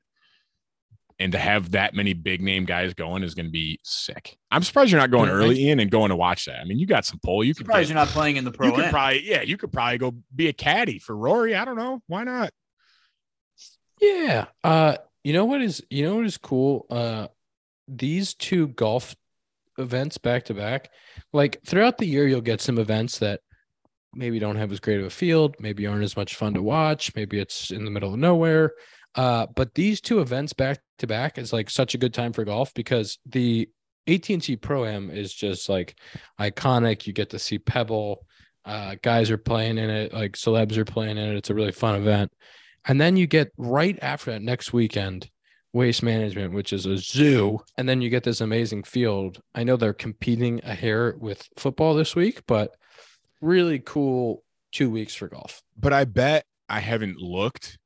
And 1.20 1.32
to 1.32 1.40
have 1.40 1.72
that 1.72 1.96
many 1.96 2.14
big 2.14 2.42
name 2.42 2.66
guys 2.66 2.94
going 2.94 3.24
is 3.24 3.34
going 3.34 3.48
to 3.48 3.52
be 3.52 3.80
sick. 3.84 4.38
I'm 4.52 4.62
surprised 4.62 4.92
you're 4.92 5.02
not 5.02 5.10
going 5.10 5.30
early 5.32 5.68
in 5.70 5.80
and 5.80 5.90
going 5.90 6.10
to 6.10 6.16
watch 6.16 6.46
that. 6.46 6.60
I 6.60 6.64
mean, 6.64 6.78
you 6.78 6.86
got 6.86 7.06
some 7.06 7.20
pull. 7.24 7.44
You 7.44 7.54
could 7.56 7.66
Surprised 7.66 7.88
get- 7.88 7.96
you're 7.96 8.06
not 8.06 8.10
playing 8.10 8.38
in 8.38 8.44
the 8.44 8.52
pro 8.52 8.68
you 8.68 8.74
could 8.74 8.92
probably 8.92 9.28
yeah 9.28 9.42
you 9.42 9.58
could 9.58 9.72
probably 9.72 9.98
go 9.98 10.14
be 10.36 10.48
a 10.48 10.54
caddy 10.54 11.00
for 11.00 11.18
rory 11.18 11.56
i 11.56 11.66
don't 11.66 11.76
know 11.76 12.02
why 12.06 12.24
not 12.24 12.52
Yeah. 14.00 14.46
Uh, 14.64 14.98
you 15.24 15.34
know 15.34 15.46
what 15.46 15.62
is 15.62 15.84
you 15.90 16.04
know 16.04 16.16
what 16.18 16.26
is 16.26 16.38
cool? 16.38 16.86
Uh 16.90 17.28
these 17.88 18.34
two 18.34 18.68
golf 18.68 19.16
events 19.78 20.18
back 20.18 20.46
to 20.46 20.54
back, 20.54 20.90
like 21.34 21.62
throughout 21.66 21.98
the 21.98 22.06
year, 22.06 22.28
you'll 22.28 22.42
get 22.42 22.62
some 22.62 22.78
events 22.78 23.20
that 23.20 23.40
maybe 24.14 24.40
don't 24.40 24.56
have 24.58 24.72
as 24.72 24.80
great 24.80 25.00
of 25.00 25.06
a 25.06 25.10
field, 25.10 25.56
maybe 25.60 25.86
aren't 25.88 26.04
as 26.04 26.18
much 26.18 26.36
fun 26.36 26.54
to 26.54 26.62
watch, 26.62 27.14
maybe 27.16 27.40
it's 27.40 27.72
in 27.72 27.86
the 27.86 27.92
middle 27.92 28.14
of 28.14 28.20
nowhere. 28.20 28.72
Uh, 29.16 29.48
but 29.56 29.74
these 29.74 30.00
two 30.02 30.20
events 30.20 30.54
back 30.54 30.80
to 31.00 31.08
back 31.08 31.38
is 31.38 31.52
like 31.52 31.70
such 31.70 31.96
a 31.96 31.98
good 31.98 32.14
time 32.14 32.34
for 32.34 32.46
golf 32.46 32.74
because 32.74 33.18
the 33.26 33.70
AT&T 34.08 34.58
Pro 34.58 34.86
Am 34.86 35.10
is 35.10 35.34
just 35.34 35.70
like 35.70 35.98
iconic. 36.40 37.08
You 37.08 37.14
get 37.14 37.32
to 37.32 37.40
see 37.40 37.58
Pebble, 37.58 38.26
uh, 38.66 38.96
guys 39.02 39.32
are 39.32 39.38
playing 39.38 39.78
in 39.78 39.90
it, 39.90 40.14
like 40.14 40.34
celebs 40.34 40.78
are 40.78 40.86
playing 40.86 41.18
in 41.18 41.30
it. 41.30 41.36
It's 41.36 41.50
a 41.50 41.56
really 41.56 41.72
fun 41.72 41.96
event. 41.96 42.32
And 42.86 43.02
then 43.02 43.18
you 43.18 43.28
get 43.28 43.52
right 43.58 43.98
after 44.02 44.32
that 44.32 44.42
next 44.42 44.72
weekend, 44.72 45.30
waste 45.74 46.04
management, 46.04 46.54
which 46.54 46.72
is 46.72 46.86
a 46.86 46.98
zoo. 46.98 47.60
And 47.78 47.90
then 47.90 48.02
you 48.02 48.10
get 48.10 48.24
this 48.24 48.40
amazing 48.40 48.84
field. 48.84 49.42
I 49.56 49.64
know 49.64 49.76
they're 49.78 49.94
competing 49.94 50.62
a 50.64 50.74
hair 50.74 51.16
with 51.20 51.48
football 51.58 51.96
this 51.96 52.16
week, 52.16 52.44
but 52.48 52.76
really 53.42 53.80
cool 53.80 54.44
two 54.72 54.90
weeks 54.90 55.16
for 55.16 55.28
golf. 55.28 55.62
but 55.80 55.94
i 55.94 56.04
bet 56.04 56.46
i 56.70 56.80
haven't 56.80 57.18
looked 57.18 57.78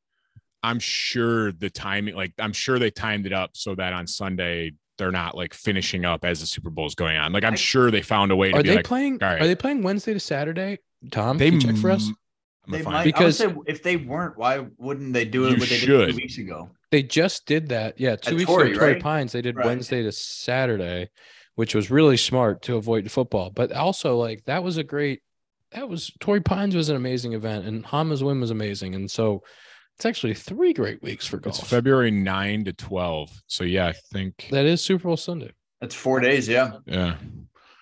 i'm 0.64 0.80
sure 0.80 1.52
the 1.54 1.70
timing 1.70 2.16
like 2.16 2.34
i'm 2.40 2.54
sure 2.54 2.78
they 2.80 2.92
timed 2.92 3.26
it 3.26 3.34
up 3.34 3.52
so 3.54 3.74
that 3.76 3.94
on 3.94 4.06
sunday 4.06 4.72
they're 4.98 5.12
not 5.12 5.36
like 5.36 5.54
finishing 5.54 6.06
up 6.06 6.24
as 6.24 6.40
the 6.42 6.46
super 6.46 6.70
bowl 6.70 6.86
is 6.86 6.96
going 6.96 7.18
on 7.18 7.32
like 7.34 7.44
i'm 7.44 7.54
I- 7.54 7.58
sure 7.58 7.90
they 7.92 8.02
found 8.02 8.32
a 8.32 8.36
way 8.36 8.52
to 8.52 8.58
Are 8.60 8.64
be 8.64 8.70
they 8.70 8.76
like 8.78 8.86
playing? 8.86 9.18
all 9.24 9.30
right. 9.30 9.42
Are 9.42 9.48
they 9.48 9.56
playing 9.56 9.82
Wednesday 9.82 10.14
to 10.14 10.20
Saturday? 10.20 10.78
Tom, 11.12 11.38
they 11.40 11.50
can 11.50 11.60
you 11.62 11.68
check 11.68 11.78
for 11.78 11.90
us. 11.92 12.10
They 12.70 12.84
might, 12.84 13.04
Because- 13.06 13.42
I 13.42 13.48
would 13.48 13.56
say 13.56 13.62
if 13.72 13.82
they 13.82 13.98
weren't, 13.98 14.38
why 14.38 14.66
wouldn't 14.78 15.14
they 15.14 15.26
do 15.26 15.46
it 15.48 15.58
what 15.60 15.68
they 15.70 15.80
did 15.80 15.80
should. 15.80 16.10
two 16.12 16.16
weeks 16.16 16.38
ago? 16.38 16.70
They 16.92 17.02
just 17.02 17.48
did 17.48 17.70
that. 17.70 18.00
Yeah, 18.00 18.16
two 18.18 18.32
At 18.32 18.38
weeks 18.38 18.48
Torrey, 18.48 18.70
ago, 18.72 18.80
Torrey 18.80 18.94
right? 18.94 19.02
Pines. 19.02 19.32
They 19.32 19.42
did 19.42 19.56
Right. 19.56 19.66
Wednesday 19.66 20.04
to 20.04 20.12
Saturday, 20.12 21.10
which 21.56 21.74
was 21.74 21.90
really 21.90 22.18
smart 22.18 22.62
to 22.64 22.76
avoid 22.76 23.10
football. 23.12 23.50
But 23.50 23.72
also, 23.72 24.18
like 24.18 24.44
that 24.46 24.64
was 24.64 24.78
a 24.78 24.84
great. 24.84 25.22
That 25.72 25.90
was 25.90 26.12
Torrey 26.20 26.42
Pines 26.42 26.76
was 26.76 26.90
an 26.90 26.96
amazing 26.98 27.34
event, 27.34 27.66
and 27.66 27.84
Homa's 27.84 28.24
win 28.24 28.40
was 28.40 28.52
amazing, 28.52 28.94
and 28.94 29.10
so 29.10 29.42
it's 30.02 30.06
actually 30.08 30.34
three 30.34 30.74
great 30.74 31.00
weeks 31.04 31.28
for 31.28 31.38
golf. 31.38 31.60
it's 31.60 31.70
february 31.70 32.10
9 32.10 32.66
to 32.66 32.74
12 32.74 33.44
so 33.46 33.64
yeah 33.64 33.86
i 33.88 33.94
think 34.12 34.48
that 34.50 34.66
is 34.66 34.82
Super 34.84 35.04
Bowl 35.04 35.16
Sunday. 35.18 35.52
That's 35.80 35.94
four 35.94 36.20
days. 36.20 36.48
Yeah. 36.48 36.72
yeah 36.88 37.18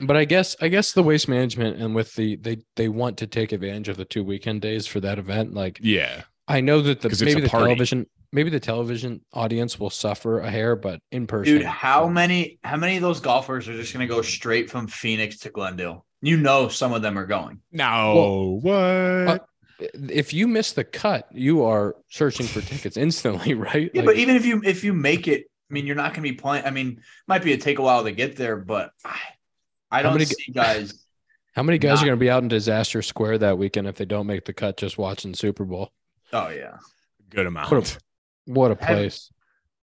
But 0.01 0.17
I 0.17 0.25
guess 0.25 0.55
I 0.61 0.67
guess 0.67 0.91
the 0.91 1.03
waste 1.03 1.29
management 1.29 1.81
and 1.81 1.95
with 1.95 2.13
the 2.15 2.35
they 2.35 2.57
they 2.75 2.89
want 2.89 3.17
to 3.19 3.27
take 3.27 3.53
advantage 3.53 3.87
of 3.87 3.95
the 3.97 4.03
two 4.05 4.23
weekend 4.23 4.61
days 4.61 4.85
for 4.85 4.99
that 4.99 5.17
event. 5.17 5.53
Like 5.53 5.79
yeah 5.81 6.23
I 6.47 6.59
know 6.61 6.81
that 6.81 6.99
the 7.01 7.07
'Cause 7.09 7.21
it's 7.21 7.31
a 7.31 7.35
maybe 7.35 7.41
the 7.41 7.49
party. 7.49 7.65
television 7.67 8.05
maybe 8.33 8.49
the 8.49 8.59
television 8.59 9.21
audience 9.33 9.79
will 9.79 9.89
suffer 9.89 10.39
a 10.41 10.49
hair, 10.51 10.75
but 10.75 10.99
in 11.11 11.25
person, 11.25 11.55
Dude, 11.57 11.65
how 11.65 12.07
many 12.07 12.59
how 12.65 12.75
many 12.77 12.95
of 12.97 13.01
those 13.01 13.19
golfers 13.21 13.67
are 13.69 13.75
just 13.77 13.93
gonna 13.93 14.07
go 14.07 14.21
straight 14.21 14.69
from 14.69 14.87
Phoenix 14.87 15.39
to 15.39 15.49
Glendale? 15.49 16.05
You 16.21 16.35
know 16.37 16.67
some 16.69 16.91
of 16.93 17.01
them 17.01 17.17
are 17.17 17.25
going. 17.25 17.61
no 17.71 18.59
what 18.61 18.73
uh, 18.75 19.37
if 19.79 20.33
you 20.33 20.47
miss 20.47 20.73
the 20.73 20.83
cut, 20.83 21.27
you 21.31 21.63
are 21.63 21.95
searching 22.09 22.45
for 22.45 22.61
tickets 22.61 22.97
instantly, 22.97 23.53
right? 23.55 23.89
Yeah, 23.93 24.01
Like, 24.01 24.05
but 24.07 24.15
even 24.17 24.35
if 24.35 24.45
you 24.45 24.61
if 24.63 24.83
you 24.83 24.93
make 24.93 25.27
it, 25.27 25.45
I 25.69 25.73
mean, 25.73 25.85
you're 25.85 25.95
not 25.95 26.13
gonna 26.13 26.23
be 26.23 26.33
playing. 26.33 26.65
I 26.65 26.71
mean, 26.71 27.01
might 27.27 27.43
be 27.43 27.53
a 27.53 27.57
take 27.57 27.79
a 27.79 27.81
while 27.81 28.03
to 28.03 28.11
get 28.11 28.35
there, 28.35 28.55
but 28.57 28.91
I, 29.05 29.17
I 29.91 30.01
don't 30.01 30.13
many- 30.13 30.25
see 30.25 30.51
guys. 30.51 31.05
how 31.53 31.63
many 31.63 31.77
guys 31.77 31.95
not- 31.97 32.03
are 32.03 32.05
going 32.07 32.17
to 32.17 32.19
be 32.19 32.29
out 32.29 32.43
in 32.43 32.47
disaster 32.49 33.01
square 33.01 33.37
that 33.37 33.57
weekend 33.57 33.87
if 33.87 33.95
they 33.95 34.05
don't 34.05 34.27
make 34.27 34.45
the 34.45 34.53
cut 34.53 34.77
just 34.77 34.97
watching 34.97 35.33
Super 35.33 35.65
Bowl? 35.65 35.91
Oh 36.31 36.49
yeah. 36.49 36.77
good 37.29 37.45
amount 37.47 37.71
What 37.71 37.95
a, 37.95 37.99
what 38.45 38.71
a 38.71 38.75
Have- 38.85 38.97
place! 38.97 39.31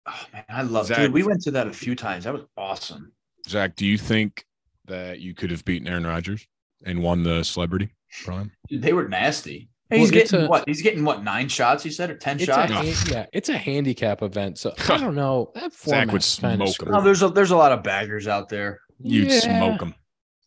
Oh 0.06 0.26
man, 0.34 0.44
I 0.50 0.62
love. 0.64 0.88
Zach- 0.88 0.98
Dude, 0.98 1.14
we 1.14 1.24
went 1.24 1.42
to 1.44 1.52
that 1.52 1.68
a 1.68 1.74
few 1.74 1.96
times. 1.96 2.24
That 2.26 2.34
was 2.34 2.44
awesome. 2.58 3.12
zach 3.48 3.76
do 3.76 3.86
you 3.86 3.98
think 3.98 4.46
that 4.86 5.20
you 5.20 5.34
could 5.34 5.50
have 5.52 5.64
beaten 5.66 5.88
aaron 5.88 6.06
rodgers 6.06 6.46
and 6.86 7.02
won 7.02 7.24
the 7.24 7.42
celebrity 7.44 7.90
prime 8.26 8.52
Dude, 8.68 8.82
they 8.82 8.92
were 8.94 9.08
nasty. 9.08 9.70
He's 9.94 10.12
Well, 10.12 10.22
it's 10.22 10.32
getting 10.32 10.46
a- 10.46 10.50
what? 10.50 10.64
He's 10.68 10.82
getting 10.82 11.04
what? 11.06 11.24
Nine 11.24 11.48
shots? 11.50 11.86
You 11.86 11.92
said 11.92 12.10
or 12.10 12.16
ten 12.16 12.38
It's 12.40 12.44
a, 12.50 12.68
shots? 12.68 13.10
yeah, 13.10 13.26
it's 13.34 13.50
a 13.50 13.58
handicap 13.58 14.22
event, 14.22 14.58
so 14.58 14.74
I 14.90 14.98
don't 14.98 15.16
know. 15.16 15.52
That 15.56 15.74
Zach 15.74 16.12
would 16.12 16.24
format's 16.24 16.40
kind 16.40 16.62
of. 16.62 16.88
No, 16.88 17.02
there's 17.02 17.22
a 17.22 17.30
there's 17.30 17.52
a 17.52 17.58
lot 17.58 17.72
of 17.72 17.84
baggers 17.84 18.28
out 18.28 18.50
there. 18.50 18.80
You'd 19.00 19.30
Yeah. 19.30 19.40
smoke 19.40 19.80
them. 19.80 19.96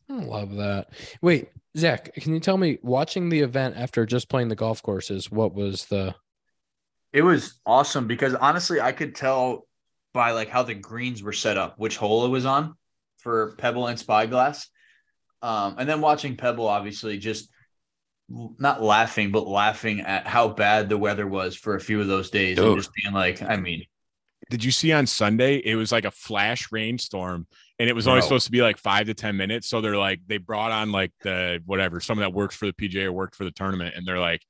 I 0.08 0.22
love 0.22 0.54
that. 0.56 0.88
Wait, 1.20 1.48
Zach, 1.76 2.14
can 2.14 2.32
you 2.32 2.40
tell 2.40 2.56
me 2.56 2.78
watching 2.82 3.28
the 3.28 3.40
event 3.40 3.76
after 3.76 4.06
just 4.06 4.28
playing 4.28 4.48
the 4.48 4.54
golf 4.56 4.82
courses? 4.82 5.30
What 5.30 5.54
was 5.54 5.86
the? 5.86 6.14
It 7.12 7.22
was 7.22 7.58
awesome 7.66 8.06
because 8.06 8.34
honestly, 8.34 8.80
I 8.80 8.92
could 8.92 9.14
tell 9.14 9.66
by 10.12 10.30
like 10.32 10.48
how 10.48 10.62
the 10.62 10.74
greens 10.74 11.22
were 11.22 11.32
set 11.32 11.56
up, 11.58 11.78
which 11.78 11.96
hole 11.96 12.24
it 12.24 12.28
was 12.30 12.46
on 12.46 12.74
for 13.18 13.54
Pebble 13.56 13.86
and 13.88 13.98
Spyglass. 13.98 14.68
Um, 15.42 15.76
and 15.78 15.88
then 15.88 16.00
watching 16.00 16.36
Pebble, 16.36 16.66
obviously, 16.66 17.18
just 17.18 17.50
not 18.28 18.82
laughing, 18.82 19.30
but 19.30 19.46
laughing 19.46 20.00
at 20.00 20.26
how 20.26 20.48
bad 20.48 20.88
the 20.88 20.98
weather 20.98 21.26
was 21.26 21.54
for 21.54 21.76
a 21.76 21.80
few 21.80 22.00
of 22.00 22.06
those 22.06 22.30
days, 22.30 22.58
and 22.58 22.76
just 22.76 22.90
being 23.02 23.14
like, 23.14 23.42
I 23.42 23.56
mean, 23.56 23.84
Did 24.50 24.62
you 24.64 24.70
see 24.70 24.92
on 24.92 25.06
Sunday? 25.06 25.56
It 25.56 25.74
was 25.74 25.92
like 25.92 26.04
a 26.04 26.10
flash 26.10 26.70
rainstorm, 26.70 27.46
and 27.78 27.88
it 27.88 27.94
was 27.94 28.06
only 28.06 28.20
Bro. 28.20 28.26
supposed 28.26 28.46
to 28.46 28.52
be 28.52 28.62
like 28.62 28.78
five 28.78 29.06
to 29.06 29.14
ten 29.14 29.36
minutes. 29.36 29.68
So 29.68 29.80
they're 29.80 29.96
like, 29.96 30.20
they 30.26 30.38
brought 30.38 30.72
on 30.72 30.92
like 30.92 31.12
the 31.22 31.62
whatever, 31.66 32.00
someone 32.00 32.24
that 32.24 32.34
works 32.36 32.56
for 32.56 32.66
the 32.66 32.72
PGA 32.72 33.04
or 33.04 33.12
worked 33.12 33.34
for 33.36 33.44
the 33.44 33.50
tournament, 33.50 33.94
and 33.96 34.06
they're 34.06 34.20
like, 34.20 34.42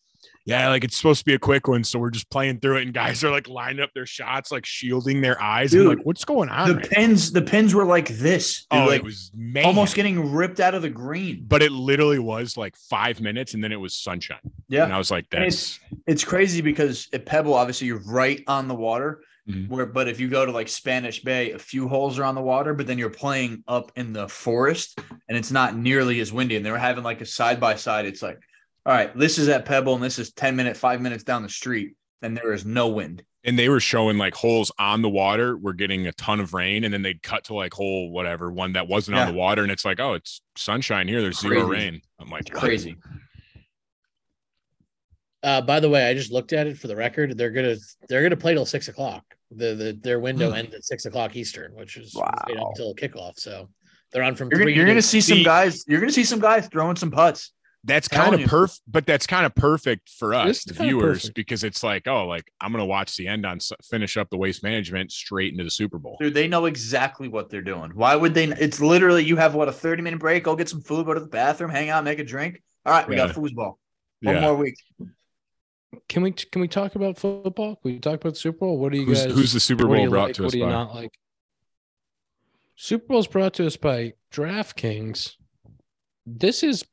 yeah, 0.47 0.69
like 0.71 0.85
it's 0.85 0.97
supposed 0.97 1.19
to 1.19 1.25
be 1.25 1.35
a 1.35 1.39
quick 1.39 1.69
one, 1.69 1.85
so 1.85 1.99
we're 1.99 2.11
just 2.11 2.31
playing 2.31 2.61
through 2.61 2.77
it, 2.79 2.83
and 2.83 2.95
guys 2.95 3.23
are 3.25 3.31
like 3.31 3.49
lining 3.49 3.81
up 3.81 3.91
their 3.95 4.07
shots, 4.07 4.51
like 4.51 4.65
shielding 4.65 5.21
their 5.21 5.41
eyes. 5.43 5.73
Dude, 5.73 5.87
like, 5.87 6.07
what's 6.07 6.25
going 6.25 6.49
on? 6.49 6.69
the 6.69 6.75
right 6.77 6.91
pins, 6.91 7.33
the 7.33 7.43
pins 7.43 7.75
were 7.75 7.85
like 7.85 8.09
this, 8.09 8.65
dude, 8.71 8.81
oh, 8.81 8.87
like 8.87 9.01
it 9.01 9.05
was 9.05 9.31
man. 9.35 9.65
almost 9.67 9.95
getting 9.97 10.33
ripped 10.33 10.61
out 10.61 10.75
of 10.75 10.83
the 10.83 10.89
green. 10.91 11.45
but 11.47 11.63
it 11.63 11.73
literally 11.73 12.21
was 12.21 12.57
like 12.57 12.77
five 12.77 13.21
minutes, 13.21 13.55
and 13.55 13.63
then 13.63 13.73
it 13.73 13.77
was 13.81 13.95
sunshine. 13.95 14.39
Yeah, 14.69 14.85
And 14.85 14.93
I 14.95 14.99
was 14.99 15.11
like, 15.11 15.29
that's 15.31 15.81
it's 16.07 16.25
crazy 16.25 16.61
because 16.63 17.09
at 17.13 17.27
Pebble, 17.27 17.53
obviously, 17.55 17.89
you're 17.89 18.03
right 18.07 18.43
on 18.47 18.69
the 18.69 18.75
water. 18.75 19.23
Mhm. 19.49 19.69
Where, 19.69 19.87
but 19.87 20.09
if 20.09 20.19
you 20.19 20.29
go 20.29 20.45
to 20.45 20.51
like 20.51 20.69
Spanish 20.69 21.23
Bay, 21.23 21.53
a 21.53 21.59
few 21.59 21.87
holes 21.87 22.19
are 22.19 22.25
on 22.25 22.35
the 22.35 22.43
water, 22.43 22.75
but 22.75 22.89
then 22.89 22.99
you're 22.99 23.11
playing 23.11 23.63
up 23.69 23.93
in 23.95 24.13
the 24.13 24.29
forest, 24.29 25.01
and 25.29 25.39
it's 25.39 25.53
not 25.53 25.77
nearly 25.77 26.19
as 26.21 26.33
windy. 26.33 26.57
And 26.57 26.67
they 26.67 26.71
were 26.73 26.79
having 26.79 27.05
like 27.05 27.21
a 27.21 27.27
side 27.27 27.61
by 27.61 27.77
side. 27.77 28.07
It's 28.07 28.23
like, 28.23 28.41
all 28.87 28.93
right, 28.95 29.15
this 29.19 29.37
is 29.39 29.49
at 29.49 29.65
Pebble, 29.67 29.95
and 29.95 30.03
this 30.03 30.19
is 30.19 30.33
ten 30.33 30.57
minute, 30.57 30.77
five 30.77 31.01
minutes 31.03 31.25
down 31.25 31.43
the 31.43 31.49
street, 31.49 31.97
and 32.23 32.37
there 32.37 32.53
is 32.53 32.65
no 32.65 32.89
wind. 32.89 33.23
and 33.45 33.59
they 33.59 33.69
were 33.69 33.81
showing 33.81 34.17
like 34.19 34.35
holes 34.35 34.73
on 34.79 35.03
the 35.03 35.09
water 35.09 35.57
were 35.57 35.73
getting 35.75 36.07
a 36.07 36.13
ton 36.13 36.41
of 36.41 36.53
rain 36.55 36.83
and 36.85 36.93
then 36.95 37.03
they'd 37.03 37.23
cut 37.23 37.45
to 37.45 37.55
like 37.55 37.73
hole 37.73 38.11
whatever 38.11 38.51
one 38.51 38.73
that 38.73 38.89
wasn't 38.89 39.17
on 39.17 39.27
the 39.29 39.33
water 39.39 39.63
and 39.63 39.71
it's 39.71 39.85
like 39.85 40.01
oh 40.01 40.15
it's 40.15 40.41
sunshine 40.57 41.07
here 41.07 41.21
there's 41.23 41.39
zero 41.39 41.65
rain 41.65 42.01
i'm 42.19 42.29
like 42.29 42.41
It's 42.49 42.59
crazy. 42.59 42.97
Uh, 45.43 45.61
by 45.61 45.79
the 45.79 45.89
way, 45.89 46.09
I 46.09 46.15
just 46.15 46.33
looked 46.33 46.53
at 46.53 46.67
it 46.67 46.77
for 46.77 46.89
the 46.89 46.97
record. 46.97 47.37
They're 47.39 47.51
gonna 47.51 47.77
they're 48.09 48.23
gonna 48.23 48.37
play 48.37 48.55
till 48.55 48.67
six 48.67 48.89
o'clock. 48.89 49.23
The, 49.53 49.75
the 49.75 49.99
their 50.03 50.19
window 50.19 50.51
Hmm. 50.51 50.57
ends 50.57 50.75
at 50.75 50.85
six 50.85 51.05
o'clock 51.07 51.37
Eastern, 51.37 51.73
which 51.75 51.97
is 51.97 52.15
Wow. 52.15 52.33
until 52.49 52.95
kickoff. 52.97 53.39
So 53.39 53.69
they're 54.11 54.25
on 54.25 54.35
from 54.35 54.49
You're 54.49 54.59
gonna, 54.59 54.65
three. 54.71 54.75
you're 54.75 54.87
gonna 54.87 55.03
see 55.03 55.21
some 55.21 55.43
guys. 55.45 55.85
You're 55.87 56.01
gonna 56.01 56.11
see 56.13 56.25
some 56.25 56.41
guys 56.41 56.67
throwing 56.69 56.97
some 56.97 57.13
putts. 57.13 57.53
That's 57.87 58.09
kind 58.09 58.35
of 58.35 58.49
perfect 58.49 58.83
but 58.87 59.07
that's 59.07 59.27
kind 59.27 59.47
of 59.47 59.55
perfect 59.55 60.11
for 60.11 60.35
us 60.35 60.65
the 60.65 60.75
viewers 60.75 61.31
because 61.31 61.65
it's 61.65 61.83
like 61.83 62.07
oh 62.07 62.27
like 62.27 62.51
i'm 62.61 62.73
gonna 62.73 62.85
watch 62.85 63.17
the 63.17 63.27
end 63.27 63.47
on 63.47 63.59
finish 63.89 64.17
up 64.17 64.29
the 64.29 64.37
waste 64.37 64.63
management 64.63 65.11
straight 65.11 65.53
into 65.53 65.65
the 65.65 65.71
super 65.71 65.99
bowl 65.99 66.17
Dude, 66.21 66.35
they 66.35 66.49
know 66.49 66.67
exactly 66.67 67.29
what 67.29 67.51
they're 67.51 67.63
doing. 67.63 67.93
Why 67.95 68.17
would 68.17 68.35
they? 68.35 68.45
It's 68.47 68.81
literally 68.81 69.25
you 69.25 69.37
have 69.37 69.55
what 69.55 69.69
a 69.69 69.73
30 69.73 70.03
minute 70.03 70.21
break, 70.21 70.45
go 70.45 70.57
get 70.57 70.69
some 70.69 70.81
food, 70.81 71.07
go 71.07 71.15
to 71.15 71.21
the 71.21 71.27
bathroom, 71.27 71.71
hang 71.71 71.91
out, 71.91 72.05
make 72.05 72.19
a 72.19 72.25
drink. 72.25 72.63
All 72.85 72.93
right, 72.93 73.09
we 73.09 73.17
got 73.17 73.29
Yeah. 73.29 73.35
foosball. 73.35 73.77
One 74.23 74.35
yeah 74.35 74.41
more 74.41 74.57
week. 74.57 74.77
Can 76.09 76.23
we 76.23 76.33
can 76.33 76.61
we 76.61 76.69
talk 76.69 76.95
about 76.95 77.19
football? 77.19 77.77
Can 77.77 77.93
we 77.93 77.99
talk 77.99 78.15
about 78.15 78.35
the 78.35 78.39
Super 78.39 78.59
Bowl? 78.59 78.79
What 78.79 78.93
do 78.93 78.99
you 78.99 79.07
who's, 79.07 79.25
guys? 79.25 79.35
who's 79.35 79.53
the 79.53 79.61
super 79.61 79.87
bowl 79.87 80.09
brought 80.09 80.29
like, 80.29 80.35
to 80.37 80.43
what 80.45 80.53
do 80.53 80.59
you 80.59 80.65
by 80.65 80.71
not 80.71 80.95
like? 80.95 81.13
Super 82.77 83.07
Bowl 83.07 83.21
is 83.21 83.27
brought 83.27 83.55
to 83.55 83.67
us 83.67 83.77
by 83.77 84.15
DraftKings. 84.33 85.33
This 86.27 86.63
is 86.63 86.85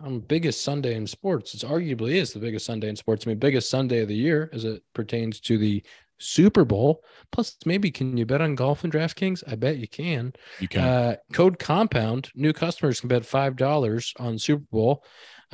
um, 0.00 0.20
biggest 0.20 0.62
Sunday 0.62 0.94
in 0.94 1.06
sports. 1.06 1.54
It's 1.54 1.64
arguably 1.64 2.14
is 2.14 2.32
the 2.32 2.38
biggest 2.38 2.66
Sunday 2.66 2.88
in 2.88 2.96
sports. 2.96 3.26
I 3.26 3.30
mean, 3.30 3.38
biggest 3.38 3.70
Sunday 3.70 4.00
of 4.00 4.08
the 4.08 4.14
year 4.16 4.50
as 4.52 4.64
it 4.64 4.82
pertains 4.94 5.40
to 5.40 5.58
the 5.58 5.82
Super 6.18 6.64
Bowl. 6.64 7.02
Plus, 7.32 7.56
maybe 7.66 7.90
can 7.90 8.16
you 8.16 8.24
bet 8.24 8.40
on 8.40 8.54
golf 8.54 8.84
and 8.84 8.92
DraftKings? 8.92 9.42
I 9.46 9.56
bet 9.56 9.78
you 9.78 9.88
can. 9.88 10.32
you 10.60 10.68
can 10.68 10.82
Uh, 10.84 11.16
code 11.32 11.58
compound. 11.58 12.30
New 12.34 12.52
customers 12.52 13.00
can 13.00 13.08
bet 13.08 13.26
five 13.26 13.56
dollars 13.56 14.12
on 14.18 14.38
Super 14.38 14.64
Bowl 14.70 15.04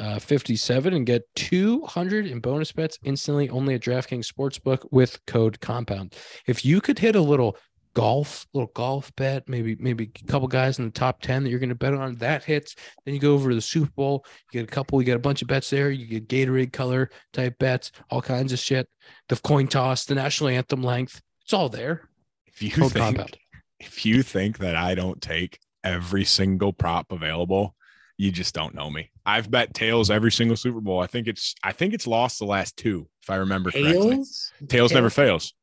uh, 0.01 0.18
57 0.18 0.94
and 0.94 1.05
get 1.07 1.23
200 1.37 2.27
in 2.27 2.40
bonus 2.40 2.73
bets 2.73 2.99
instantly 3.05 3.51
only 3.51 3.75
at 3.75 3.83
DraftKings 3.83 4.31
Sportsbook 4.33 4.87
with 4.90 5.25
code 5.27 5.61
compound. 5.61 6.14
If 6.46 6.64
you 6.64 6.81
could 6.81 6.99
hit 6.99 7.16
a 7.16 7.20
little 7.20 7.57
golf, 7.94 8.46
little 8.55 8.70
golf 8.74 9.14
bet, 9.16 9.48
maybe 9.48 9.76
maybe 9.79 10.11
a 10.22 10.26
couple 10.26 10.48
guys 10.48 10.79
in 10.79 10.85
the 10.85 10.90
top 10.90 11.20
10 11.22 11.44
that 11.44 11.50
you're 11.50 11.59
going 11.59 11.68
to 11.70 11.74
bet 11.74 11.94
on, 11.94 12.16
that 12.16 12.44
hits. 12.44 12.76
Then 13.05 13.14
you 13.14 13.20
go 13.20 13.35
over 13.35 13.50
to 13.50 13.55
the 13.55 13.61
Super 13.61 13.90
Bowl, 13.90 14.24
you 14.53 14.61
get 14.61 14.68
a 14.68 14.72
couple, 14.72 15.00
you 15.00 15.07
get 15.07 15.16
a 15.16 15.20
bunch 15.20 15.42
of 15.42 15.48
bets 15.48 15.70
there. 15.70 15.90
You 15.90 16.07
get 16.07 16.29
Gatorade 16.29 16.72
color 16.72 17.11
type 17.33 17.59
bets, 17.59 17.92
all 18.11 18.22
kinds 18.22 18.53
of 18.53 18.59
shit. 18.59 18.88
The 19.29 19.37
coin 19.37 19.68
toss, 19.68 20.05
the 20.05 20.14
national 20.14 20.50
anthem 20.50 20.83
length, 20.83 21.20
it's 21.42 21.53
all 21.53 21.68
there. 21.68 22.09
if 22.46 22.62
you 22.62 22.70
Code 22.70 22.92
think 22.92 23.05
compound. 23.05 23.38
if 23.79 24.05
you 24.07 24.22
think 24.22 24.59
that 24.59 24.76
I 24.76 24.94
don't 24.94 25.20
take 25.20 25.59
every 25.83 26.24
single 26.24 26.72
prop 26.72 27.11
available, 27.12 27.74
you 28.18 28.31
just 28.31 28.55
don't 28.55 28.74
know 28.74 28.90
me. 28.90 29.11
I've 29.24 29.50
bet 29.50 29.72
tails 29.72 30.11
every 30.11 30.31
single 30.31 30.57
Super 30.57 30.81
Bowl. 30.81 31.00
I 31.00 31.07
think 31.07 31.26
it's 31.26 31.55
I 31.64 31.72
think 31.72 31.94
it's 31.94 32.07
lost 32.07 32.38
the 32.38 32.44
last 32.44 32.76
two, 32.76 33.09
if 33.22 33.31
I 33.31 33.37
remember 33.37 33.70
correctly. 33.70 34.11
Tails? 34.16 34.53
Tails 34.68 34.92
never 34.92 35.09
fails. 35.09 35.55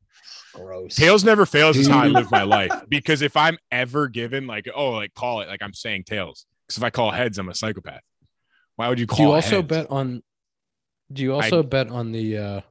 Gross. 0.58 0.96
Tails 0.96 1.24
never 1.24 1.46
fails 1.46 1.78
is 1.78 1.88
how 1.88 2.00
I 2.00 2.06
Dude. 2.06 2.14
live 2.16 2.32
my 2.32 2.44
life. 2.44 2.72
Because 2.90 3.22
if 3.22 3.38
I'm 3.38 3.58
ever 3.72 4.08
given 4.08 4.48
like, 4.48 4.68
oh, 4.74 4.92
like 4.92 5.14
call 5.14 5.42
it 5.42 5.48
like 5.48 5.62
I'm 5.62 5.74
saying 5.74 6.04
tails. 6.06 6.46
Because 6.68 6.78
if 6.78 6.84
I 6.84 6.90
call 6.90 7.12
heads, 7.12 7.38
I'm 7.38 7.50
a 7.50 7.56
psychopath. 7.56 8.02
Why 8.76 8.90
would 8.90 9.00
you 9.00 9.08
call 9.08 9.18
Do 9.18 9.24
you 9.24 9.32
also 9.32 9.56
heads? 9.58 9.68
bet 9.68 9.88
on? 9.90 10.24
Do 11.12 11.24
you 11.24 11.34
also 11.34 11.64
bet 11.64 11.90
on 11.90 12.12
the 12.12 12.38
uh, 12.38 12.62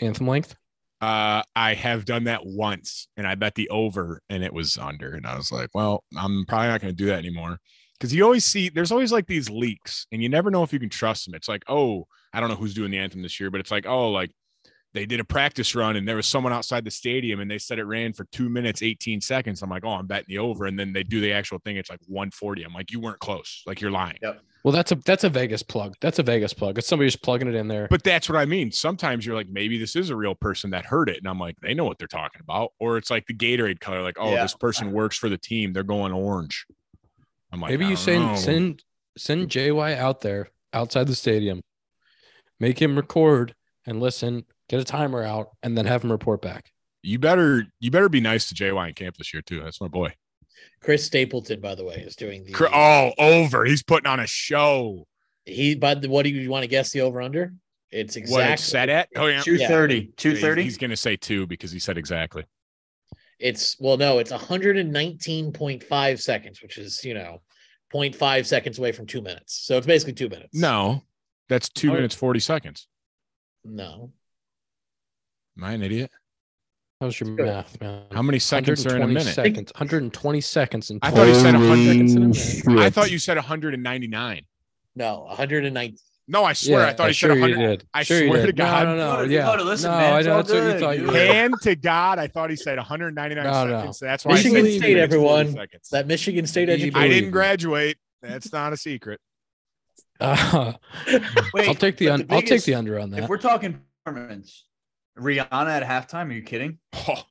anthem 0.00 0.26
length? 0.26 0.54
Uh, 1.00 1.42
I 1.54 1.74
have 1.74 2.04
done 2.04 2.24
that 2.24 2.44
once 2.44 3.06
and 3.16 3.26
I 3.26 3.36
bet 3.36 3.54
the 3.54 3.68
over 3.70 4.20
and 4.28 4.42
it 4.42 4.52
was 4.52 4.76
under. 4.76 5.14
And 5.14 5.26
I 5.26 5.36
was 5.36 5.52
like, 5.52 5.70
well, 5.72 6.04
I'm 6.16 6.44
probably 6.46 6.68
not 6.68 6.80
going 6.80 6.92
to 6.92 6.96
do 6.96 7.06
that 7.06 7.18
anymore. 7.18 7.58
Cause 8.00 8.12
you 8.12 8.22
always 8.24 8.44
see 8.44 8.68
there's 8.68 8.92
always 8.92 9.10
like 9.10 9.26
these 9.26 9.50
leaks 9.50 10.06
and 10.12 10.22
you 10.22 10.28
never 10.28 10.50
know 10.52 10.62
if 10.62 10.72
you 10.72 10.78
can 10.78 10.88
trust 10.88 11.24
them. 11.24 11.34
It's 11.34 11.48
like, 11.48 11.64
oh, 11.68 12.06
I 12.32 12.38
don't 12.40 12.48
know 12.48 12.54
who's 12.54 12.74
doing 12.74 12.90
the 12.92 12.98
anthem 12.98 13.22
this 13.22 13.40
year, 13.40 13.50
but 13.50 13.60
it's 13.60 13.70
like, 13.72 13.86
oh, 13.86 14.10
like 14.10 14.30
they 14.94 15.04
did 15.06 15.20
a 15.20 15.24
practice 15.24 15.74
run 15.74 15.96
and 15.96 16.08
there 16.08 16.16
was 16.16 16.26
someone 16.26 16.52
outside 16.52 16.84
the 16.84 16.90
stadium 16.90 17.40
and 17.40 17.50
they 17.50 17.58
said 17.58 17.78
it 17.78 17.84
ran 17.84 18.12
for 18.14 18.24
two 18.32 18.48
minutes, 18.48 18.82
18 18.82 19.20
seconds. 19.20 19.62
I'm 19.62 19.68
like, 19.70 19.84
oh, 19.84 19.90
I'm 19.90 20.06
betting 20.06 20.26
the 20.28 20.38
over. 20.38 20.64
And 20.66 20.78
then 20.78 20.92
they 20.92 21.02
do 21.02 21.20
the 21.20 21.32
actual 21.32 21.58
thing. 21.58 21.76
It's 21.76 21.90
like 21.90 22.00
140. 22.06 22.62
I'm 22.64 22.72
like, 22.72 22.90
you 22.90 22.98
weren't 23.00 23.18
close. 23.18 23.62
Like 23.66 23.80
you're 23.80 23.90
lying. 23.90 24.16
Yep. 24.22 24.40
Well, 24.64 24.72
that's 24.72 24.90
a 24.90 24.96
that's 24.96 25.22
a 25.24 25.28
Vegas 25.28 25.62
plug. 25.62 25.94
That's 26.00 26.18
a 26.18 26.22
Vegas 26.22 26.52
plug. 26.52 26.78
It's 26.78 26.88
somebody 26.88 27.06
just 27.08 27.22
plugging 27.22 27.46
it 27.48 27.54
in 27.54 27.68
there. 27.68 27.86
But 27.88 28.02
that's 28.02 28.28
what 28.28 28.36
I 28.36 28.44
mean. 28.44 28.72
Sometimes 28.72 29.24
you're 29.24 29.36
like, 29.36 29.48
maybe 29.48 29.78
this 29.78 29.94
is 29.94 30.10
a 30.10 30.16
real 30.16 30.34
person 30.34 30.70
that 30.70 30.84
heard 30.84 31.08
it. 31.08 31.18
And 31.18 31.28
I'm 31.28 31.38
like, 31.38 31.56
they 31.60 31.74
know 31.74 31.84
what 31.84 31.98
they're 31.98 32.08
talking 32.08 32.40
about. 32.40 32.72
Or 32.80 32.96
it's 32.96 33.08
like 33.10 33.26
the 33.26 33.34
Gatorade 33.34 33.78
color, 33.80 34.02
like, 34.02 34.16
oh, 34.18 34.32
Yeah. 34.32 34.42
this 34.42 34.54
person 34.54 34.90
works 34.92 35.16
for 35.16 35.28
the 35.28 35.38
team. 35.38 35.72
They're 35.72 35.84
going 35.84 36.12
orange. 36.12 36.66
I'm 37.52 37.60
like, 37.60 37.70
Maybe 37.70 37.86
you 37.86 37.96
send 37.96 38.24
know. 38.26 38.34
send 38.36 38.82
send 39.16 39.48
JY 39.48 39.96
out 39.96 40.22
there 40.22 40.48
outside 40.72 41.06
the 41.06 41.14
stadium, 41.14 41.62
make 42.60 42.80
him 42.82 42.96
record 42.96 43.54
and 43.86 44.00
listen, 44.00 44.44
get 44.68 44.80
a 44.80 44.84
timer 44.84 45.22
out, 45.22 45.50
and 45.62 45.76
then 45.76 45.86
have 45.86 46.02
him 46.04 46.10
report 46.12 46.42
back. 46.42 46.70
you 47.02 47.18
better 47.18 47.64
you 47.80 47.90
better 47.90 48.08
be 48.08 48.20
nice 48.20 48.48
to 48.48 48.54
JY 48.54 48.88
in 48.88 48.94
camp 48.94 49.16
this 49.16 49.32
year 49.32 49.42
too. 49.42 49.62
That's 49.62 49.80
my 49.80 49.88
boy. 49.88 50.14
Chris 50.80 51.04
Stapleton, 51.04 51.60
by 51.60 51.74
the 51.74 51.84
way, 51.84 51.96
is 51.96 52.16
doing 52.16 52.44
the. 52.44 52.52
Cr- 52.52 52.66
Oh, 52.72 53.12
over. 53.18 53.64
He's 53.64 53.82
putting 53.82 54.06
on 54.08 54.20
a 54.20 54.26
show. 54.26 55.06
He, 55.44 55.74
but 55.74 56.04
what 56.06 56.24
do 56.24 56.30
you 56.30 56.50
want 56.50 56.62
to 56.64 56.68
guess 56.68 56.90
the 56.92 57.00
over 57.00 57.20
under? 57.22 57.52
It's 57.90 58.14
What 58.16 58.22
exactly 58.22 58.52
it's 58.54 58.64
set 58.64 58.88
at? 58.88 59.08
Oh 59.16 59.26
yeah. 59.26 59.40
230. 59.40 59.94
He's, 60.00 60.10
230. 60.16 60.62
he's 60.62 60.76
gonna 60.78 60.96
say 60.96 61.16
two 61.16 61.46
because 61.46 61.70
he 61.72 61.78
said 61.78 61.96
exactly. 61.96 62.44
It's 63.38 63.76
well, 63.80 63.96
no, 63.96 64.18
it's 64.18 64.32
119.5 64.32 66.20
seconds, 66.20 66.62
which 66.62 66.76
is 66.78 67.04
you 67.04 67.14
know 67.14 67.40
0.5 67.94 68.46
seconds 68.46 68.78
away 68.78 68.92
from 68.92 69.06
two 69.06 69.22
minutes. 69.22 69.54
So 69.64 69.76
it's 69.78 69.86
basically 69.86 70.14
two 70.14 70.28
minutes. 70.28 70.54
No, 70.54 71.02
that's 71.48 71.68
two 71.68 71.90
Oh. 71.90 71.94
minutes, 71.94 72.14
40 72.14 72.40
seconds. 72.40 72.86
no. 73.64 74.12
Am 75.58 75.64
I 75.64 75.72
an 75.72 75.82
idiot? 75.82 76.10
How's 77.00 77.18
your 77.20 77.34
Good. 77.36 77.46
math, 77.46 77.80
man? 77.80 78.02
How 78.12 78.22
many 78.22 78.38
seconds 78.38 78.84
are 78.86 78.96
in 78.96 79.02
a 79.02 79.06
minute? 79.08 79.22
Seconds. 79.34 79.72
120 79.74 80.40
seconds 80.40 80.90
and 80.90 80.98
I 81.02 81.10
thought 81.10 81.26
you 81.28 81.34
said 81.34 81.54
100 81.54 81.84
seconds 81.86 82.14
in 82.14 82.22
a 82.22 82.26
minute. 82.28 82.78
I 82.86 82.90
thought 82.90 83.10
you 83.10 83.18
said 83.18 83.36
199. 83.36 84.42
No, 84.96 85.20
119. 85.28 85.96
No, 86.30 86.44
I 86.44 86.52
swear. 86.52 86.84
I 86.86 86.92
thought 86.92 87.06
he 87.08 87.12
sure 87.14 87.30
said 87.30 87.36
you 87.36 87.40
100. 87.56 87.78
did. 87.78 87.88
I 87.94 88.02
sure 88.02 88.20
you 88.22 88.28
swear 88.28 88.46
to. 88.46 88.52
God. 88.52 88.84
No, 88.84 88.96
no, 88.96 88.98
no. 88.98 89.10
Dakota, 89.12 89.32
yeah. 89.32 89.40
Dakota, 89.46 89.64
listen, 89.64 89.90
no, 89.90 89.96
man, 89.96 90.12
I 90.12 90.18
it's 90.18 90.26
know 90.26 90.32
all 90.32 90.36
that's 90.38 90.48
what 90.52 90.56
you 90.56 90.62
good, 90.72 90.80
thought 90.80 90.98
you 90.98 91.10
Hand 91.10 91.54
to 91.62 91.76
God, 91.76 92.18
I 92.18 92.26
thought 92.26 92.50
he 92.50 92.56
said 92.56 92.76
199 92.76 93.44
No, 93.44 93.64
no. 93.64 93.78
seconds. 93.78 93.98
That's 94.00 94.24
why 94.24 94.32
I 94.32 94.34
Michigan 94.34 94.64
said 94.64 94.70
two 94.72 94.78
State, 94.78 94.96
everyone. 94.98 95.52
seconds. 95.52 95.88
That 95.90 96.06
Michigan 96.06 96.46
State 96.46 96.68
education. 96.68 96.96
I 96.96 97.08
didn't 97.08 97.30
graduate. 97.30 97.96
That's 98.22 98.52
not 98.52 98.72
a 98.72 98.76
secret. 98.76 99.20
Uh, 100.20 100.72
Wait, 101.54 101.68
I'll 101.68 101.74
take 101.74 101.96
the, 101.96 102.06
but 102.08 102.12
un- 102.12 102.26
I'll 102.28 102.42
take 102.42 102.64
the 102.64 102.74
under 102.74 102.98
on 102.98 103.10
If 103.14 103.20
that. 103.20 103.28
we're 103.28 103.38
talking 103.38 103.80
performance, 104.04 104.64
Rihanna 105.18 105.68
at 105.68 105.82
halftime, 105.82 106.30
are 106.30 106.32
you 106.32 106.42
kidding? 106.42 106.78
Oh, 106.94 107.22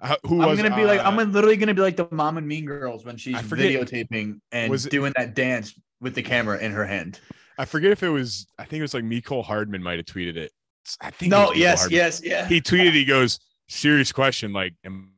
uh, 0.00 0.16
who 0.26 0.42
I'm 0.42 0.50
was 0.50 0.60
gonna 0.62 0.74
be 0.76 0.84
like, 0.84 1.00
uh, 1.00 1.04
I'm 1.04 1.16
literally 1.32 1.56
gonna 1.56 1.74
be 1.74 1.82
like 1.82 1.96
the 1.96 2.08
mom 2.10 2.38
and 2.38 2.46
Mean 2.46 2.66
Girls 2.66 3.04
when 3.04 3.16
she's 3.16 3.40
forget- 3.42 3.72
videotaping 3.72 4.40
and 4.52 4.70
was 4.70 4.86
it- 4.86 4.90
doing 4.90 5.12
that 5.16 5.34
dance 5.34 5.74
with 6.00 6.14
the 6.14 6.22
camera 6.22 6.58
in 6.58 6.72
her 6.72 6.86
hand. 6.86 7.20
I 7.58 7.64
forget 7.64 7.90
if 7.90 8.02
it 8.04 8.08
was. 8.08 8.46
I 8.58 8.64
think 8.64 8.78
it 8.78 8.82
was 8.82 8.94
like 8.94 9.02
Mecole 9.04 9.44
Hardman 9.44 9.82
might 9.82 9.98
have 9.98 10.06
tweeted 10.06 10.36
it. 10.36 10.52
I 11.00 11.10
think. 11.10 11.30
No, 11.30 11.52
yes, 11.52 11.80
Hardman. 11.80 11.96
yes, 11.96 12.20
yeah. 12.24 12.46
He 12.46 12.60
tweeted. 12.60 12.92
He 12.92 13.04
goes, 13.04 13.40
"Serious 13.68 14.12
question. 14.12 14.52
Like, 14.52 14.74
am 14.84 15.12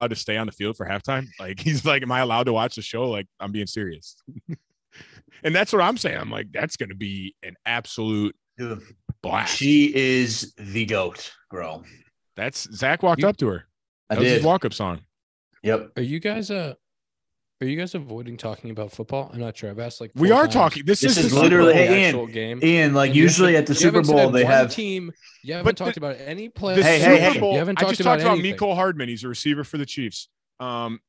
I 0.00 0.04
allowed 0.04 0.10
to 0.10 0.16
stay 0.16 0.36
on 0.36 0.46
the 0.46 0.52
field 0.52 0.76
for 0.76 0.86
halftime? 0.86 1.26
Like, 1.40 1.58
he's 1.58 1.84
like, 1.84 2.02
am 2.02 2.12
I 2.12 2.20
allowed 2.20 2.44
to 2.44 2.52
watch 2.52 2.76
the 2.76 2.82
show? 2.82 3.10
Like, 3.10 3.26
I'm 3.40 3.50
being 3.50 3.66
serious." 3.66 4.16
and 5.42 5.52
that's 5.54 5.72
what 5.72 5.82
I'm 5.82 5.96
saying. 5.96 6.16
I'm 6.18 6.30
like, 6.30 6.52
that's 6.52 6.76
going 6.76 6.90
to 6.90 6.94
be 6.94 7.34
an 7.42 7.56
absolute 7.66 8.36
blast. 9.22 9.56
She 9.56 9.94
is 9.94 10.54
the 10.56 10.84
goat, 10.86 11.32
bro. 11.50 11.84
that's 12.36 12.68
Zach 12.74 13.02
walked 13.02 13.22
You- 13.22 13.28
up 13.28 13.36
to 13.38 13.46
her. 13.48 13.66
I 14.08 14.14
was 14.16 14.24
did. 14.24 14.34
his 14.38 14.44
walk 14.44 14.64
up 14.64 14.72
song. 14.74 15.00
Yep. 15.62 15.92
Are 15.96 16.02
you 16.02 16.18
guys 16.20 16.50
uh 16.50 16.74
are 17.62 17.66
you 17.66 17.76
guys 17.76 17.94
avoiding 17.94 18.38
talking 18.38 18.70
about 18.70 18.90
football? 18.90 19.30
I'm 19.34 19.38
not 19.40 19.54
sure. 19.56 19.68
I've 19.70 19.78
asked 19.78 20.00
like 20.00 20.10
We 20.14 20.30
are 20.30 20.44
times. 20.44 20.54
talking. 20.54 20.84
This, 20.86 21.00
This 21.02 21.18
is, 21.18 21.26
is 21.26 21.34
literally- 21.34 21.74
Super 21.74 21.84
Bowl. 21.84 21.94
hey, 21.94 22.00
Ian, 22.00 22.08
actual 22.08 22.26
game. 22.26 22.60
Ian, 22.64 22.94
like 22.94 23.08
And 23.10 23.16
usually 23.16 23.52
haven't- 23.52 23.68
at 23.70 23.74
the 23.74 23.74
Super 23.74 24.02
Bowl, 24.02 24.30
they 24.30 24.44
one 24.44 24.52
have 24.52 24.70
team. 24.70 25.12
You 25.44 25.54
haven't 25.54 25.74
talked 25.76 25.96
the- 25.96 26.00
about 26.00 26.16
any 26.26 26.46
The 26.48 26.52
player. 26.54 26.82
Hey, 26.82 26.98
hey, 26.98 27.18
hey. 27.20 27.38
Bowl. 27.38 27.52
You 27.52 27.58
haven't 27.58 27.82
I 27.82 27.88
just 27.90 28.00
about 28.00 28.12
talked 28.12 28.22
about 28.22 28.38
anything. 28.38 28.56
Mecole 28.58 28.74
Hardman. 28.74 29.10
He's 29.10 29.24
a 29.24 29.28
receiver 29.28 29.62
for 29.64 29.76
the 29.76 29.84
Chiefs. 29.84 30.28
Um, 30.58 31.00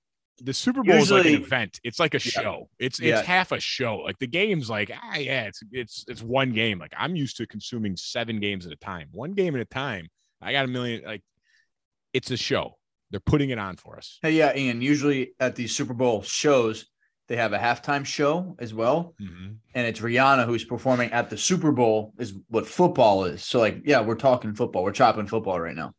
the 0.44 0.54
Super 0.54 0.84
Bowl 0.84 0.96
is 0.96 1.12
like 1.12 1.26
an 1.26 1.34
event. 1.36 1.80
It's 1.84 2.00
like 2.00 2.14
a 2.14 2.18
Yeah. 2.18 2.42
show. 2.42 2.70
It's 2.80 3.00
Yeah. 3.00 3.20
it's 3.20 3.28
half 3.28 3.52
a 3.52 3.60
show. 3.60 3.98
Like 3.98 4.18
the 4.20 4.28
game's 4.28 4.70
like 4.70 4.92
ah 4.94 5.18
yeah, 5.18 5.44
it's 5.46 5.62
it's 5.72 6.06
it's 6.08 6.22
one 6.24 6.52
game. 6.54 6.80
Like 6.80 6.94
I'm 6.98 7.16
used 7.16 7.38
to 7.38 7.48
consuming 7.48 7.96
seven 7.98 8.40
games 8.40 8.66
at 8.66 8.72
a 8.72 8.78
time. 8.78 9.08
One 9.12 9.32
game 9.34 9.56
at 9.56 9.62
a 9.62 9.66
time. 9.66 10.08
I 10.42 10.52
got 10.52 10.66
a 10.66 10.68
million. 10.68 11.04
Like 11.06 11.22
it's 12.14 12.32
a 12.32 12.38
show. 12.38 12.78
They're 13.12 13.20
putting 13.20 13.50
it 13.50 13.60
on 13.60 13.76
for 13.76 13.98
us. 13.98 14.20
Hey, 14.22 14.32
yeah, 14.32 14.56
Ian. 14.56 14.82
Usually 14.82 15.34
at 15.40 15.56
these 15.56 15.76
Super 15.76 15.94
Bowl 15.94 16.22
shows, 16.22 16.86
they 17.28 17.36
have 17.36 17.52
a 17.54 17.58
halftime 17.60 18.06
show 18.06 18.56
as 18.60 18.74
well, 18.74 19.14
Mm-hmm. 19.22 19.54
and 19.76 19.88
it's 19.88 20.00
Rihanna 20.00 20.46
who's 20.46 20.64
performing 20.64 21.12
at 21.12 21.30
the 21.30 21.38
Super 21.38 21.72
Bowl. 21.74 22.14
Is 22.18 22.34
what 22.48 22.66
football 22.68 23.26
is. 23.26 23.44
So, 23.44 23.60
like, 23.60 23.82
yeah, 23.86 24.02
we're 24.02 24.16
talking 24.16 24.54
football. 24.54 24.84
We're 24.84 24.92
chopping 24.94 25.28
football 25.28 25.60
right 25.60 25.76
now. 25.76 25.94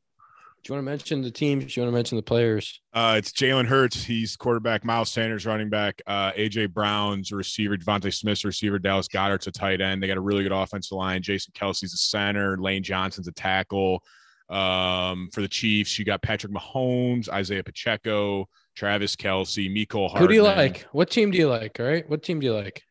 Do 0.62 0.72
you 0.72 0.77
want 0.77 0.87
to 0.87 0.90
mention 0.90 1.22
the 1.22 1.31
teams? 1.31 1.64
Do 1.64 1.81
you 1.81 1.85
want 1.85 1.92
to 1.92 1.96
mention 1.96 2.16
the 2.16 2.22
players? 2.22 2.81
Uh, 2.92 3.16
it's 3.18 3.33
Jalen 3.33 3.66
Hurts. 3.66 4.05
He's 4.05 4.37
quarterback. 4.37 4.85
Miles 4.85 5.11
Sanders 5.11 5.44
running 5.44 5.68
back. 5.68 6.01
Uh, 6.07 6.31
AJ 6.33 6.72
Brown's 6.72 7.33
receiver. 7.33 7.77
DeVonta 7.77 8.14
Smith's 8.14 8.44
receiver. 8.44 8.79
Dallas 8.79 9.09
Goedert's 9.09 9.48
a 9.48 9.51
tight 9.51 9.81
end. 9.81 10.01
They 10.01 10.07
got 10.07 10.18
a 10.18 10.20
really 10.20 10.44
good 10.44 10.53
offensive 10.53 10.96
line. 10.96 11.20
Jason 11.20 11.53
Kelce's 11.57 11.92
a 11.94 11.96
center. 11.96 12.57
Lane 12.59 12.85
Johnson's 12.85 13.27
a 13.27 13.33
tackle. 13.33 14.05
Um, 14.48 15.31
for 15.33 15.40
the 15.40 15.48
Chiefs, 15.48 15.98
you 15.98 16.05
got 16.05 16.22
Patrick 16.22 16.53
Mahomes, 16.53 17.29
Isaiah 17.29 17.64
Pacheco, 17.64 18.48
Travis 18.77 19.16
Kelce, 19.16 19.68
Mecole 19.68 20.11
Hardman. 20.11 20.22
Who 20.22 20.29
do 20.29 20.35
you 20.35 20.42
like? 20.44 20.83
What 20.92 21.11
team 21.11 21.33
do 21.33 21.38
you 21.38 21.48
like? 21.48 21.81
All 21.81 21.87
right. 21.87 22.09
What 22.09 22.22
team 22.22 22.38
do 22.38 22.46
you 22.46 22.55
like? 22.55 22.83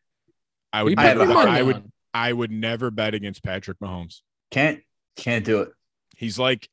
I 0.74 0.82
would 0.82 0.98
I 0.98 1.04
have 1.04 1.16
never, 1.18 1.22
a 1.22 1.32
your 1.32 1.34
hard- 1.34 1.48
money 1.48 1.58
I 1.58 1.62
would 1.62 1.76
on. 1.76 1.92
I 2.12 2.32
would 2.34 2.50
never 2.50 2.90
bet 2.90 3.14
against 3.14 3.42
Patrick 3.42 3.78
Mahomes. 3.80 4.20
Can't 4.50 4.80
can't 5.16 5.44
do 5.44 5.60
it. 5.62 5.70
He's 6.18 6.38
like 6.38 6.68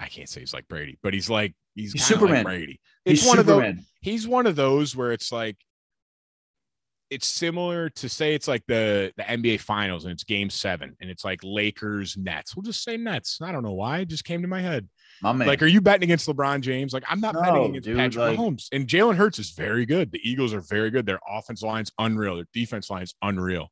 I 0.00 0.08
can't 0.08 0.28
say 0.28 0.40
he's 0.40 0.54
like 0.54 0.68
Brady, 0.68 0.98
but 1.02 1.14
he's 1.14 1.28
like 1.30 1.54
he's, 1.74 1.92
He's 1.92 2.06
kinda 2.08 2.24
like 2.24 2.28
Superman. 2.30 2.44
Brady. 2.44 2.80
He's 3.04 3.20
It's 3.20 3.28
one 3.28 3.38
of 3.38 3.46
those 3.46 3.74
he's 4.00 4.28
one 4.28 4.46
of 4.46 4.56
those 4.56 4.94
where 4.96 5.12
it's 5.12 5.32
like 5.32 5.56
it's 7.10 7.26
similar 7.26 7.88
to 7.88 8.06
say 8.08 8.34
it's 8.34 8.46
like 8.46 8.62
the 8.68 9.12
the 9.16 9.22
NBA 9.22 9.60
finals 9.60 10.04
and 10.04 10.12
it's 10.12 10.24
game 10.24 10.50
7 10.50 10.94
and 11.00 11.10
it's 11.10 11.24
like 11.24 11.40
Lakers 11.42 12.16
Nets. 12.18 12.54
We'll 12.54 12.64
just 12.64 12.82
say 12.84 12.98
Nets. 12.98 13.38
I 13.42 13.50
don't 13.50 13.62
know 13.62 13.72
why, 13.72 14.00
it 14.00 14.08
just 14.08 14.24
came 14.24 14.42
to 14.42 14.48
my 14.48 14.60
head. 14.60 14.86
My 15.22 15.32
man. 15.32 15.48
Like 15.48 15.62
are 15.62 15.66
you 15.66 15.80
betting 15.80 16.04
against 16.04 16.28
LeBron 16.28 16.60
James? 16.60 16.92
Like 16.92 17.04
I'm 17.08 17.20
not 17.20 17.34
No, 17.34 17.40
betting 17.40 17.64
against 17.70 17.86
dude, 17.86 17.96
Patrick 17.96 18.16
like- 18.18 18.38
Mahomes. 18.38 18.68
And 18.72 18.86
Jalen 18.86 19.16
Hurts 19.16 19.38
is 19.38 19.50
very 19.52 19.86
good. 19.86 20.12
The 20.12 20.20
Eagles 20.22 20.52
are 20.52 20.60
very 20.60 20.90
good. 20.90 21.06
Their 21.06 21.20
offense 21.26 21.62
line's 21.62 21.90
unreal. 21.98 22.36
Their 22.36 22.46
defense 22.52 22.90
line's 22.90 23.14
unreal. 23.22 23.68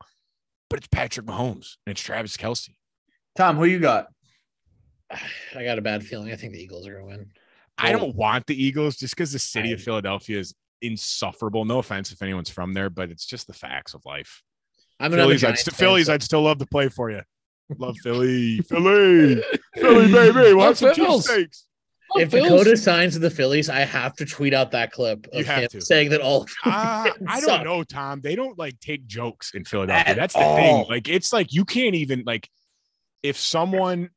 But 0.70 0.78
it's 0.78 0.88
Patrick 0.88 1.26
Mahomes 1.26 1.76
and 1.86 1.92
it's 1.92 2.00
Travis 2.00 2.36
Kelce. 2.38 2.70
Tom, 3.36 3.56
who 3.56 3.66
you 3.66 3.78
got? 3.78 4.06
I 5.56 5.64
got 5.64 5.78
a 5.78 5.82
bad 5.82 6.04
feeling. 6.04 6.32
I 6.32 6.36
think 6.36 6.52
the 6.52 6.60
Eagles 6.62 6.86
are 6.86 6.92
going 7.00 7.04
to 7.04 7.08
win. 7.18 7.30
I 7.78 7.92
don't 7.92 8.14
want 8.16 8.46
the 8.46 8.60
Eagles 8.60 8.96
just 8.96 9.14
because 9.14 9.32
the 9.32 9.38
city 9.38 9.72
of 9.72 9.82
Philadelphia 9.82 10.38
is 10.38 10.54
insufferable. 10.80 11.64
No 11.66 11.78
offense 11.78 12.10
if 12.10 12.22
anyone's 12.22 12.48
from 12.48 12.72
there, 12.72 12.88
but 12.88 13.10
it's 13.10 13.26
just 13.26 13.46
the 13.46 13.52
facts 13.52 13.92
of 13.94 14.02
life. 14.06 14.42
I'm 14.98 15.12
another 15.12 15.28
Phillies, 15.28 15.44
I'd, 15.44 15.46
Giants 15.48 15.60
st- 15.62 15.74
fan, 15.76 15.86
Phillies, 15.86 16.06
so- 16.06 16.14
I'd 16.14 16.22
still 16.22 16.42
love 16.42 16.58
to 16.58 16.66
play 16.66 16.88
for 16.88 17.10
you. 17.10 17.20
Love 17.78 17.96
Philly, 18.02 18.60
Philly, 18.68 19.42
Philly, 19.74 20.12
baby. 20.12 20.54
We'll 20.54 20.60
have 20.66 20.78
some 20.78 20.94
cheesesteaks. 20.94 21.64
if 22.16 22.30
Phils. 22.30 22.42
Dakota 22.44 22.76
signs 22.78 23.12
to 23.14 23.18
the 23.18 23.28
Phillies, 23.28 23.68
I 23.68 23.80
have 23.80 24.14
to 24.16 24.24
tweet 24.24 24.54
out 24.54 24.70
that 24.70 24.92
clip 24.92 25.26
You 25.34 25.40
of 25.40 25.46
have 25.46 25.62
him 25.64 25.68
to. 25.72 25.80
saying 25.82 26.10
that 26.10 26.20
all. 26.22 26.46
Uh, 26.64 27.10
I 27.26 27.40
don't 27.40 27.64
know, 27.64 27.82
Tom. 27.84 28.20
They 28.22 28.36
don't 28.36 28.56
like 28.58 28.78
take 28.80 29.06
jokes 29.06 29.52
in 29.52 29.64
Philadelphia. 29.64 30.12
At 30.12 30.16
That's 30.16 30.32
the 30.34 30.40
thing. 30.40 30.86
Like, 30.88 31.08
it's 31.08 31.30
like 31.32 31.52
you 31.52 31.64
can't 31.66 31.94
even 31.96 32.22
like 32.24 32.48
if 33.22 33.36
someone 33.36 34.08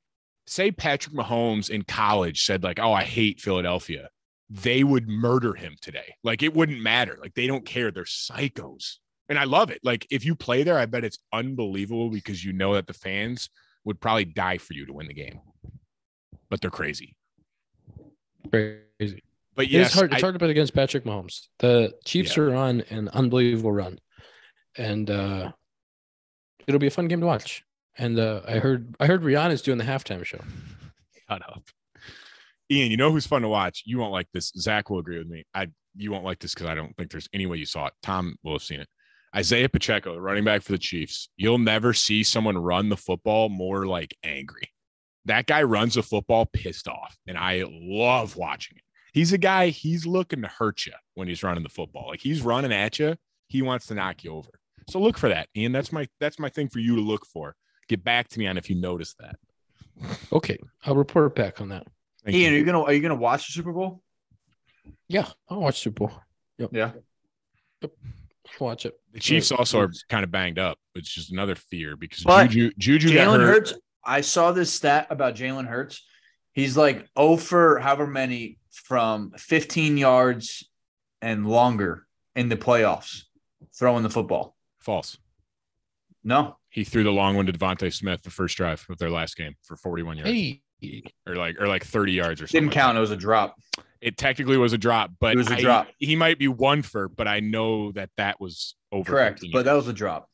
say 0.50 0.72
Patrick 0.72 1.16
Mahomes 1.16 1.70
in 1.70 1.84
college 1.84 2.44
said 2.44 2.64
like, 2.64 2.80
"Oh, 2.80 2.94
I 2.94 3.04
hate 3.04 3.40
Philadelphia," 3.40 4.10
they 4.50 4.84
would 4.84 5.08
murder 5.08 5.54
him 5.54 5.76
today. 5.82 6.16
Like, 6.24 6.42
it 6.44 6.54
wouldn't 6.54 6.82
matter. 6.82 7.18
Like, 7.22 7.36
they 7.36 7.48
don't 7.48 7.66
care. 7.66 7.92
They're 7.92 8.04
psychos, 8.04 8.96
and 9.30 9.38
I 9.38 9.44
love 9.44 9.70
it. 9.72 9.80
Like, 9.84 10.08
if 10.10 10.26
you 10.26 10.36
play 10.36 10.64
there, 10.64 10.78
I 10.80 10.86
bet 10.86 11.04
it's 11.04 11.20
unbelievable 11.32 12.10
because 12.10 12.44
you 12.44 12.52
know 12.54 12.74
that 12.74 12.88
the 12.88 12.94
fans 12.94 13.50
would 13.86 14.02
probably 14.02 14.26
die 14.26 14.58
for 14.58 14.74
you 14.74 14.86
to 14.86 14.94
win 14.94 15.08
the 15.08 15.14
game. 15.14 15.40
But 16.50 16.62
they're 16.62 16.72
crazy. 16.72 17.16
Crazy. 18.52 19.24
But 19.56 19.68
yes, 19.68 19.88
it's 19.88 19.96
hard. 19.96 20.14
It's 20.14 20.24
I- 20.24 20.26
hard 20.26 20.36
to 20.36 20.40
bet 20.40 20.50
against 20.50 20.74
Patrick 20.74 21.04
Mahomes. 21.06 21.48
The 21.60 21.94
Chiefs 22.06 22.36
Yeah. 22.36 22.44
are 22.44 22.56
on 22.56 22.82
an 22.90 23.10
unbelievable 23.10 23.72
run, 23.72 24.00
and 24.78 25.10
uh, 25.10 25.52
it'll 26.68 26.80
be 26.80 26.88
a 26.88 26.92
fun 26.92 27.08
game 27.08 27.20
to 27.20 27.26
watch. 27.28 27.64
And 28.00 28.18
uh, 28.18 28.42
I 28.48 28.60
heard 28.60 28.96
I 29.00 29.06
heard 29.06 29.22
Rihanna's 29.22 29.62
doing 29.62 29.78
the 29.78 29.84
halftime 29.84 30.24
show. 30.24 30.40
Shut 31.30 31.42
up. 31.42 31.64
Ian, 32.72 32.92
you 32.92 32.98
know 32.98 33.12
who's 33.12 33.28
fun 33.28 33.42
to 33.42 33.50
watch? 33.50 33.84
You 33.86 33.98
won't 33.98 34.14
like 34.14 34.28
this. 34.34 34.54
Zach 34.58 34.90
will 34.90 35.00
agree 35.00 35.18
with 35.18 35.28
me. 35.28 35.44
I 35.54 35.68
you 35.96 36.12
won't 36.12 36.24
like 36.24 36.40
this 36.40 36.54
because 36.54 36.68
I 36.68 36.76
don't 36.76 36.96
think 36.96 37.12
there's 37.12 37.28
any 37.34 37.46
way 37.46 37.58
you 37.58 37.66
saw 37.66 37.88
it. 37.88 37.94
Tom 38.02 38.36
will 38.42 38.54
have 38.54 38.64
seen 38.64 38.80
it. 38.80 38.88
Isaiah 39.36 39.70
Pacheco, 39.70 40.14
the 40.14 40.22
running 40.22 40.46
back 40.46 40.62
for 40.62 40.72
the 40.72 40.78
Chiefs. 40.78 41.30
You'll 41.36 41.60
never 41.60 41.94
see 41.94 42.24
someone 42.24 42.58
run 42.58 42.90
the 42.90 42.98
football 42.98 43.50
more 43.50 43.86
like 43.86 44.16
angry. 44.24 44.72
That 45.26 45.46
guy 45.46 45.62
runs 45.64 45.96
the 45.96 46.04
football 46.04 46.46
pissed 46.46 46.88
off, 46.88 47.18
and 47.28 47.38
I 47.38 47.66
love 47.68 48.38
watching 48.38 48.78
it. 48.78 48.84
He's 49.14 49.34
a 49.34 49.38
guy, 49.38 49.70
he's 49.70 50.06
looking 50.06 50.42
to 50.44 50.48
hurt 50.48 50.86
you 50.86 50.94
when 51.16 51.28
he's 51.28 51.44
running 51.44 51.64
the 51.64 51.70
football. 51.70 52.08
Like 52.08 52.22
he's 52.22 52.42
running 52.42 52.72
at 52.72 52.98
you, 52.98 53.18
he 53.48 53.62
wants 53.62 53.88
to 53.88 53.96
knock 53.96 54.24
you 54.24 54.34
over. 54.34 54.50
So 54.90 55.00
look 55.00 55.18
for 55.18 55.30
that, 55.30 55.50
Ian. 55.56 55.72
That's 55.72 55.92
my 55.92 56.08
that's 56.20 56.40
my 56.40 56.50
thing 56.50 56.70
for 56.70 56.80
you 56.80 56.96
to 56.96 57.02
look 57.02 57.26
for. 57.26 57.56
Get 57.90 58.04
back 58.04 58.28
to 58.30 58.40
me 58.40 58.48
on 58.48 58.58
if 58.58 58.70
you 58.70 58.76
notice 58.76 59.16
that. 59.16 59.36
Okay, 60.32 60.58
I'll 60.86 60.96
report 60.96 61.36
back 61.36 61.60
on 61.60 61.70
that. 61.70 61.86
Thank 62.24 62.38
Ian, 62.38 62.52
you. 62.52 62.56
are 62.56 62.60
you 62.60 62.66
gonna 62.66 62.84
are 62.84 62.94
you 62.94 63.02
gonna 63.02 63.16
watch 63.16 63.48
the 63.48 63.52
Super 63.52 63.74
Bowl? 63.74 64.02
Yeah, 65.08 65.28
I'll 65.50 65.60
watch 65.60 65.80
Super 65.80 66.08
Bowl. 66.08 66.12
Yep. 66.60 66.70
Yeah. 66.72 66.92
I'll 67.84 67.90
watch 68.60 68.86
it. 68.86 69.00
The 69.12 69.20
Chiefs 69.20 69.52
also 69.52 69.80
are 69.80 69.92
kind 70.08 70.24
of 70.24 70.32
banged 70.32 70.60
up, 70.60 70.78
which 70.94 71.18
is 71.18 71.32
another 71.32 71.56
fear 71.56 71.96
because 71.96 72.24
But 72.24 72.50
Juju 72.50 72.72
Juju 72.78 73.10
Jalen. 73.10 73.40
Hurts. 73.42 73.74
I 74.04 74.22
saw 74.22 74.52
this 74.52 74.72
stat 74.72 75.08
about 75.10 75.36
Jalen 75.36 75.68
Hurts. 75.68 76.06
He's 76.54 76.78
like 76.78 77.08
oh 77.16 77.38
for 77.38 77.80
however 77.80 78.08
many 78.08 78.60
from 78.72 79.32
15 79.38 79.98
yards 79.98 80.70
and 81.22 81.48
longer 81.48 82.06
in 82.36 82.50
the 82.50 82.58
playoffs 82.58 83.24
throwing 83.76 84.04
the 84.04 84.10
football. 84.10 84.56
False. 84.80 85.18
No, 86.24 86.58
He 86.70 86.84
threw 86.84 87.04
the 87.04 87.12
long 87.12 87.36
one 87.36 87.46
to 87.48 87.52
DeVonta 87.54 87.92
Smith 87.94 88.22
the 88.24 88.30
first 88.30 88.56
drive 88.58 88.86
of 88.90 88.98
their 89.00 89.10
last 89.10 89.36
game 89.36 89.56
for 89.64 89.76
41 89.76 90.18
yards 90.18 90.30
Hey, 90.32 90.62
or 91.28 91.36
like 91.36 91.60
or 91.60 91.68
like 91.68 91.84
30 91.84 92.14
yards 92.14 92.42
or 92.42 92.48
something. 92.48 92.62
didn't 92.62 92.76
like 92.76 92.82
count. 92.84 92.98
It 92.98 93.02
was 93.02 93.12
a 93.12 93.18
drop. 93.18 93.56
It 94.02 94.18
technically 94.18 94.58
was 94.58 94.72
a 94.72 94.78
drop, 94.78 95.12
but 95.20 95.34
It 95.34 95.38
was 95.38 95.50
a 95.52 95.56
I- 95.56 95.62
drop. 95.62 95.88
He 95.98 96.16
might 96.16 96.38
be 96.40 96.48
one 96.48 96.82
for, 96.84 97.10
but 97.10 97.28
I 97.28 97.40
know 97.42 97.92
that 97.94 98.10
that 98.18 98.40
was 98.40 98.76
over. 98.92 99.12
Correct, 99.12 99.44
but 99.52 99.66
that 99.66 99.74
was 99.74 99.88
a 99.88 99.94
drop. 99.94 100.30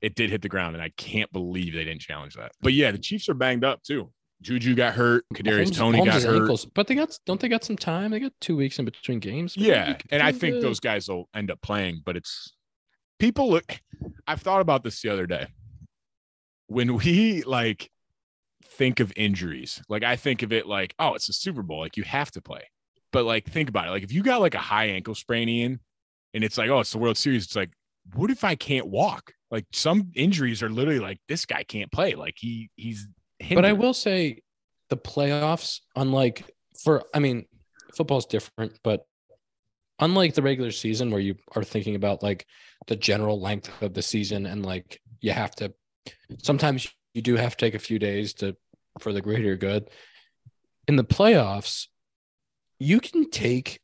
it 0.00 0.14
did 0.14 0.30
hit 0.30 0.40
the 0.40 0.48
ground, 0.48 0.74
and 0.74 0.82
I 0.82 0.88
can't 0.96 1.30
believe 1.32 1.74
they 1.74 1.84
didn't 1.84 2.00
challenge 2.00 2.34
that. 2.36 2.52
But 2.62 2.72
yeah, 2.72 2.90
the 2.92 2.98
Chiefs 2.98 3.28
are 3.28 3.34
banged 3.34 3.64
up 3.64 3.82
too. 3.82 4.10
Juju 4.40 4.74
got 4.74 4.94
hurt. 4.94 5.26
Kadarius 5.34 5.76
Toney 5.76 5.98
Mahomes' 5.98 6.04
got 6.06 6.22
hurt. 6.22 6.36
ankles, 6.40 6.64
but 6.64 6.86
they 6.86 6.94
got 6.94 7.18
don't 7.26 7.38
they 7.38 7.48
got 7.48 7.62
some 7.64 7.76
time? 7.76 8.10
They 8.10 8.20
got 8.20 8.32
two 8.40 8.56
weeks 8.56 8.78
in 8.78 8.86
between 8.86 9.18
games. 9.18 9.54
Maybe 9.58 9.68
Yeah, 9.68 9.98
and 10.10 10.22
I 10.22 10.32
think 10.32 10.54
the- 10.54 10.60
those 10.62 10.80
guys 10.80 11.08
will 11.08 11.28
end 11.34 11.50
up 11.50 11.60
playing, 11.60 12.00
but 12.06 12.16
it's 12.16 12.54
people 13.18 13.50
look 13.50 13.80
I've 14.26 14.40
thought 14.40 14.62
about 14.62 14.82
this 14.82 15.02
the 15.02 15.10
other 15.10 15.26
day. 15.26 15.48
When 16.70 16.96
we 16.96 17.42
like 17.42 17.90
think 18.64 19.00
of 19.00 19.12
injuries, 19.16 19.82
like 19.88 20.04
I 20.04 20.16
think 20.16 20.42
of 20.42 20.52
it 20.52 20.66
like, 20.66 20.94
oh, 20.98 21.14
it's 21.14 21.28
a 21.28 21.32
Super 21.32 21.62
Bowl, 21.62 21.80
like 21.80 21.96
you 21.96 22.04
have 22.04 22.30
to 22.32 22.40
play. 22.40 22.62
But 23.12 23.24
like 23.24 23.44
think 23.46 23.68
about 23.68 23.88
it. 23.88 23.90
Like 23.90 24.04
if 24.04 24.12
you 24.12 24.22
got 24.22 24.40
like 24.40 24.54
a 24.54 24.58
high 24.58 24.86
ankle 24.86 25.14
sprain 25.14 25.48
Ian, 25.48 25.80
and 26.32 26.44
it's 26.44 26.56
like, 26.56 26.70
oh, 26.70 26.80
it's 26.80 26.92
the 26.92 26.98
World 26.98 27.18
Series, 27.18 27.44
it's 27.44 27.56
like 27.56 27.70
what 28.14 28.30
if 28.30 28.44
I 28.44 28.54
can't 28.54 28.86
walk? 28.86 29.32
Like 29.50 29.66
some 29.72 30.10
injuries 30.14 30.62
are 30.62 30.70
literally 30.70 31.00
like 31.00 31.18
this 31.28 31.44
guy 31.44 31.64
can't 31.64 31.90
play. 31.90 32.14
Like 32.14 32.34
he 32.38 32.70
he's 32.76 33.08
But 33.50 33.64
I 33.64 33.72
will 33.72 33.94
say 33.94 34.42
the 34.90 34.96
playoffs, 34.96 35.80
unlike 35.96 36.44
for, 36.82 37.02
I 37.14 37.18
mean, 37.18 37.46
football's 37.94 38.26
different, 38.26 38.78
but 38.82 39.04
unlike 39.98 40.34
the 40.34 40.42
regular 40.42 40.70
season 40.70 41.10
where 41.10 41.20
you 41.20 41.36
are 41.54 41.64
thinking 41.64 41.94
about 41.94 42.22
like 42.22 42.46
the 42.86 42.96
general 42.96 43.40
length 43.40 43.70
of 43.82 43.94
the 43.94 44.02
season 44.02 44.46
and 44.46 44.64
like 44.64 45.00
you 45.20 45.32
have 45.32 45.54
to, 45.56 45.72
sometimes 46.42 46.88
you 47.14 47.22
do 47.22 47.36
have 47.36 47.56
to 47.56 47.66
take 47.66 47.74
a 47.74 47.78
few 47.78 47.98
days 47.98 48.34
to, 48.34 48.56
for 48.98 49.12
the 49.12 49.20
greater 49.20 49.56
good. 49.56 49.88
In 50.88 50.96
the 50.96 51.04
playoffs, 51.04 51.86
you 52.78 53.00
can 53.00 53.30
take 53.30 53.80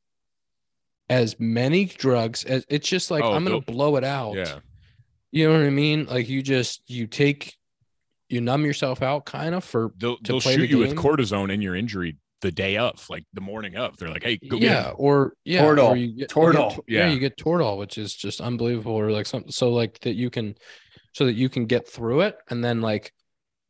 as 1.09 1.39
many 1.39 1.85
drugs 1.85 2.45
as 2.45 2.65
it's 2.69 2.89
just 2.89 3.11
like, 3.11 3.23
Oh, 3.23 3.33
I'm 3.33 3.45
going 3.45 3.61
to 3.61 3.73
blow 3.73 3.97
it 3.97 4.05
out. 4.05 4.35
yeah. 4.35 4.59
You 5.33 5.49
know 5.49 5.59
what 5.59 5.67
I 5.67 5.71
mean? 5.71 6.07
Like 6.07 6.29
you 6.29 6.43
just, 6.43 6.83
you 6.89 7.07
take, 7.07 7.55
you 8.29 8.41
numb 8.41 8.65
yourself 8.65 9.03
out 9.03 9.27
kind 9.27 9.55
of 9.55 9.65
for 9.65 9.93
They'll 9.99 10.17
to 10.17 10.23
they'll 10.23 10.41
play 10.41 10.55
shoot 10.55 10.63
the 10.63 10.69
you 10.69 10.79
with 10.79 10.97
cortisone 10.97 11.53
in 11.53 11.61
your 11.61 11.77
injury 11.77 12.17
the 12.41 12.51
day 12.51 12.77
of, 12.77 13.09
like 13.11 13.25
the 13.35 13.41
morning 13.41 13.77
of. 13.77 13.97
They're 13.99 14.09
like, 14.09 14.25
hey, 14.25 14.39
go 14.49 14.57
yeah, 14.57 14.85
get 14.85 14.95
or 14.97 15.35
yeah, 15.45 15.63
Toradol. 15.63 15.91
or 15.91 15.97
you 15.97 16.07
get, 16.09 16.35
you 16.35 16.53
get 16.53 16.79
yeah. 16.89 17.07
Yeah. 17.07 17.11
you 17.11 17.19
get 17.21 17.37
Toradol, 17.37 17.79
which 17.79 17.99
is 17.99 18.15
just 18.15 18.41
unbelievable, 18.41 18.93
or 18.93 19.11
like 19.11 19.27
something 19.27 19.53
so 19.53 19.71
like 19.71 19.99
that 20.01 20.15
you 20.15 20.31
can, 20.31 20.57
so 21.17 21.25
that 21.25 21.33
you 21.33 21.49
can 21.49 21.65
get 21.65 21.89
through 21.89 22.21
it, 22.21 22.37
and 22.51 22.63
then 22.63 22.83
like, 22.83 23.11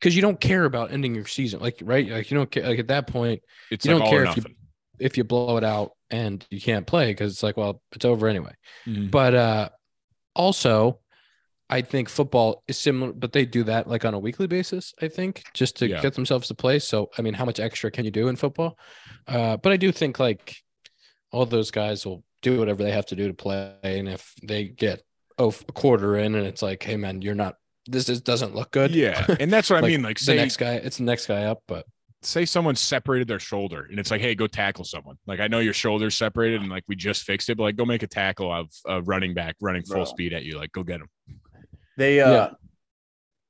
because 0.00 0.16
you 0.16 0.22
don't 0.22 0.40
care 0.40 0.64
about 0.64 0.90
ending 0.90 1.14
your 1.14 1.26
season, 1.26 1.60
like 1.60 1.78
right, 1.84 2.08
like 2.08 2.28
you 2.28 2.36
don't 2.36 2.50
care, 2.50 2.66
like 2.66 2.80
at 2.80 2.88
that 2.88 3.06
point, 3.06 3.40
It's 3.70 3.86
you 3.86 3.92
like 3.94 4.02
don't 4.02 4.10
care 4.10 4.24
if 4.24 4.36
you- 4.36 4.44
if 4.98 5.16
you 5.16 5.24
blow 5.24 5.56
it 5.58 5.62
out 5.64 5.92
and 6.10 6.44
you 6.50 6.60
can't 6.60 6.86
play, 6.86 7.06
because 7.12 7.30
it's 7.32 7.42
like, 7.42 7.56
well, 7.56 7.82
it's 7.92 8.04
over 8.04 8.26
anyway. 8.26 8.52
Mhm. 8.86 9.10
But 9.10 9.34
uh, 9.34 9.68
also, 10.34 11.00
I 11.68 11.82
think 11.82 12.08
football 12.08 12.64
is 12.66 12.78
similar, 12.78 13.12
but 13.12 13.32
they 13.32 13.44
do 13.44 13.62
that 13.64 13.86
like 13.86 14.04
on 14.04 14.14
a 14.14 14.18
weekly 14.18 14.46
basis. 14.48 14.92
I 15.00 15.08
think 15.08 15.44
just 15.54 15.76
to 15.76 15.88
Yeah. 15.88 16.00
get 16.02 16.14
themselves 16.14 16.48
to 16.48 16.54
play. 16.54 16.78
So 16.80 17.10
I 17.16 17.22
mean, 17.22 17.34
how 17.34 17.44
much 17.44 17.60
extra 17.60 17.90
can 17.90 18.04
you 18.04 18.10
do 18.10 18.28
in 18.28 18.36
football? 18.36 18.78
Uh, 19.28 19.56
but 19.58 19.70
I 19.70 19.76
do 19.76 19.92
think 19.92 20.18
like 20.18 20.56
all 21.30 21.46
those 21.46 21.70
guys 21.70 22.04
will 22.06 22.24
do 22.42 22.58
whatever 22.58 22.82
they 22.82 22.92
have 22.92 23.06
to 23.06 23.16
do 23.16 23.28
to 23.28 23.34
play, 23.34 23.74
and 23.82 24.08
if 24.08 24.32
they 24.42 24.64
get 24.64 25.02
oh 25.38 25.54
a 25.68 25.72
quarter 25.72 26.16
in, 26.16 26.34
and 26.34 26.46
it's 26.46 26.62
like, 26.62 26.82
hey 26.82 26.96
man, 26.96 27.22
you're 27.22 27.34
not. 27.34 27.56
This 27.88 28.08
is, 28.08 28.20
doesn't 28.20 28.54
look 28.54 28.72
good. 28.72 28.90
Yeah, 28.92 29.24
and 29.40 29.52
that's 29.52 29.70
what 29.70 29.84
I 29.84 29.86
mean. 29.86 30.02
Like, 30.02 30.18
the 30.18 30.34
next 30.34 30.56
guy, 30.56 30.74
it's 30.74 30.96
the 30.96 31.04
next 31.04 31.26
guy 31.26 31.44
up, 31.44 31.62
but 31.68 31.86
say 32.22 32.44
someone 32.44 32.74
separated 32.74 33.28
their 33.28 33.38
shoulder, 33.38 33.86
and 33.88 33.98
it's 34.00 34.10
like, 34.10 34.20
hey, 34.20 34.34
go 34.34 34.46
tackle 34.46 34.84
someone. 34.84 35.16
Like, 35.26 35.40
I 35.40 35.46
know 35.46 35.60
your 35.60 35.72
shoulder's 35.72 36.16
separated, 36.16 36.60
and 36.60 36.70
like 36.70 36.84
we 36.88 36.96
just 36.96 37.22
fixed 37.22 37.48
it, 37.48 37.56
but 37.56 37.64
like, 37.64 37.76
go 37.76 37.84
make 37.84 38.02
a 38.02 38.08
tackle 38.08 38.52
of 38.52 38.68
a 38.86 39.02
running 39.02 39.34
back 39.34 39.56
running 39.60 39.82
full 39.82 39.96
Bro. 39.96 40.04
speed 40.06 40.32
at 40.32 40.44
you. 40.44 40.58
Like, 40.58 40.72
go 40.72 40.82
get 40.82 41.00
him. 41.00 41.08
They 41.96 42.20
uh 42.20 42.32
Yeah. 42.32 42.50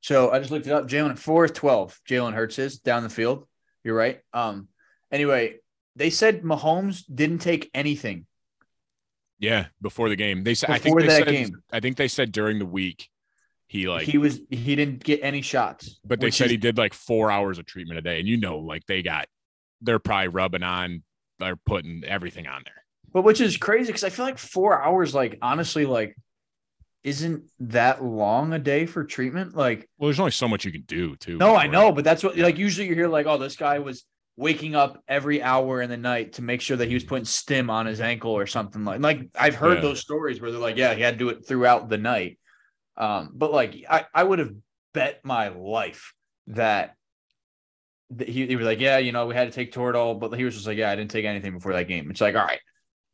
so 0.01 0.31
I 0.31 0.38
just 0.38 0.51
looked 0.51 0.66
it 0.66 0.72
up. 0.72 0.87
Jalen 0.87 1.18
four 1.18 1.49
twelve. 1.49 1.99
Jalen 2.09 2.35
Hurts 2.35 2.59
is 2.59 2.79
down 2.79 3.03
the 3.03 3.09
field. 3.09 3.46
You're 3.83 3.96
right. 3.96 4.20
Um 4.33 4.68
anyway, 5.11 5.57
they 5.96 6.11
said 6.11 6.42
Mahomes 6.42 7.03
didn't 7.12 7.38
take 7.38 7.70
anything. 7.75 8.27
Yeah, 9.38 9.66
before 9.83 10.09
the 10.09 10.16
game, 10.16 10.44
they 10.44 10.55
said. 10.55 10.70
I 10.70 10.79
think 10.79 10.99
they 10.99 11.07
that 11.07 11.25
said, 11.25 11.27
game. 11.29 11.62
I 11.70 11.81
think 11.81 11.96
they 11.96 12.09
said 12.09 12.33
during 12.33 12.59
the 12.59 12.66
week, 12.66 13.11
he 13.66 13.88
like 13.88 14.07
he 14.07 14.18
was 14.18 14.40
he 14.51 14.77
didn't 14.77 15.05
get 15.05 15.20
any 15.22 15.42
shots. 15.42 16.01
But 16.05 16.20
they 16.20 16.31
said 16.31 16.46
is- 16.46 16.53
he 16.53 16.57
did 16.57 16.79
like 16.79 16.94
four 16.94 17.31
hours 17.31 17.59
of 17.59 17.66
treatment 17.66 17.99
a 17.99 18.03
day, 18.03 18.18
and 18.18 18.29
you 18.29 18.38
know, 18.38 18.59
like 18.59 18.87
they 18.87 19.03
got, 19.03 19.27
they're 19.81 19.99
probably 19.99 20.29
rubbing 20.29 20.62
on, 20.62 21.03
they're 21.38 21.57
putting 21.57 22.03
everything 22.05 22.46
on 22.46 22.62
there. 22.64 22.85
But 23.12 23.22
which 23.22 23.40
is 23.40 23.57
crazy 23.57 23.88
because 23.88 24.05
I 24.05 24.11
feel 24.11 24.25
like 24.25 24.38
four 24.38 24.83
hours, 24.83 25.14
like 25.14 25.38
honestly, 25.42 25.85
like 25.87 26.16
isn't 27.07 27.44
that 27.61 28.03
long 28.03 28.53
a 28.53 28.59
day 28.59 28.85
for 28.85 29.05
treatment? 29.05 29.55
Like, 29.55 29.88
Well, 29.96 30.09
there's 30.09 30.18
only 30.18 30.33
so 30.33 30.49
much 30.49 30.64
you 30.64 30.72
can 30.72 30.83
do 30.83 31.14
too. 31.14 31.38
no, 31.38 31.55
I 31.55 31.68
know, 31.68 31.92
but 31.92 32.03
that's 32.03 32.25
what 32.25 32.37
like 32.37 32.59
usually 32.59 32.88
you 32.88 32.96
hear 32.96 33.07
like, 33.07 33.27
oh, 33.27 33.38
this 33.38 33.55
guy 33.55 33.79
was 33.79 34.05
waking 34.37 34.75
up 34.75 35.03
every 35.09 35.42
hour 35.42 35.81
in 35.81 35.88
the 35.88 35.96
night 35.96 36.35
to 36.35 36.42
make 36.42 36.61
sure 36.61 36.77
that 36.77 36.88
he 36.88 36.94
was 36.94 37.05
putting 37.05 37.25
stim 37.25 37.70
on 37.70 37.87
his 37.87 38.01
ankle 38.01 38.33
or 38.33 38.46
something 38.46 38.85
like 38.85 39.01
like 39.01 39.22
I've 39.35 39.55
heard 39.55 39.77
Yeah. 39.77 39.81
those 39.83 40.01
stories 40.01 40.40
where 40.40 40.51
they're 40.51 40.61
like, 40.61 40.77
yeah, 40.77 40.94
he 40.94 41.01
had 41.03 41.14
to 41.14 41.18
do 41.18 41.29
it 41.31 41.46
throughout 41.46 41.88
the 41.88 41.99
night. 41.99 42.38
Um, 42.96 43.31
but 43.35 43.53
like 43.53 43.85
I, 43.88 44.05
I 44.14 44.22
would 44.25 44.38
have 44.38 44.53
bet 44.92 45.20
my 45.25 45.49
life 45.49 46.12
that 46.49 46.94
that 48.11 48.29
he, 48.29 48.46
he 48.46 48.57
was 48.57 48.66
like, 48.66 48.79
yeah, 48.81 48.99
you 48.99 49.11
know, 49.12 49.27
we 49.27 49.35
had 49.35 49.51
to 49.51 49.55
take 49.55 49.72
Toradol, 49.72 50.20
but 50.20 50.33
he 50.35 50.44
was 50.44 50.55
just 50.55 50.66
like, 50.66 50.79
yeah, 50.79 50.90
I 50.90 50.96
didn't 50.96 51.11
take 51.11 51.25
anything 51.25 51.53
before 51.55 51.72
that 51.72 51.88
game. 51.88 52.11
It's 52.11 52.20
like, 52.20 52.37
all 52.37 52.44
right, 52.44 52.61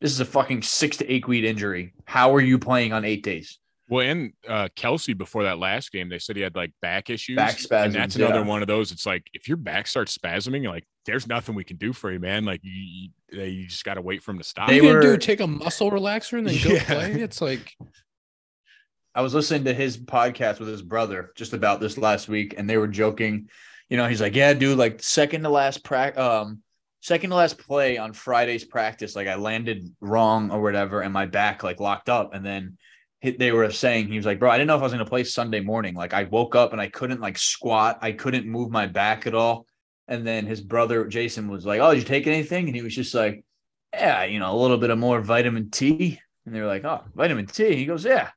this 0.00 0.10
is 0.12 0.20
a 0.20 0.24
fucking 0.24 0.62
six 0.62 0.98
to 0.98 1.10
eight 1.10 1.26
week 1.26 1.44
injury. 1.44 1.94
How 2.04 2.34
are 2.34 2.40
you 2.40 2.58
playing 2.58 2.92
on 2.92 3.04
eight 3.04 3.22
days? 3.22 3.58
Well, 3.88 4.06
and 4.06 4.32
uh, 4.48 4.68
Kelce 4.76 5.16
before 5.16 5.44
that 5.44 5.58
last 5.58 5.92
game, 5.92 6.08
they 6.08 6.18
said 6.18 6.36
he 6.36 6.42
had 6.42 6.54
like 6.56 6.72
back 6.82 7.10
issues. 7.10 7.36
Back 7.36 7.58
spasms, 7.58 7.94
And 7.94 8.02
that's 8.02 8.16
another 8.16 8.40
yeah. 8.40 8.46
one 8.46 8.62
of 8.62 8.68
those. 8.68 8.90
It's 8.92 9.06
like 9.06 9.26
if 9.34 9.48
your 9.48 9.56
back 9.56 9.86
starts 9.86 10.16
spasming, 10.16 10.66
like 10.68 10.86
there's 11.06 11.26
nothing 11.26 11.54
we 11.54 11.64
can 11.64 11.76
do 11.78 11.92
for 11.92 12.12
you, 12.12 12.18
man. 12.20 12.44
Like 12.44 12.60
you, 12.62 13.10
you, 13.32 13.42
you 13.42 13.66
just 13.66 13.84
got 13.84 13.94
to 13.94 14.02
wait 14.02 14.22
for 14.22 14.30
him 14.30 14.38
to 14.38 14.44
stop. 14.44 14.68
They 14.68 14.76
you 14.76 14.84
were- 14.84 15.00
do 15.00 15.16
take 15.16 15.40
a 15.40 15.46
muscle 15.46 15.90
relaxer 15.90 16.38
and 16.38 16.46
then 16.46 16.62
go 16.62 16.70
Yeah. 16.74 16.84
play. 16.84 17.12
It's 17.20 17.40
like 17.40 17.76
I 19.14 19.20
was 19.22 19.34
listening 19.34 19.64
to 19.64 19.74
his 19.74 19.96
podcast 19.98 20.58
with 20.58 20.68
his 20.68 20.82
brother 20.82 21.32
just 21.36 21.52
about 21.52 21.80
this 21.80 21.98
last 21.98 22.28
week, 22.28 22.54
and 22.56 22.68
they 22.68 22.78
were 22.78 22.88
joking. 22.88 23.48
You 23.90 23.96
know, 23.98 24.06
he's 24.08 24.20
like, 24.22 24.34
"Yeah, 24.34 24.54
dude, 24.54 24.78
like 24.78 25.02
second 25.02 25.42
to 25.42 25.50
last 25.50 25.84
prac, 25.84 26.16
um, 26.16 26.62
second 27.00 27.30
to 27.30 27.36
last 27.36 27.58
play 27.58 27.98
on 27.98 28.14
Friday's 28.14 28.64
practice, 28.64 29.14
like 29.14 29.28
I 29.28 29.34
landed 29.34 29.86
wrong 30.00 30.50
or 30.50 30.62
whatever, 30.62 31.02
and 31.02 31.12
my 31.12 31.26
back 31.26 31.62
like 31.62 31.80
locked 31.80 32.08
up, 32.08 32.34
and 32.34 32.44
then." 32.44 32.78
he- 33.20 33.32
They 33.32 33.52
were 33.52 33.70
saying 33.70 34.08
he 34.08 34.16
was 34.16 34.26
like, 34.26 34.38
bro, 34.40 34.50
I 34.50 34.56
didn't 34.56 34.66
know 34.68 34.74
if 34.76 34.80
I 34.80 34.84
was 34.84 34.92
going 34.92 35.04
to 35.04 35.08
play 35.08 35.22
Sunday 35.22 35.60
morning. 35.60 35.94
Like, 35.94 36.12
I 36.12 36.24
woke 36.24 36.56
up 36.56 36.72
and 36.72 36.80
I 36.80 36.88
couldn't 36.88 37.20
like 37.20 37.38
squat. 37.38 37.98
I 38.02 38.10
couldn't 38.10 38.46
move 38.48 38.70
my 38.72 38.86
back 38.86 39.28
at 39.28 39.34
all. 39.34 39.64
And 40.12 40.26
then 40.26 40.44
his 40.44 40.60
brother 40.60 41.06
Jason 41.06 41.48
was 41.48 41.64
like, 41.64 41.80
"Oh, 41.80 41.94
did 41.94 42.00
you 42.00 42.06
take 42.06 42.26
anything?" 42.26 42.66
And 42.66 42.76
he 42.76 42.82
was 42.82 42.94
just 42.94 43.14
like, 43.14 43.44
"Yeah, 43.94 44.24
you 44.24 44.38
know, 44.38 44.54
a 44.54 44.60
little 44.60 44.76
bit 44.76 44.90
of 44.90 44.98
more 44.98 45.22
vitamin 45.22 45.70
T." 45.70 46.20
And 46.44 46.54
they 46.54 46.60
were 46.60 46.66
like, 46.66 46.84
"Oh, 46.84 47.02
vitamin 47.14 47.46
T." 47.46 47.74
He 47.76 47.86
goes, 47.86 48.04
"Yeah, 48.04 48.28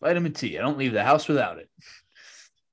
vitamin 0.00 0.32
T. 0.32 0.56
I 0.58 0.62
don't 0.62 0.78
leave 0.78 0.94
the 0.94 1.04
house 1.04 1.28
without 1.28 1.58
it." 1.58 1.68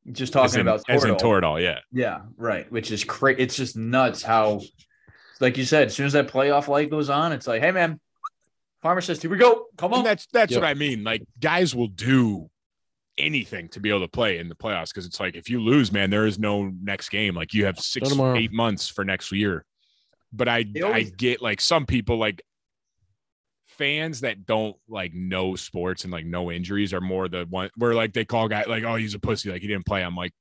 Just 0.09 0.31
talking 0.31 0.45
as 0.45 0.55
in, 0.55 0.61
about 0.61 0.81
as 0.87 1.03
in 1.03 1.15
Toradol. 1.15 1.41
Toradol, 1.41 1.61
yeah. 1.61 1.79
Yeah, 1.91 2.21
right. 2.37 2.71
Which 2.71 2.89
is 2.91 3.03
crazy. 3.03 3.41
It's 3.41 3.57
just 3.57 3.75
nuts 3.75 4.23
how, 4.23 4.61
like 5.41 5.57
you 5.57 5.65
said, 5.65 5.87
as 5.87 5.95
soon 5.95 6.05
as 6.05 6.13
that 6.13 6.29
playoff 6.29 6.69
light 6.69 6.89
goes 6.89 7.09
on, 7.09 7.33
it's 7.33 7.47
like, 7.47 7.61
"Hey, 7.61 7.71
man, 7.71 7.99
pharmacist, 8.81 9.23
here 9.23 9.29
we 9.31 9.37
go. 9.37 9.65
Come 9.77 9.91
on." 9.91 9.99
And 9.99 10.07
that's 10.07 10.25
that's 10.31 10.53
Yep. 10.53 10.61
what 10.61 10.67
I 10.69 10.73
mean. 10.73 11.03
Like 11.03 11.23
guys 11.41 11.75
will 11.75 11.89
do 11.89 12.49
anything 13.17 13.67
to 13.69 13.79
be 13.79 13.89
able 13.89 14.01
to 14.01 14.07
play 14.07 14.37
in 14.39 14.47
the 14.49 14.55
playoffs 14.55 14.89
because 14.89 15.05
it's 15.05 15.19
like 15.19 15.35
if 15.35 15.49
you 15.49 15.61
lose, 15.61 15.91
man, 15.91 16.09
there 16.09 16.25
is 16.25 16.37
no 16.37 16.71
next 16.81 17.09
game. 17.09 17.35
Like 17.35 17.53
you 17.53 17.65
have 17.65 17.79
six, 17.79 18.09
eight 18.37 18.51
months 18.51 18.87
for 18.87 19.03
next 19.03 19.31
year. 19.31 19.65
But 20.33 20.47
I 20.47 20.65
always- 20.83 21.11
I 21.11 21.15
get 21.15 21.41
like 21.41 21.61
some 21.61 21.85
people 21.85 22.17
like 22.17 22.41
fans 23.67 24.21
that 24.21 24.45
don't 24.45 24.75
like 24.87 25.13
know 25.13 25.55
sports 25.55 26.03
and 26.03 26.11
like 26.11 26.25
no 26.25 26.51
injuries 26.51 26.93
are 26.93 27.01
more 27.01 27.27
the 27.27 27.45
one 27.49 27.69
where 27.75 27.93
like 27.93 28.13
they 28.13 28.25
call 28.25 28.47
guy 28.47 28.63
like 28.63 28.83
oh 28.83 28.95
he's 28.95 29.13
a 29.13 29.19
pussy 29.19 29.51
like 29.51 29.61
he 29.61 29.67
didn't 29.67 29.85
play. 29.85 30.01
I'm 30.03 30.15
like 30.15 30.33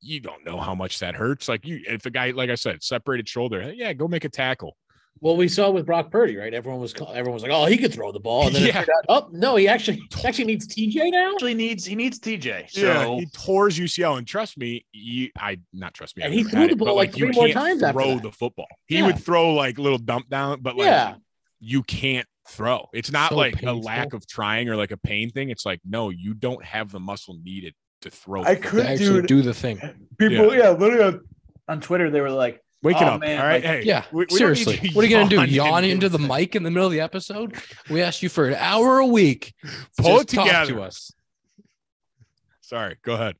you 0.00 0.20
don't 0.20 0.44
know 0.44 0.60
how 0.60 0.74
much 0.74 0.98
that 0.98 1.14
hurts. 1.14 1.48
Like 1.48 1.66
you 1.66 1.80
if 1.88 2.04
a 2.04 2.10
guy 2.10 2.30
like 2.32 2.50
I 2.50 2.56
said 2.56 2.82
separated 2.82 3.28
shoulder, 3.28 3.72
yeah, 3.74 3.92
go 3.94 4.06
make 4.06 4.24
a 4.24 4.28
tackle. 4.28 4.76
Well, 5.20 5.36
we 5.36 5.48
saw 5.48 5.70
with 5.70 5.86
Brock 5.86 6.10
Purdy, 6.10 6.36
right? 6.36 6.52
Everyone 6.52 6.80
was 6.80 6.92
call- 6.92 7.12
everyone 7.12 7.34
was 7.34 7.42
like, 7.42 7.52
"Oh, 7.52 7.64
he 7.66 7.78
could 7.78 7.92
throw 7.94 8.12
the 8.12 8.20
ball," 8.20 8.46
and 8.48 8.54
then 8.56 8.66
Yeah. 8.66 8.80
out, 8.80 8.86
oh 9.08 9.28
no, 9.32 9.56
he 9.56 9.68
actually 9.68 10.02
he 10.14 10.24
actually 10.26 10.44
needs 10.44 10.66
TJ 10.66 11.10
now. 11.12 11.32
actually 11.32 11.54
needs 11.54 11.84
he 11.86 11.94
needs 11.94 12.18
TJ. 12.18 12.70
So 12.70 12.80
yeah, 12.82 13.06
he 13.20 13.26
tore 13.26 13.66
his 13.70 13.78
UCL, 13.78 14.18
and 14.18 14.26
trust 14.26 14.58
me, 14.58 14.84
you, 14.92 15.30
I 15.38 15.58
not 15.72 15.94
trust 15.94 16.16
me. 16.16 16.24
And 16.24 16.34
he 16.34 16.40
never 16.42 16.50
threw 16.50 16.60
had 16.60 16.68
the 16.70 16.72
it, 16.74 16.78
but, 16.78 16.84
ball, 16.86 16.96
like, 16.96 17.14
three 17.14 17.30
more 17.30 17.48
times 17.48 17.80
Throw 17.80 18.14
that. 18.14 18.22
the 18.22 18.32
football. 18.32 18.66
He 18.86 18.98
Yeah. 18.98 19.06
would 19.06 19.18
throw 19.18 19.54
like 19.54 19.78
little 19.78 19.98
dump 19.98 20.28
down, 20.28 20.60
but 20.60 20.76
like 20.76 20.86
yeah, 20.86 21.14
you 21.60 21.82
can't 21.84 22.26
throw. 22.48 22.88
It's 22.92 23.10
not 23.10 23.30
So 23.30 23.36
like 23.36 23.54
painful. 23.54 23.78
a 23.78 23.80
lack 23.80 24.12
of 24.12 24.26
trying 24.26 24.68
or 24.68 24.76
like 24.76 24.90
a 24.90 24.98
pain 24.98 25.30
thing. 25.30 25.48
It's 25.48 25.64
like 25.64 25.80
no, 25.88 26.10
you 26.10 26.34
don't 26.34 26.62
have 26.64 26.90
the 26.90 27.00
muscle 27.00 27.38
needed 27.42 27.74
to 28.02 28.10
throw. 28.10 28.42
I 28.44 28.56
could 28.56 28.82
to 28.84 28.90
actually 28.90 29.20
dude. 29.20 29.26
do 29.28 29.42
the 29.42 29.54
thing. 29.54 29.78
people, 30.18 30.54
yeah, 30.54 30.70
literally 30.70 31.04
on, 31.04 31.20
on 31.68 31.80
Twitter 31.80 32.10
they 32.10 32.20
were 32.20 32.30
like, 32.30 32.60
Wake 32.84 32.96
it 32.98 33.02
Oh, 33.02 33.06
up, 33.12 33.20
man, 33.22 33.40
all 33.40 33.46
right? 33.46 33.54
like- 33.54 33.64
hey, 33.64 33.82
Yeah, 33.82 34.04
we- 34.12 34.26
we 34.30 34.36
seriously. 34.36 34.90
What 34.92 35.04
are 35.04 35.08
you 35.08 35.16
gonna 35.16 35.28
do? 35.28 35.36
yawn 35.36 35.48
Yawn 35.48 35.84
into 35.84 36.08
the 36.10 36.18
mic 36.18 36.54
in 36.54 36.62
the 36.62 36.70
middle 36.70 36.86
of 36.86 36.92
the 36.92 37.00
episode? 37.00 37.56
We 37.90 38.02
asked 38.02 38.22
you 38.22 38.28
for 38.28 38.46
an 38.46 38.54
hour 38.56 38.98
a 38.98 39.06
week. 39.06 39.54
Pull 39.96 40.18
Just 40.18 40.32
it 40.34 40.36
talk 40.36 40.46
together. 40.46 40.72
to 40.74 40.82
us. 40.82 41.12
Sorry, 42.60 42.96
go 43.02 43.14
ahead. 43.14 43.36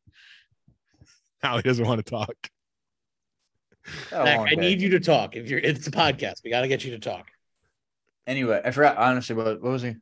Allie 1.42 1.62
doesn't 1.62 1.86
want 1.86 2.05
to 2.05 2.11
talk. 2.11 2.34
"Oh, 4.12 4.24
Zach, 4.24 4.40
I 4.51 4.55
need 4.55 4.80
you 4.80 4.88
to 4.90 5.01
talk. 5.01 5.36
If 5.36 5.51
you're, 5.51 5.59
it's 5.61 5.86
a 5.86 5.90
podcast. 5.90 6.42
We 6.42 6.49
got 6.49 6.62
to 6.62 6.68
get 6.68 6.82
you 6.84 6.92
to 6.92 6.99
talk. 6.99 7.26
Anyway, 8.26 8.59
I 8.64 8.70
forgot 8.70 8.97
honestly 8.97 9.36
what 9.36 9.61
what 9.61 9.72
was 9.72 9.82
he? 9.82 9.95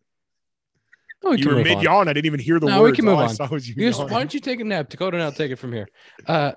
Oh, 1.24 1.32
we 1.32 1.38
You 1.38 1.49
were 1.49 1.64
mid 1.64 1.82
yawn. 1.82 2.07
I 2.09 2.12
didn't 2.12 2.26
even 2.26 2.38
hear 2.38 2.61
the 2.61 2.66
No, 2.66 2.76
we 2.76 2.90
words. 2.90 2.97
can 2.97 3.05
move 3.07 3.14
All 3.14 3.22
I 3.22 3.24
on. 3.28 3.34
saw 3.34 3.49
was 3.49 3.68
you 3.68 3.74
You 3.76 3.88
just- 3.90 4.01
why 4.01 4.09
don't 4.20 4.32
you 4.32 4.38
take 4.38 4.61
a 4.61 4.64
nap? 4.64 4.88
Dakota 4.88 5.16
and 5.16 5.24
I'll 5.24 5.32
take 5.32 5.51
it 5.51 5.57
from 5.57 5.72
here. 5.72 5.88
Uh, 6.28 6.53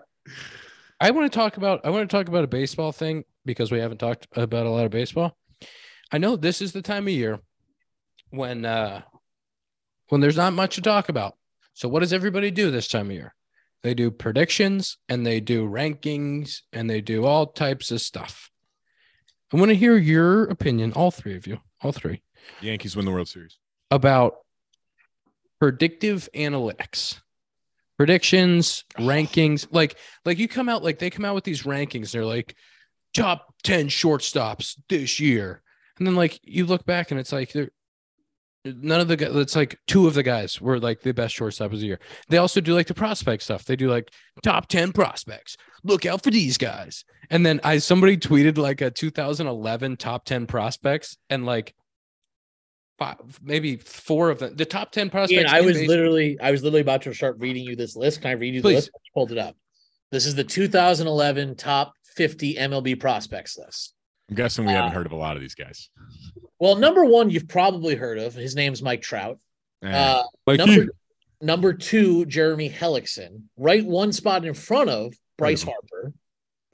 I 1.00 1.12
want 1.12 1.32
to 1.32 1.38
talk 1.38 1.58
about 1.58 1.82
I 1.86 1.90
want 1.90 2.10
to 2.10 2.16
talk 2.18 2.28
about 2.28 2.44
a 2.44 2.48
baseball 2.48 2.92
thing 2.92 3.24
because 3.46 3.72
we 3.72 3.80
haven't 3.80 3.98
talked 3.98 4.28
about 4.36 4.66
a 4.66 4.70
lot 4.70 4.86
of 4.86 4.92
baseball. 4.92 5.38
I 6.12 6.18
know 6.18 6.36
this 6.36 6.62
is 6.62 6.72
the 6.72 6.82
time 6.82 7.08
of 7.08 7.14
year 7.14 7.40
when 8.30 8.66
uh 8.66 9.02
when 10.10 10.22
there's 10.22 10.38
not 10.38 10.54
much 10.54 10.76
to 10.76 10.82
talk 10.82 11.10
about. 11.10 11.36
So 11.74 11.90
what 11.90 12.00
does 12.00 12.14
everybody 12.14 12.52
do 12.52 12.72
this 12.72 12.88
time 12.88 13.08
of 13.08 13.16
year? 13.16 13.34
They 13.84 13.94
do 13.94 14.10
predictions 14.10 14.98
and 15.10 15.26
they 15.26 15.40
do 15.40 15.68
rankings 15.68 16.62
and 16.72 16.90
they 16.90 17.02
do 17.02 17.26
all 17.26 17.48
types 17.48 17.92
of 17.92 18.02
stuff. 18.02 18.50
I 19.54 19.58
want 19.58 19.70
to 19.70 19.76
hear 19.76 19.96
your 19.98 20.46
opinion, 20.46 20.94
all 20.94 21.12
three 21.12 21.36
of 21.36 21.46
you, 21.46 21.60
all 21.82 21.92
three, 21.92 22.22
Yankees 22.62 22.96
win 22.96 23.06
the 23.06 23.12
World 23.12 23.28
Series. 23.28 23.58
about 23.92 24.38
predictive 25.60 26.28
analytics. 26.34 27.20
Predictions, 27.98 28.84
rankings, 28.98 29.68
like 29.72 29.98
like 30.26 30.38
you 30.38 30.48
come 30.48 30.70
out 30.70 30.84
like 30.84 31.00
they 31.00 31.10
come 31.10 31.26
out 31.26 31.36
with 31.36 31.44
these 31.44 31.64
rankings. 31.64 32.12
They're 32.12 32.26
like 32.26 32.56
top 33.14 33.54
10 33.64 33.88
shortstops 33.88 34.76
this 34.90 35.20
year. 35.20 35.62
And 35.98 36.06
then 36.06 36.16
like 36.16 36.40
you 36.44 36.66
look 36.66 36.86
back 36.86 37.12
and 37.12 37.20
it's 37.20 37.32
like 37.32 37.52
they're 37.54 37.70
none 38.66 39.00
of 39.00 39.08
the 39.08 39.16
guys 39.16 39.36
it's 39.36 39.56
like 39.56 39.80
two 39.88 40.08
of 40.08 40.16
the 40.16 40.24
guys 40.24 40.60
were 40.60 40.80
like 40.80 41.02
the 41.02 41.14
best 41.14 41.36
shortstop 41.36 41.72
of 41.72 41.80
the 41.80 41.86
year. 41.86 42.00
They 42.30 42.38
also 42.38 42.62
do 42.62 42.74
like 42.74 42.88
the 42.88 42.94
prospect 42.94 43.44
stuff. 43.44 43.66
They 43.66 43.76
do 43.76 43.90
like 43.90 44.12
top 44.44 44.68
10 44.68 44.92
prospects. 44.92 45.56
Look 45.84 46.06
out 46.06 46.24
for 46.24 46.32
these 46.32 46.58
guys. 46.58 47.06
And 47.30 47.46
then 47.46 47.60
I 47.64 47.78
somebody 47.78 48.18
tweeted 48.18 48.58
like 48.58 48.82
a 48.82 48.92
2011 48.92 49.98
top 49.98 50.26
10 50.26 50.48
prospects 50.48 51.18
and 51.30 51.46
like 51.46 51.76
five, 52.98 53.18
maybe 53.44 53.78
four 53.78 54.30
of 54.30 54.40
them. 54.40 54.56
The 54.56 54.66
top 54.66 54.92
10 54.92 55.10
prospects. 55.10 55.34
Ian, 55.34 55.48
I 55.48 55.62
was 55.62 55.78
base- 55.78 55.88
literally, 55.88 56.40
I 56.40 56.52
was 56.52 56.64
literally 56.64 56.82
about 56.82 57.02
to 57.04 57.14
start 57.14 57.38
reading 57.40 57.64
you 57.66 57.76
this 57.76 57.96
list. 57.96 58.22
Can 58.22 58.30
I 58.30 58.34
read 58.34 58.54
you 58.56 58.62
the 58.62 58.70
list? 58.70 58.90
I 58.96 59.00
pulled 59.14 59.32
it 59.32 59.38
up. 59.38 59.56
This 60.12 60.26
is 60.26 60.36
the 60.36 60.44
2011 60.44 61.56
top 61.56 61.94
50 62.16 62.56
MLB 62.56 63.00
prospects 63.00 63.58
list. 63.58 63.94
I'm 64.30 64.36
guessing 64.36 64.66
we 64.66 64.72
haven't 64.72 64.92
Uh, 64.92 64.94
heard 64.96 65.06
of 65.06 65.12
a 65.12 65.16
lot 65.18 65.36
of 65.36 65.42
these 65.42 65.56
guys. 65.56 65.90
Well, 66.60 66.76
number 66.76 67.06
one, 67.06 67.30
you've 67.30 67.48
probably 67.48 67.96
heard 67.96 68.18
of. 68.18 68.34
His 68.34 68.56
name's 68.56 68.82
Mike 68.82 69.02
Trout. 69.02 69.40
Uh, 69.84 70.24
like 70.48 70.58
number 70.58 70.74
you. 70.74 70.92
number 71.42 71.74
two, 71.74 72.26
Jeremy 72.26 72.70
Hellickson, 72.70 73.44
right 73.58 73.86
one 73.86 74.12
spot 74.14 74.46
in 74.46 74.54
front 74.56 74.90
of 74.90 75.14
Bryce 75.38 75.62
Heard 75.64 75.74
Harper. 75.92 76.14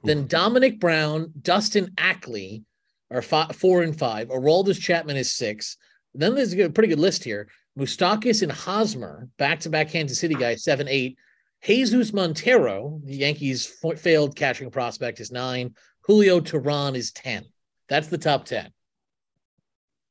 Then 0.04 0.26
Domonic 0.28 0.80
Brown, 0.80 1.32
Dustin 1.42 1.92
Ackley 1.98 2.64
are 3.10 3.20
fi- 3.22 3.48
four 3.52 3.82
and 3.82 3.96
five. 3.98 4.28
Aroldis 4.28 4.80
Chapman 4.80 5.16
is 5.16 5.32
six. 5.32 5.76
Then 6.14 6.34
there's 6.34 6.52
a 6.54 6.68
pretty 6.70 6.88
good 6.88 7.00
list 7.00 7.24
here. 7.24 7.48
Moustakas 7.78 8.42
and 8.42 8.52
Hosmer, 8.52 9.28
back 9.38 9.60
to 9.60 9.70
back 9.70 9.88
Kansas 9.90 10.18
City 10.18 10.34
guys, 10.34 10.62
seven, 10.64 10.88
eight. 10.88 11.16
Jesus 11.64 12.12
Montero, 12.12 13.00
the 13.04 13.14
Yankees' 13.14 13.72
f- 13.84 13.98
failed 13.98 14.34
catching 14.34 14.70
prospect, 14.70 15.20
is 15.20 15.30
nine. 15.30 15.74
Julio 16.02 16.40
Teheran 16.40 16.96
is 16.96 17.12
10. 17.12 17.44
That's 17.88 18.08
the 18.08 18.18
top 18.18 18.44
10. 18.46 18.70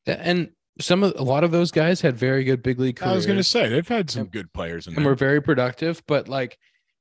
and 0.08 0.50
some 0.80 1.04
of 1.04 1.14
a 1.18 1.24
lot 1.24 1.44
of 1.44 1.52
those 1.52 1.70
guys 1.70 2.02
had 2.02 2.16
very 2.16 2.44
good 2.44 2.64
big 2.64 2.80
league 2.80 2.96
careers. 2.96 3.12
I 3.12 3.16
was 3.16 3.26
going 3.26 3.38
to 3.38 3.44
say 3.44 3.68
they've 3.68 3.88
had 3.88 4.10
some 4.10 4.28
good 4.28 4.52
players 4.54 4.88
in 4.88 4.94
and 4.94 5.04
there. 5.04 5.12
were 5.12 5.16
very 5.16 5.42
productive, 5.42 6.02
but 6.08 6.28
like 6.30 6.58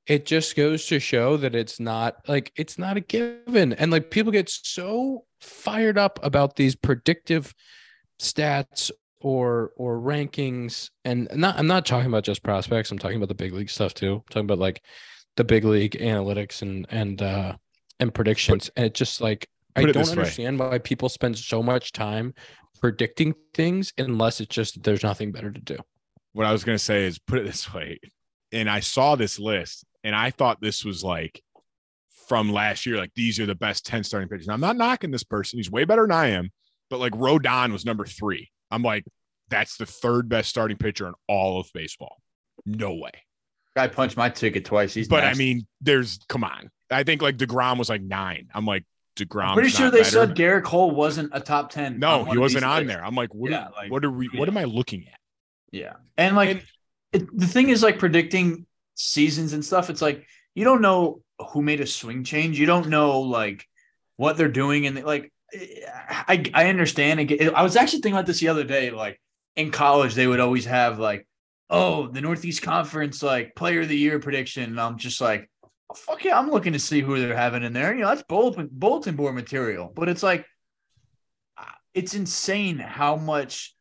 it 0.06 0.26
just 0.26 0.56
goes 0.56 0.86
to 0.86 0.98
show 0.98 1.36
that 1.36 1.54
it's 1.54 1.78
not 1.78 2.16
like 2.26 2.52
it's 2.56 2.78
not 2.78 2.96
a 2.96 3.00
given. 3.00 3.72
And 3.74 3.92
like 3.92 4.10
people 4.10 4.32
get 4.32 4.50
so 4.50 5.24
fired 5.40 5.96
up 5.96 6.18
about 6.22 6.56
these 6.56 6.74
predictive 6.74 7.54
stats 8.20 8.90
or 9.20 9.72
or 9.76 9.98
rankings 9.98 10.90
and 11.04 11.28
not 11.34 11.58
I'm 11.58 11.66
not 11.66 11.86
talking 11.86 12.08
about 12.08 12.24
just 12.24 12.42
prospects, 12.42 12.90
I'm 12.90 12.98
talking 12.98 13.16
about 13.16 13.28
the 13.28 13.34
big 13.34 13.52
league 13.52 13.70
stuff 13.70 13.94
too. 13.94 14.14
I'm 14.14 14.22
talking 14.30 14.46
about 14.46 14.58
like 14.58 14.82
the 15.36 15.44
big 15.44 15.64
league 15.64 15.92
analytics 16.00 16.62
and 16.62 16.86
and 16.90 17.20
uh 17.20 17.56
and 17.98 18.14
predictions. 18.14 18.70
and 18.76 18.86
it 18.86 18.94
just 18.94 19.20
like 19.20 19.48
I 19.76 19.82
don't 19.82 19.92
this 19.92 20.08
way. 20.08 20.12
understand 20.12 20.58
why 20.58 20.78
people 20.78 21.08
spend 21.08 21.38
so 21.38 21.62
much 21.62 21.92
time 21.92 22.34
predicting 22.80 23.34
things 23.54 23.92
unless 23.98 24.40
it's 24.40 24.54
just 24.54 24.74
that 24.74 24.82
there's 24.82 25.02
nothing 25.02 25.32
better 25.32 25.50
to 25.50 25.60
do. 25.60 25.76
what 26.32 26.46
I 26.46 26.52
was 26.52 26.64
going 26.64 26.78
to 26.78 26.84
say 26.84 27.04
is 27.04 27.18
put 27.18 27.38
it 27.38 27.44
this 27.44 27.72
way. 27.72 27.98
And 28.52 28.68
I 28.68 28.80
saw 28.80 29.16
this 29.16 29.38
list 29.38 29.84
and 30.02 30.14
I 30.14 30.30
thought 30.30 30.60
this 30.60 30.84
was 30.84 31.04
like 31.04 31.42
from 32.28 32.52
last 32.52 32.86
year, 32.86 32.96
like 32.96 33.12
these 33.14 33.38
are 33.40 33.46
the 33.46 33.54
best 33.54 33.84
10 33.86 34.04
starting 34.04 34.28
pitchers. 34.28 34.46
Now, 34.46 34.54
I'm 34.54 34.60
not 34.60 34.76
knocking 34.76 35.10
this 35.10 35.24
person. 35.24 35.58
He's 35.58 35.70
way 35.70 35.84
better 35.84 36.02
than 36.02 36.12
I 36.12 36.28
am, 36.28 36.50
but 36.90 36.98
like 36.98 37.12
Rodon 37.12 37.72
was 37.72 37.84
number 37.86 38.04
three. 38.04 38.50
I'm 38.70 38.82
like, 38.82 39.04
that's 39.48 39.76
the 39.78 39.86
third 39.86 40.28
best 40.28 40.50
starting 40.50 40.76
pitcher 40.76 41.08
in 41.08 41.14
all 41.28 41.60
of 41.60 41.68
baseball. 41.72 42.20
No 42.66 42.94
way. 42.94 43.10
Guy 43.76 43.86
punched 43.88 44.16
my 44.16 44.28
ticket 44.28 44.64
twice. 44.64 44.92
He's 44.92 45.08
but 45.08 45.24
I 45.24 45.34
mean, 45.34 45.66
there's 45.80 46.18
come 46.28 46.44
on. 46.44 46.70
I 46.90 47.04
think 47.04 47.22
like 47.22 47.36
DeGrom 47.36 47.78
was 47.78 47.88
like 47.88 48.02
nine. 48.02 48.48
I'm 48.54 48.66
like, 48.66 48.84
DeGrom. 49.16 49.54
Pretty 49.54 49.68
sure 49.70 49.90
they 49.90 50.04
said 50.04 50.34
Gerrit 50.34 50.64
Cole 50.64 50.90
wasn't 50.90 51.30
a 51.32 51.40
top 51.40 51.70
ten. 51.70 51.98
no, 51.98 52.20
on 52.20 52.26
he 52.26 52.38
wasn't 52.38 52.64
on 52.64 52.86
there. 52.86 53.04
I'm 53.04 53.14
like, 53.14 53.32
what, 53.34 53.50
Yeah, 53.50 53.66
are, 53.66 53.72
like- 53.76 53.90
what 53.90 54.04
are 54.04 54.10
we, 54.10 54.28
what 54.34 54.48
am 54.48 54.56
I 54.56 54.64
looking 54.64 55.06
at? 55.08 55.18
Yeah, 55.72 55.94
and 56.16 56.34
like 56.34 56.48
And- 56.50 56.62
it, 57.12 57.38
the 57.38 57.46
thing 57.46 57.68
is, 57.68 57.82
like 57.82 57.98
predicting 57.98 58.66
seasons 58.94 59.52
and 59.52 59.64
stuff. 59.64 59.88
It's 59.90 60.02
like 60.02 60.26
you 60.54 60.64
don't 60.64 60.80
know 60.80 61.22
who 61.52 61.62
made 61.62 61.80
a 61.80 61.86
swing 61.86 62.24
change. 62.24 62.58
You 62.58 62.66
don't 62.66 62.88
know 62.88 63.20
like 63.20 63.66
what 64.16 64.36
they're 64.36 64.48
doing, 64.48 64.86
and 64.86 65.02
like 65.04 65.32
I 65.54 66.44
I 66.54 66.68
understand. 66.68 67.20
I 67.54 67.62
was 67.62 67.76
actually 67.76 68.00
thinking 68.00 68.14
about 68.14 68.26
this 68.26 68.40
the 68.40 68.48
other 68.48 68.64
day. 68.64 68.90
Like 68.90 69.20
in 69.56 69.70
college, 69.70 70.14
they 70.14 70.26
would 70.26 70.40
always 70.40 70.64
have 70.66 70.98
like, 70.98 71.26
oh, 71.68 72.08
the 72.08 72.20
Northeast 72.20 72.62
Conference 72.62 73.22
like 73.22 73.54
Player 73.54 73.80
of 73.82 73.88
the 73.88 73.96
Year 73.96 74.18
prediction, 74.20 74.64
and 74.64 74.80
I'm 74.80 74.98
just 74.98 75.20
like. 75.20 75.48
oh, 75.90 75.94
Fuck 75.94 76.24
yeah! 76.24 76.38
I'm 76.38 76.50
looking 76.50 76.72
to 76.74 76.78
see 76.78 77.00
who 77.00 77.18
they're 77.20 77.36
having 77.36 77.62
in 77.64 77.72
there. 77.72 77.94
You 77.94 78.02
know, 78.02 78.08
that's 78.08 78.22
bulletin 78.22 78.68
bulletin 78.70 79.16
board 79.16 79.34
material. 79.34 79.92
But 79.94 80.08
it's 80.08 80.22
like, 80.22 80.46
uh, 81.58 81.64
it's 81.94 82.14
insane 82.14 82.78
how 82.78 83.16
much 83.16 83.74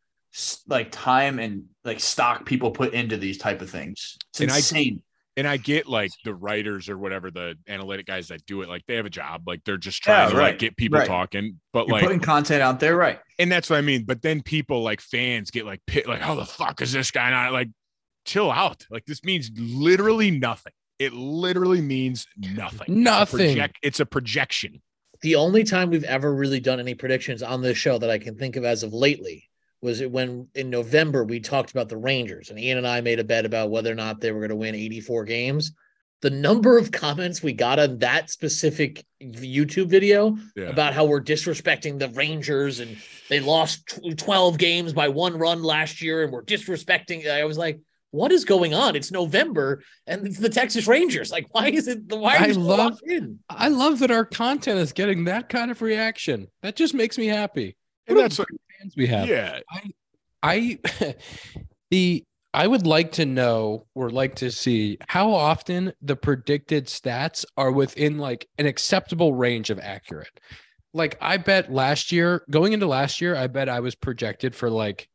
like 0.68 0.90
time 0.92 1.38
and 1.38 1.64
like 1.84 2.00
stock 2.00 2.46
people 2.46 2.70
put 2.72 2.94
into 2.94 3.16
these 3.16 3.38
type 3.38 3.62
of 3.62 3.70
things. 3.70 4.16
It's 4.30 4.40
And 4.40 4.50
insane. 4.50 5.02
And 5.36 5.46
I 5.46 5.56
get 5.56 5.86
like 5.88 6.10
the 6.24 6.34
writers 6.34 6.88
or 6.88 6.98
whatever 6.98 7.30
the 7.30 7.56
analytic 7.68 8.06
guys 8.06 8.28
that 8.28 8.44
do 8.46 8.62
it, 8.62 8.68
like 8.68 8.84
they 8.86 8.96
have 8.96 9.06
a 9.06 9.10
job, 9.10 9.42
like 9.46 9.62
they're 9.64 9.76
just 9.76 10.04
Yeah, 10.06 10.24
trying 10.24 10.30
to 10.30 10.36
like 10.42 10.58
get 10.58 10.76
people 10.76 10.98
right. 10.98 11.06
talking. 11.08 11.60
But 11.72 11.86
You're 11.86 11.94
like, 11.96 12.02
putting 12.04 12.20
content 12.20 12.62
out 12.62 12.80
there, 12.80 12.96
right? 12.96 13.20
and 13.38 13.50
that's 13.50 13.70
what 13.70 13.76
I 13.76 13.82
mean. 13.82 14.04
But 14.04 14.22
then 14.22 14.42
people 14.42 14.82
like 14.82 15.00
fans 15.00 15.50
get 15.50 15.64
like 15.66 15.80
pit, 15.86 16.06
like, 16.08 16.20
how 16.20 16.34
the 16.34 16.44
fuck 16.44 16.82
is 16.82 16.92
this 16.92 17.10
guy 17.10 17.30
not 17.30 17.52
like? 17.52 17.68
Chill 18.26 18.50
out. 18.52 18.84
Like 18.90 19.06
this 19.06 19.24
means 19.24 19.50
literally 19.56 20.30
nothing. 20.30 20.74
It 20.98 21.14
literally 21.14 21.80
means 21.80 22.26
nothing. 22.36 22.80
It's 22.80 22.88
a 22.88 22.92
Nothing. 22.92 23.54
project- 23.56 23.78
It's 23.82 23.98
a 24.00 24.04
projection. 24.06 24.82
The 25.22 25.36
only 25.36 25.64
time 25.64 25.88
we've 25.90 26.04
ever 26.04 26.34
really 26.34 26.60
done 26.60 26.80
any 26.80 26.94
predictions 26.94 27.42
on 27.42 27.62
this 27.62 27.78
show 27.78 27.96
that 27.98 28.10
I 28.10 28.18
can 28.18 28.36
think 28.36 28.56
of 28.56 28.64
as 28.64 28.82
of 28.82 28.92
lately 28.92 29.48
was 29.82 30.00
it 30.00 30.10
when 30.10 30.48
in 30.54 30.68
November 30.70 31.24
we 31.24 31.40
talked 31.40 31.70
about 31.70 31.88
the 31.88 31.96
Rangers 31.96 32.50
and 32.50 32.58
Ian 32.58 32.78
and 32.78 32.86
I 32.86 33.00
made 33.00 33.18
a 33.18 33.24
bet 33.24 33.46
about 33.46 33.70
whether 33.70 33.90
or 33.90 33.94
not 33.94 34.20
they 34.20 34.30
were 34.32 34.40
going 34.40 34.50
to 34.50 34.56
win 34.56 34.74
84 34.74 35.24
games. 35.24 35.72
The 36.22 36.28
number 36.30 36.76
of 36.76 36.92
comments 36.92 37.42
we 37.42 37.54
got 37.54 37.78
on 37.78 37.98
that 38.00 38.28
specific 38.28 39.06
YouTube 39.22 39.88
video 39.88 40.36
Yeah. 40.54 40.64
about 40.64 40.92
how 40.92 41.06
we're 41.06 41.22
disrespecting 41.22 41.98
the 41.98 42.10
Rangers 42.10 42.80
and 42.80 42.98
they 43.30 43.40
lost 43.40 43.98
12 44.18 44.58
games 44.58 44.92
by 44.92 45.08
one 45.08 45.38
run 45.38 45.62
last 45.62 46.02
year 46.02 46.22
and 46.24 46.30
we're 46.32 46.44
disrespecting. 46.44 47.26
I 47.30 47.44
was 47.44 47.56
like, 47.56 47.80
what 48.10 48.32
is 48.32 48.44
going 48.44 48.74
on? 48.74 48.96
It's 48.96 49.10
November 49.10 49.82
and 50.06 50.26
it's 50.26 50.38
the 50.38 50.50
Texas 50.50 50.86
Rangers. 50.86 51.30
Like, 51.30 51.46
why 51.54 51.68
is 51.68 51.88
it? 51.88 52.06
The 52.06 52.16
why 52.18 52.36
are 52.36 52.42
I 52.42 52.46
you 52.48 52.54
so 52.54 52.60
love- 52.60 52.78
locked 52.78 53.02
in? 53.06 53.38
I 53.48 53.68
love 53.68 54.00
that 54.00 54.10
our 54.10 54.26
content 54.26 54.78
is 54.78 54.92
getting 54.92 55.24
that 55.24 55.48
kind 55.48 55.70
of 55.70 55.80
reaction. 55.80 56.48
That 56.60 56.76
just 56.76 56.92
makes 56.92 57.16
me 57.16 57.28
happy. 57.28 57.76
And 58.08 58.18
that's 58.18 58.38
what, 58.38 58.48
fans 58.80 58.94
we 58.96 59.06
have. 59.06 59.28
yeah. 59.28 59.60
I 59.70 59.90
I 60.42 60.78
the 61.90 62.24
I 62.52 62.66
would 62.66 62.86
like 62.86 63.12
to 63.12 63.26
know 63.26 63.86
or 63.94 64.10
like 64.10 64.36
to 64.36 64.50
see 64.50 64.98
how 65.08 65.32
often 65.32 65.92
the 66.02 66.16
predicted 66.16 66.86
stats 66.86 67.44
are 67.56 67.70
within 67.70 68.18
like 68.18 68.48
an 68.58 68.66
acceptable 68.66 69.34
range 69.34 69.70
of 69.70 69.78
accurate. 69.78 70.40
Like 70.92 71.16
I 71.20 71.36
bet 71.36 71.72
last 71.72 72.10
year, 72.10 72.42
going 72.50 72.72
into 72.72 72.86
last 72.86 73.20
year, 73.20 73.36
I 73.36 73.46
bet 73.46 73.68
I 73.68 73.80
was 73.80 73.94
projected 73.94 74.56
for 74.56 74.68
like 74.68 75.08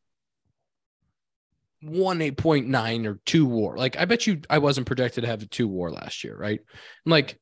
one 1.82 2.22
eight 2.22 2.38
point 2.38 2.68
nine 2.68 3.06
or 3.06 3.20
two 3.26 3.46
war. 3.46 3.78
Like 3.78 3.98
I 3.98 4.06
bet 4.06 4.26
you 4.26 4.42
I 4.50 4.60
wasn't 4.60 4.88
projected 4.88 5.24
to 5.24 5.30
have 5.30 5.44
a 5.44 5.48
two 5.48 5.68
war 5.68 5.92
last 5.92 6.24
year, 6.24 6.38
right? 6.38 6.62
Like 7.06 7.38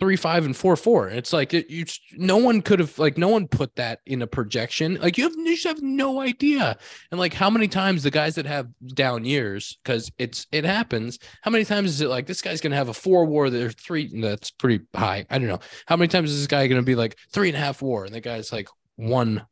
three 0.00 0.16
five 0.16 0.44
and 0.44 0.56
four 0.56 0.76
four. 0.76 1.08
It's 1.08 1.32
like 1.32 1.54
it, 1.54 1.70
you 1.70 1.84
no 2.12 2.36
one 2.36 2.62
could 2.62 2.78
have 2.78 2.98
like 2.98 3.18
no 3.18 3.28
one 3.28 3.48
put 3.48 3.76
that 3.76 4.00
in 4.06 4.22
a 4.22 4.26
projection. 4.26 4.96
Like 5.00 5.18
you 5.18 5.24
have 5.24 5.36
you 5.36 5.54
just 5.54 5.66
have 5.66 5.82
no 5.82 6.20
idea. 6.20 6.76
And 7.10 7.18
like 7.18 7.34
how 7.34 7.50
many 7.50 7.68
times 7.68 8.02
the 8.02 8.10
guys 8.10 8.34
that 8.36 8.46
have 8.46 8.68
down 8.94 9.24
years 9.24 9.78
because 9.82 10.10
it's 10.18 10.46
it 10.52 10.64
happens. 10.64 11.18
How 11.42 11.50
many 11.50 11.64
times 11.64 11.90
is 11.90 12.00
it 12.00 12.08
like 12.08 12.26
this 12.26 12.42
guy's 12.42 12.60
gonna 12.60 12.76
have 12.76 12.88
a 12.88 12.94
four 12.94 13.24
war? 13.24 13.50
There's 13.50 13.74
three. 13.74 14.20
That's 14.20 14.50
pretty 14.50 14.84
high. 14.94 15.26
I 15.30 15.38
don't 15.38 15.48
know. 15.48 15.60
How 15.86 15.96
many 15.96 16.08
times 16.08 16.30
is 16.30 16.38
this 16.38 16.46
guy 16.46 16.66
gonna 16.66 16.82
be 16.82 16.94
like 16.96 17.16
three 17.32 17.48
and 17.48 17.56
a 17.56 17.60
half 17.60 17.82
war? 17.82 18.04
And 18.04 18.14
the 18.14 18.20
guy's 18.20 18.52
like 18.52 18.68
one. 18.96 19.46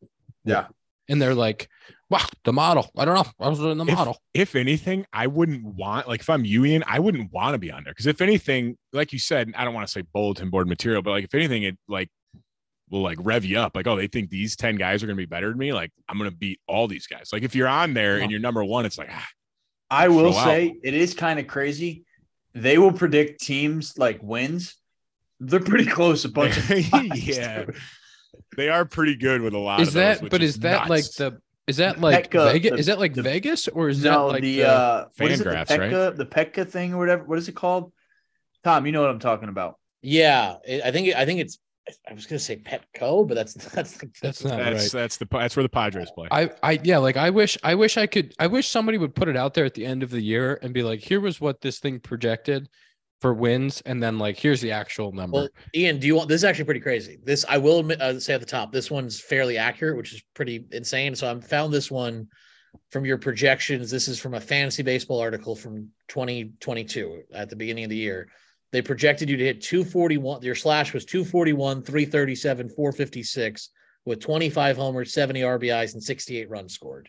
Yeah. 0.45 0.67
And 1.09 1.23
they're 1.23 1.35
like, 1.35 1.69
wow, 2.11 2.21
the 2.45 2.53
model. 2.53 2.91
I 2.97 3.05
don't 3.05 3.15
know. 3.15 3.25
I 3.41 3.49
was 3.49 3.59
in 3.61 3.79
the 3.79 3.85
If- 3.87 3.95
model. 3.95 4.19
if 4.35 4.55
anything, 4.57 5.07
I 5.13 5.27
wouldn't 5.27 5.65
want 5.65 6.09
like 6.09 6.21
if 6.21 6.31
I'm 6.31 6.45
you, 6.45 6.65
Ian, 6.65 6.85
I 6.87 6.99
wouldn't 6.99 7.33
want 7.33 7.55
to 7.55 7.59
be 7.59 7.71
on 7.71 7.85
there 7.85 7.93
because 7.93 8.07
if 8.07 8.21
anything, 8.21 8.77
like 8.93 9.13
you 9.13 9.19
said, 9.19 9.53
I 9.57 9.65
don't 9.65 9.75
want 9.75 9.87
to 9.87 9.93
say 9.93 10.03
bulletin 10.15 10.51
board 10.51 10.69
material, 10.69 11.03
but 11.03 11.11
like 11.11 11.25
if 11.25 11.35
anything, 11.35 11.63
it 11.65 11.77
like 11.89 12.09
will 12.91 13.03
like 13.03 13.19
rev 13.21 13.45
you 13.45 13.59
up. 13.59 13.75
Like, 13.75 13.87
oh, 13.87 13.97
they 13.97 14.07
think 14.07 14.31
these 14.31 14.55
ten 14.57 14.77
guys 14.77 15.03
are 15.03 15.07
gonna 15.07 15.17
be 15.17 15.27
better 15.27 15.49
than 15.49 15.59
me. 15.59 15.73
Like, 15.73 15.91
I'm 16.09 16.19
gonna 16.19 16.31
beat 16.31 16.61
all 16.69 16.87
these 16.87 17.07
guys. 17.07 17.31
Like, 17.33 17.43
if 17.43 17.55
you're 17.55 17.67
on 17.69 17.95
there 17.95 18.17
Yeah. 18.19 18.23
and 18.23 18.31
you're 18.31 18.41
number 18.41 18.63
one, 18.65 18.87
it's 18.87 18.99
like, 18.99 19.09
ah, 19.11 19.27
I 19.91 20.09
will 20.09 20.33
Show 20.33 20.39
out. 20.39 20.45
say 20.45 20.77
it 20.85 20.95
is 20.95 21.13
kind 21.15 21.39
of 21.41 21.47
crazy. 21.47 22.05
They 22.55 22.79
will 22.79 22.93
predict 22.93 23.41
teams 23.43 23.99
like 23.99 24.21
wins. 24.23 24.77
They're 25.41 25.61
pretty 25.61 25.87
close. 25.87 26.25
A 26.25 26.29
bunch 26.29 26.57
of 26.57 26.65
times, 26.91 27.27
yeah, 27.29 27.65
dude. 27.65 27.77
they 28.57 28.69
are 28.69 28.85
pretty 28.85 29.17
good 29.17 29.43
with 29.43 29.53
a 29.53 29.59
lot. 29.59 29.81
Is 29.81 29.89
of 29.89 29.95
that 29.95 30.15
those, 30.15 30.23
which 30.23 30.31
but 30.31 30.43
is 30.43 30.57
that 30.61 30.89
nuts. 30.89 30.91
like 30.91 31.05
the 31.33 31.41
is 31.67 31.79
that 31.79 32.01
like 32.01 32.31
Pekka- 32.31 32.53
Vegas? 32.53 32.71
the- 32.73 32.77
is 32.79 32.87
that 32.87 32.99
like 32.99 33.15
the- 33.15 33.23
Vegas 33.23 33.69
or 33.69 33.89
is 33.89 34.03
that 34.03 34.17
like 34.17 34.43
the, 34.43 34.59
the, 34.61 34.69
uh 34.69 35.05
what 35.19 35.31
is 35.31 35.41
it, 35.41 35.45
the 35.45 35.51
Fangraphs, 35.51 35.79
right? 35.79 36.17
The 36.17 36.27
Pekka 36.27 36.69
thing 36.69 36.95
or 36.95 36.99
whatever. 36.99 37.25
What 37.25 37.39
is 37.39 37.49
it 37.49 37.55
called? 37.55 37.93
Tom, 38.65 38.87
you 38.87 38.93
know 38.93 39.01
what 39.01 39.11
I'm 39.11 39.19
talking 39.19 39.49
about. 39.49 39.77
Yeah, 40.03 40.57
it- 40.67 40.83
I 40.85 40.91
think 40.93 41.15
I 41.15 41.25
think 41.25 41.41
it's. 41.41 41.59
I 42.09 42.15
was 42.15 42.27
gonna 42.27 42.41
say 42.41 42.57
Petco, 42.57 43.29
but 43.29 43.35
that's 43.35 43.55
that's 43.73 43.97
That's 44.21 44.43
not 44.45 44.59
that's 44.59 44.93
right. 44.93 45.01
that's 45.03 45.19
the 45.19 45.27
that's 45.31 45.55
where 45.57 45.63
the 45.63 45.69
Padres 45.69 46.11
play. 46.11 46.27
I 46.33 46.51
I 46.63 46.81
yeah, 46.83 46.99
like 46.99 47.17
I 47.17 47.31
wish 47.31 47.57
I 47.63 47.77
wish 47.77 47.97
I 47.97 48.07
could 48.09 48.35
I 48.41 48.49
wish 48.49 48.67
somebody 48.69 48.99
would 48.99 49.15
put 49.15 49.29
it 49.29 49.37
out 49.37 49.55
there 49.55 49.65
at 49.65 49.75
the 49.75 49.87
end 49.87 50.03
of 50.03 50.11
the 50.11 50.21
year 50.21 50.59
and 50.63 50.75
be 50.75 50.83
like, 50.83 50.99
here 51.01 51.21
was 51.21 51.41
what 51.41 51.61
this 51.61 51.79
thing 51.79 52.01
projected 52.01 52.69
for 53.21 53.33
wins, 53.33 53.83
and 53.87 54.03
then 54.03 54.19
like 54.19 54.39
here's 54.39 54.61
the 54.61 54.73
actual 54.73 55.13
number. 55.13 55.37
Well, 55.37 55.49
Ian, 55.75 55.99
do 55.99 56.07
you 56.07 56.17
want 56.17 56.29
this 56.29 56.41
is 56.41 56.45
actually 56.45 56.67
pretty 56.67 56.81
crazy. 56.81 57.19
This 57.25 57.45
I 57.49 57.59
will 57.59 57.81
admit, 57.81 58.01
uh, 58.01 58.21
say 58.21 58.35
at 58.35 58.41
the 58.41 58.47
top, 58.47 58.73
this 58.73 58.91
one's 58.91 59.21
fairly 59.21 59.59
accurate, 59.59 59.97
which 59.97 60.13
is 60.13 60.23
pretty 60.35 60.67
insane. 60.73 61.15
So 61.15 61.31
I 61.31 61.41
found 61.41 61.73
this 61.73 61.91
one 61.91 62.29
from 62.91 63.05
your 63.05 63.19
projections. 63.19 63.91
This 63.91 64.09
is 64.09 64.19
from 64.19 64.35
a 64.35 64.41
fantasy 64.41 64.83
baseball 64.83 65.21
article 65.21 65.57
from 65.57 65.89
2022 66.09 67.23
at 67.33 67.49
the 67.49 67.57
beginning 67.57 67.85
of 67.85 67.91
the 67.91 67.97
year. 67.97 68.29
They 68.73 68.83
projected 68.83 69.31
you 69.31 69.37
to 69.37 69.45
hit 69.45 69.63
241. 69.63 70.43
Your 70.43 70.55
slash 70.55 70.93
was 70.93 71.05
241, 71.07 71.83
337, 71.83 72.69
456 72.69 73.71
with 74.05 74.21
25 74.21 74.77
homers, 74.77 75.13
70 75.13 75.41
RBIs, 75.41 75.95
and 75.95 76.03
68 76.03 76.51
runs 76.51 76.75
scored. 76.75 77.09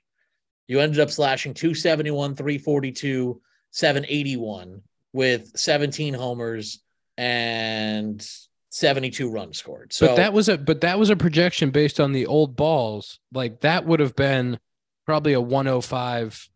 You 0.68 0.80
ended 0.80 1.00
up 1.00 1.12
slashing 1.12 1.54
271, 1.54 2.36
342, 2.36 3.42
781 3.72 4.82
with 5.18 5.58
17 5.58 6.14
homers 6.14 6.80
and 7.18 8.22
72 8.70 9.32
runs 9.32 9.58
scored. 9.58 9.92
So 9.92 10.10
but 10.10 10.16
that 10.18 10.32
was 10.32 10.48
a 10.48 10.60
but 10.60 10.82
that 10.82 11.00
was 11.00 11.10
a 11.10 11.16
projection 11.16 11.72
based 11.72 12.00
on 12.00 12.12
the 12.12 12.28
old 12.28 12.56
balls. 12.56 13.20
Like 13.34 13.62
that 13.62 13.84
would 13.88 14.00
have 14.00 14.16
been 14.16 14.60
probably 15.08 15.34
a 15.34 15.42
105 15.42 16.50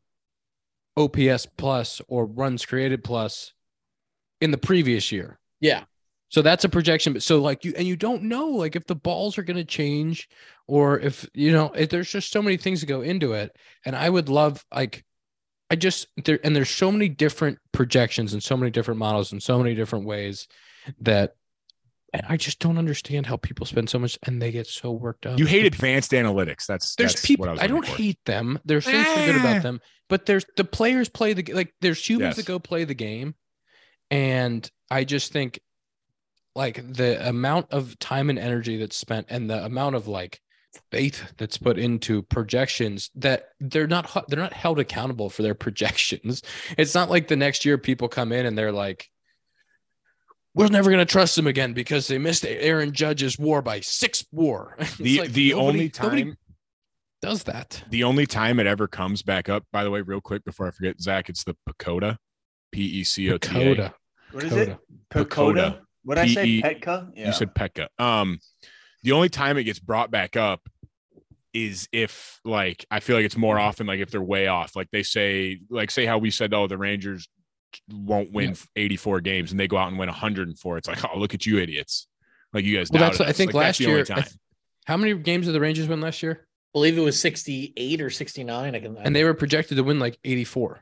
OPS 0.96 1.48
plus 1.58 2.02
or 2.08 2.28
runs 2.28 2.64
created 2.64 3.04
plus 3.04 3.54
in 4.42 4.52
the 4.52 4.60
previous 4.60 5.12
year. 5.12 5.40
yeah, 5.60 5.86
So 6.30 6.44
that's 6.44 6.64
a 6.64 6.70
projection. 6.70 7.14
But 7.14 7.24
so 7.24 7.42
like 7.42 7.66
you 7.66 7.74
and 7.76 7.88
you 7.88 7.96
don't 7.96 8.22
know 8.22 8.50
like 8.50 8.76
if 8.76 8.86
the 8.86 8.96
balls 8.96 9.40
are 9.40 9.44
going 9.44 9.58
to 9.58 9.66
change 9.66 10.30
or 10.68 11.00
if 11.00 11.28
you 11.34 11.52
know 11.52 11.72
if 11.72 11.90
there's 11.90 12.12
just 12.12 12.32
so 12.32 12.44
many 12.44 12.58
things 12.58 12.82
that 12.82 12.86
go 12.86 13.02
into 13.02 13.34
it. 13.34 13.56
And 13.86 13.96
I 13.96 14.08
would 14.08 14.30
love 14.30 14.64
like 14.72 15.04
I 15.72 15.76
just 15.76 16.08
there 16.26 16.40
and 16.44 16.54
there's 16.56 16.70
so 16.70 16.92
many 16.92 17.08
different 17.10 17.58
projections 17.72 18.34
and 18.34 18.44
so 18.44 18.58
many 18.58 18.70
different 18.72 19.00
models 19.00 19.32
and 19.32 19.42
so 19.42 19.58
many 19.58 19.74
different 19.74 20.06
ways 20.06 20.48
that 21.00 21.36
and 22.14 22.24
I 22.28 22.36
just 22.36 22.60
don't 22.60 22.78
understand 22.78 23.26
how 23.26 23.38
people 23.38 23.66
spend 23.66 23.90
so 23.90 23.98
much 23.98 24.20
and 24.28 24.42
they 24.42 24.52
get 24.52 24.68
so 24.68 24.92
worked 24.92 25.26
up. 25.26 25.40
you 25.40 25.46
hate 25.46 25.66
advanced 25.66 26.12
analytics. 26.12 26.66
That's 26.66 26.96
there's 26.96 27.14
that's 27.14 27.26
people 27.26 27.44
What 27.44 27.50
I, 27.50 27.54
was 27.54 27.62
I, 27.62 27.68
don't 27.68 27.86
for. 27.88 27.96
hate 27.96 28.20
them. 28.26 28.60
There's 28.66 28.84
things 28.86 29.08
are 29.08 29.26
good 29.26 29.36
Eh. 29.38 29.40
about 29.40 29.64
them, 29.64 29.80
but 30.10 30.26
there's 30.26 30.46
the 30.58 30.66
players 30.66 31.08
play 31.08 31.32
the 31.34 31.44
like 31.54 31.74
there's 31.80 32.04
humans 32.08 32.32
Yes. 32.32 32.36
that 32.38 32.46
go 32.48 32.60
play 32.60 32.84
the 32.84 32.94
game. 32.94 33.36
And 34.10 34.70
I 34.90 35.06
just 35.06 35.32
think 35.32 35.62
like 36.54 36.76
the 36.96 37.26
amount 37.30 37.68
of 37.72 37.98
time 38.00 38.30
and 38.30 38.38
energy 38.38 38.76
that's 38.76 38.98
spent 38.98 39.28
and 39.30 39.50
the 39.50 39.64
amount 39.64 39.96
of 39.96 40.10
like 40.10 40.42
faith 40.92 41.34
that's 41.38 41.58
put 41.58 41.78
into 41.78 42.22
projections 42.24 43.10
that 43.16 43.50
they're 43.60 43.88
not 43.88 44.26
they're 44.30 44.40
not 44.40 44.54
held 44.54 44.80
accountable 44.80 45.30
for 45.30 45.42
their 45.42 45.54
projections. 45.66 46.42
It's 46.78 46.96
not 46.96 47.10
like 47.10 47.28
the 47.28 47.36
next 47.36 47.66
year 47.66 47.78
people 47.78 48.08
come 48.08 48.32
in 48.32 48.46
and 48.46 48.58
they're 48.58 48.72
like 48.72 49.10
we're 50.54 50.68
never 50.68 50.90
going 50.90 51.06
to 51.06 51.10
trust 51.12 51.38
them 51.38 51.48
again 51.48 51.72
because 51.74 52.08
they 52.08 52.18
missed 52.18 52.46
Aaron 52.46 52.92
Judge's 52.92 53.40
war 53.40 53.62
by 53.62 53.80
six 53.80 54.26
war. 54.32 54.76
The 54.98 55.20
like 55.22 55.32
the 55.32 55.52
nobody- 55.52 55.68
only 55.68 55.90
time 55.90 56.38
does 57.22 57.44
that. 57.44 57.84
the 57.90 58.04
only 58.04 58.26
time 58.26 58.60
it 58.60 58.66
ever 58.68 58.88
comes 58.88 59.22
back 59.22 59.48
up, 59.48 59.64
by 59.72 59.84
the 59.84 59.92
way, 59.92 60.02
real 60.02 60.20
quick 60.22 60.44
before 60.44 60.68
I 60.68 60.72
forget, 60.72 61.00
Zach, 61.00 61.30
it's 61.30 61.44
the 61.44 61.56
PECOTA, 61.70 62.18
P 62.72 62.82
E 62.82 63.04
C 63.04 63.32
O 63.32 63.38
T 63.38 63.50
A. 63.50 63.54
Coda. 63.54 63.94
What 64.32 64.44
is 64.44 64.54
it? 64.54 64.78
PECOTA. 65.14 65.26
PECOTA. 65.30 65.80
What 66.04 66.16
did 66.16 66.22
I 66.24 66.28
say? 66.34 66.44
P-E- 66.44 66.62
Petka. 66.64 67.12
Yeah. 67.16 67.28
You 67.28 67.34
said 67.34 67.54
Pekka. 67.54 67.88
Um, 68.00 68.40
the 69.04 69.12
only 69.14 69.30
time 69.30 69.58
it 69.58 69.64
gets 69.64 69.80
brought 69.80 70.12
back 70.12 70.36
up 70.36 70.62
is 71.54 71.90
if 71.92 72.40
like 72.46 72.86
I 72.90 73.00
feel 73.02 73.16
like 73.18 73.26
it's 73.26 73.36
more 73.38 73.60
often 73.60 73.86
like 73.88 74.00
if 74.00 74.10
they're 74.12 74.22
way 74.22 74.48
off. 74.48 74.76
Like 74.76 74.90
they 74.92 75.04
say, 75.04 75.60
like 75.70 75.92
say 75.92 76.06
how 76.06 76.18
we 76.18 76.32
said, 76.32 76.54
oh, 76.54 76.68
the 76.68 76.78
Rangers 76.78 77.28
won't 77.90 78.32
win 78.32 78.50
Yeah. 78.52 78.84
84 78.84 79.22
games 79.22 79.52
and 79.52 79.60
they 79.60 79.68
go 79.68 79.78
out 79.78 79.90
and 79.90 79.98
win 80.00 80.08
104. 80.08 80.78
It's 80.78 80.88
like, 80.88 81.04
oh, 81.04 81.18
look 81.20 81.34
at 81.34 81.46
you 81.46 81.58
idiots. 81.60 82.08
Like 82.54 82.64
you 82.66 82.78
guys. 82.78 82.90
Well, 82.92 83.02
that's 83.02 83.18
doubted 83.18 83.30
I 83.30 83.34
think 83.34 83.54
Like, 83.54 83.64
last 83.66 83.80
year. 83.80 84.04
Time. 84.06 84.24
th- 84.24 84.36
how 84.86 84.98
many 84.98 85.14
games 85.16 85.46
did 85.46 85.54
the 85.54 85.60
Rangers 85.60 85.88
win 85.88 86.02
last 86.02 86.22
year? 86.24 86.48
believe 86.74 86.98
it 86.98 87.02
was 87.02 87.20
68 87.20 88.00
or 88.02 88.10
69. 88.10 88.76
I 88.76 88.80
can 88.80 88.96
And 88.98 89.14
they 89.14 89.26
were 89.26 89.34
projected 89.34 89.76
to 89.76 89.84
win 89.84 90.00
like 90.00 90.18
84. 90.24 90.82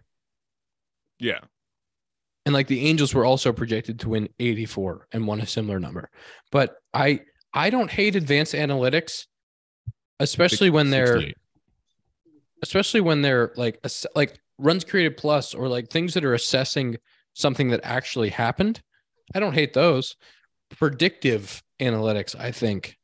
yeah. 1.20 1.40
And 2.46 2.54
like 2.54 2.68
the 2.68 2.88
Angels 2.88 3.14
were 3.14 3.26
also 3.26 3.52
projected 3.54 4.00
to 4.02 4.10
win 4.10 4.30
84 4.40 5.08
and 5.12 5.28
won 5.28 5.40
a 5.42 5.46
similar 5.48 5.80
number. 5.80 6.10
But 6.52 6.76
I 6.94 7.22
I 7.54 7.70
don't 7.70 7.90
hate 7.90 8.16
advanced 8.16 8.54
analytics, 8.54 9.26
especially 10.20 10.70
when 10.70 10.90
they're 10.90 11.24
especially 12.62 13.02
when 13.02 13.22
they're 13.22 13.52
like 13.56 13.84
like 14.16 14.40
runs 14.58 14.84
created 14.84 15.18
plus 15.18 15.54
or 15.54 15.68
like 15.68 15.90
things 15.90 16.14
that 16.14 16.26
are 16.26 16.34
assessing 16.34 16.98
something 17.34 17.70
that 17.70 17.80
actually 17.84 18.30
happened. 18.30 18.82
I 19.34 19.40
don't 19.40 19.54
hate 19.54 19.74
those. 19.74 20.16
Predictive 20.78 21.64
analytics, 21.80 22.36
I 22.38 22.52
think, 22.52 22.98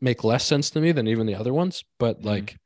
make 0.00 0.24
less 0.24 0.44
sense 0.44 0.70
to 0.70 0.80
me 0.80 0.92
than 0.92 1.06
even 1.06 1.26
the 1.26 1.34
other 1.34 1.54
ones. 1.54 1.84
But 1.98 2.24
like, 2.24 2.56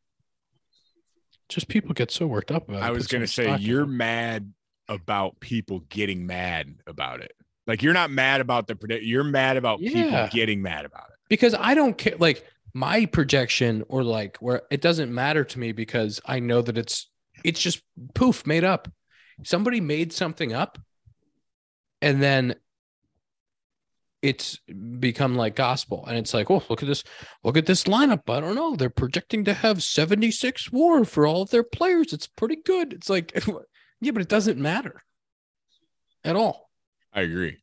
just 1.49 1.69
people 1.69 1.95
get 1.95 2.11
so 2.11 2.27
worked 2.27 2.51
up 2.51 2.69
about. 2.69 2.83
I 2.83 2.89
put 2.89 2.97
was 2.97 3.07
gonna 3.07 3.27
say 3.27 3.57
you're 3.59 3.87
mad 3.87 4.53
about 4.89 5.39
people 5.41 5.81
getting 5.89 6.27
mad 6.27 6.77
about 6.87 7.21
it. 7.21 7.33
Like 7.69 7.83
you're 7.83 7.93
not 7.93 8.11
mad 8.11 8.41
about 8.41 8.67
the 8.67 8.75
predict. 8.75 9.05
You're 9.05 9.23
mad 9.23 9.57
about 9.59 9.79
people 9.79 10.29
getting 10.33 10.63
mad 10.63 10.85
about 10.87 11.11
it. 11.11 11.17
because 11.29 11.55
I 11.55 11.75
don't 11.75 11.97
care. 11.97 12.17
Like 12.19 12.45
my 12.75 13.07
projection, 13.07 13.85
or 13.89 14.03
like 14.03 14.39
where 14.39 14.63
it 14.71 14.81
doesn't 14.81 15.13
matter 15.15 15.45
to 15.45 15.59
me 15.59 15.73
because 15.73 16.21
I 16.25 16.41
know 16.41 16.63
that 16.63 16.79
it's 16.79 17.09
it's 17.45 17.61
just 17.61 17.83
poof 18.15 18.47
made 18.47 18.65
up. 18.65 18.89
Somebody 19.45 19.81
made 19.81 20.13
something 20.13 20.53
up, 20.53 20.79
and 22.03 22.23
then 22.23 22.57
it's 24.21 24.59
become 24.99 25.37
like 25.37 25.55
gospel, 25.55 26.05
and 26.07 26.19
it's 26.19 26.35
like, 26.35 26.51
oh, 26.51 26.63
look 26.69 26.83
at 26.83 26.89
this, 26.89 27.05
look 27.45 27.57
at 27.57 27.67
this 27.67 27.85
lineup. 27.85 28.29
I 28.29 28.41
don't 28.41 28.57
know. 28.57 28.75
They're 28.77 28.91
projecting 28.91 29.45
to 29.45 29.53
have 29.55 29.83
seventy 29.83 30.31
six 30.31 30.73
WAR 30.73 31.05
for 31.05 31.27
all 31.27 31.43
of 31.43 31.51
their 31.51 31.63
players. 31.63 32.13
It's 32.13 32.27
pretty 32.27 32.57
good. 32.57 32.93
It's 32.95 33.11
like, 33.11 33.33
yeah, 34.01 34.11
but 34.13 34.23
it 34.23 34.29
doesn't 34.29 34.59
matter 34.59 35.03
at 36.25 36.35
all. 36.35 36.68
I 37.19 37.23
agree. 37.23 37.59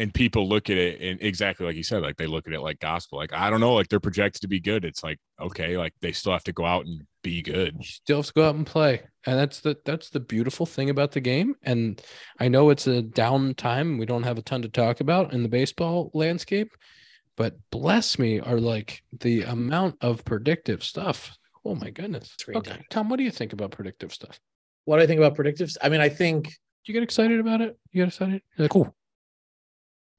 And 0.00 0.14
people 0.14 0.48
look 0.48 0.70
at 0.70 0.76
it 0.76 1.00
and 1.00 1.20
exactly 1.20 1.66
like 1.66 1.74
you 1.74 1.82
said, 1.82 2.02
like 2.02 2.16
they 2.16 2.26
look 2.26 2.46
at 2.46 2.52
it 2.52 2.60
like 2.60 2.78
gospel. 2.78 3.18
Like, 3.18 3.32
I 3.32 3.50
don't 3.50 3.60
know, 3.60 3.74
like 3.74 3.88
they're 3.88 3.98
projected 3.98 4.42
to 4.42 4.48
be 4.48 4.60
good. 4.60 4.84
It's 4.84 5.02
like, 5.02 5.18
okay, 5.40 5.76
like 5.76 5.92
they 6.00 6.12
still 6.12 6.32
have 6.32 6.44
to 6.44 6.52
go 6.52 6.64
out 6.64 6.86
and 6.86 7.02
be 7.22 7.42
good. 7.42 7.74
you 7.78 7.84
still 7.84 8.18
have 8.18 8.26
to 8.26 8.32
go 8.32 8.48
out 8.48 8.54
and 8.54 8.66
play 8.66 9.02
and 9.26 9.38
that's 9.38 9.60
the 9.60 9.76
that's 9.84 10.08
the 10.10 10.20
beautiful 10.20 10.64
thing 10.64 10.88
about 10.88 11.10
the 11.12 11.20
game 11.20 11.54
and 11.64 12.00
i 12.38 12.46
know 12.48 12.70
it's 12.70 12.86
a 12.86 13.02
down 13.02 13.54
time 13.54 13.98
we 13.98 14.06
don't 14.06 14.22
have 14.22 14.38
a 14.38 14.42
ton 14.42 14.62
to 14.62 14.68
talk 14.68 15.00
about 15.00 15.32
in 15.32 15.42
the 15.42 15.48
baseball 15.48 16.10
landscape 16.14 16.70
but 17.36 17.56
bless 17.70 18.18
me 18.20 18.38
are 18.40 18.60
like 18.60 19.02
the 19.20 19.42
amount 19.42 19.96
of 20.00 20.24
predictive 20.24 20.82
stuff 20.82 21.36
oh 21.64 21.74
my 21.74 21.90
goodness 21.90 22.34
okay 22.54 22.80
tom 22.88 23.08
what 23.08 23.18
do 23.18 23.24
you 23.24 23.32
think 23.32 23.52
about 23.52 23.72
predictive 23.72 24.12
stuff 24.12 24.38
What 24.84 24.96
do 24.96 25.02
I 25.02 25.06
think 25.06 25.20
about 25.20 25.36
predictives? 25.36 25.76
I 25.82 25.90
mean, 25.90 26.00
I 26.00 26.08
think 26.08 26.44
do 26.44 26.50
you 26.88 26.94
get 26.94 27.02
excited 27.02 27.40
about 27.40 27.60
it 27.60 27.78
you 27.92 28.02
get 28.02 28.08
excited 28.08 28.42
you're 28.56 28.68
like 28.68 28.92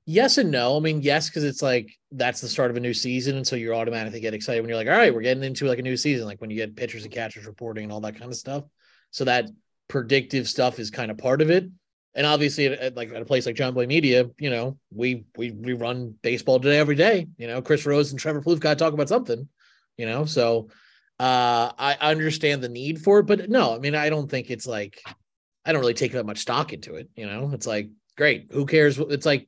yes 0.09 0.39
and 0.39 0.49
no. 0.49 0.76
I 0.76 0.80
mean, 0.80 1.03
yes, 1.03 1.30
because 1.30 1.43
it's 1.43 1.61
like 1.61 1.91
that's 2.11 2.41
the 2.41 2.47
start 2.47 2.72
of 2.72 2.78
a 2.78 2.80
new 2.80 2.95
season, 2.95 3.38
and 3.38 3.47
so 3.47 3.55
you 3.55 3.74
automatically 3.76 4.20
get 4.20 4.34
excited 4.34 4.59
when 4.61 4.70
you're 4.70 4.78
like, 4.78 4.88
all 4.88 4.93
right, 4.93 5.13
we're 5.13 5.22
getting 5.22 5.43
into 5.43 5.67
like 5.67 5.78
a 5.78 5.84
new 5.84 5.95
season, 5.95 6.26
like 6.26 6.41
when 6.41 6.49
you 6.49 6.55
get 6.55 6.76
pitchers 6.76 7.03
and 7.03 7.13
catchers 7.13 7.45
reporting 7.45 7.84
and 7.84 7.93
all 7.93 8.01
that 8.01 8.17
kind 8.17 8.32
of 8.32 8.36
stuff. 8.36 8.63
So 9.11 9.26
that 9.26 9.49
predictive 9.88 10.49
stuff 10.49 10.80
is 10.80 10.89
kind 10.89 11.11
of 11.11 11.20
part 11.20 11.41
of 11.41 11.51
it. 11.51 11.70
And 12.15 12.26
obviously, 12.26 12.65
at, 12.65 12.80
at, 12.80 12.95
like 12.97 13.13
at 13.13 13.22
a 13.22 13.26
place 13.26 13.45
like 13.45 13.55
Jomboy 13.55 13.88
Media, 13.88 14.26
you 14.39 14.49
know, 14.49 14.80
we 14.91 15.26
we 15.38 15.51
we 15.51 15.74
run 15.74 16.15
baseball 16.24 16.59
today 16.59 16.80
every 16.80 16.95
day. 16.95 17.28
You 17.38 17.45
know, 17.45 17.61
Chris 17.61 17.86
Rose 17.86 18.09
and 18.09 18.20
Trevor 18.20 18.41
Plouffe 18.41 18.59
got 18.59 18.80
to 18.80 18.84
talk 18.84 18.93
about 18.93 19.09
something. 19.09 19.47
You 19.95 20.07
know, 20.07 20.26
so 20.26 20.70
uh 21.20 21.72
I 21.78 21.97
understand 22.01 22.63
the 22.63 22.70
need 22.70 23.01
for 23.01 23.20
it, 23.20 23.28
but 23.28 23.47
no, 23.47 23.76
I 23.76 23.78
mean, 23.78 23.93
I 23.93 24.09
don't 24.09 24.30
think 24.30 24.49
it's 24.49 24.65
like 24.65 25.03
I 25.66 25.72
don't 25.72 25.82
really 25.82 25.93
take 25.93 26.14
that 26.14 26.26
much 26.26 26.39
stock 26.39 26.74
into 26.74 26.95
it. 26.95 27.10
You 27.16 27.26
know, 27.26 27.51
it's 27.53 27.68
like 27.68 27.89
great, 28.18 28.47
who 28.51 28.66
cares? 28.66 28.97
It's 28.97 29.26
like 29.26 29.47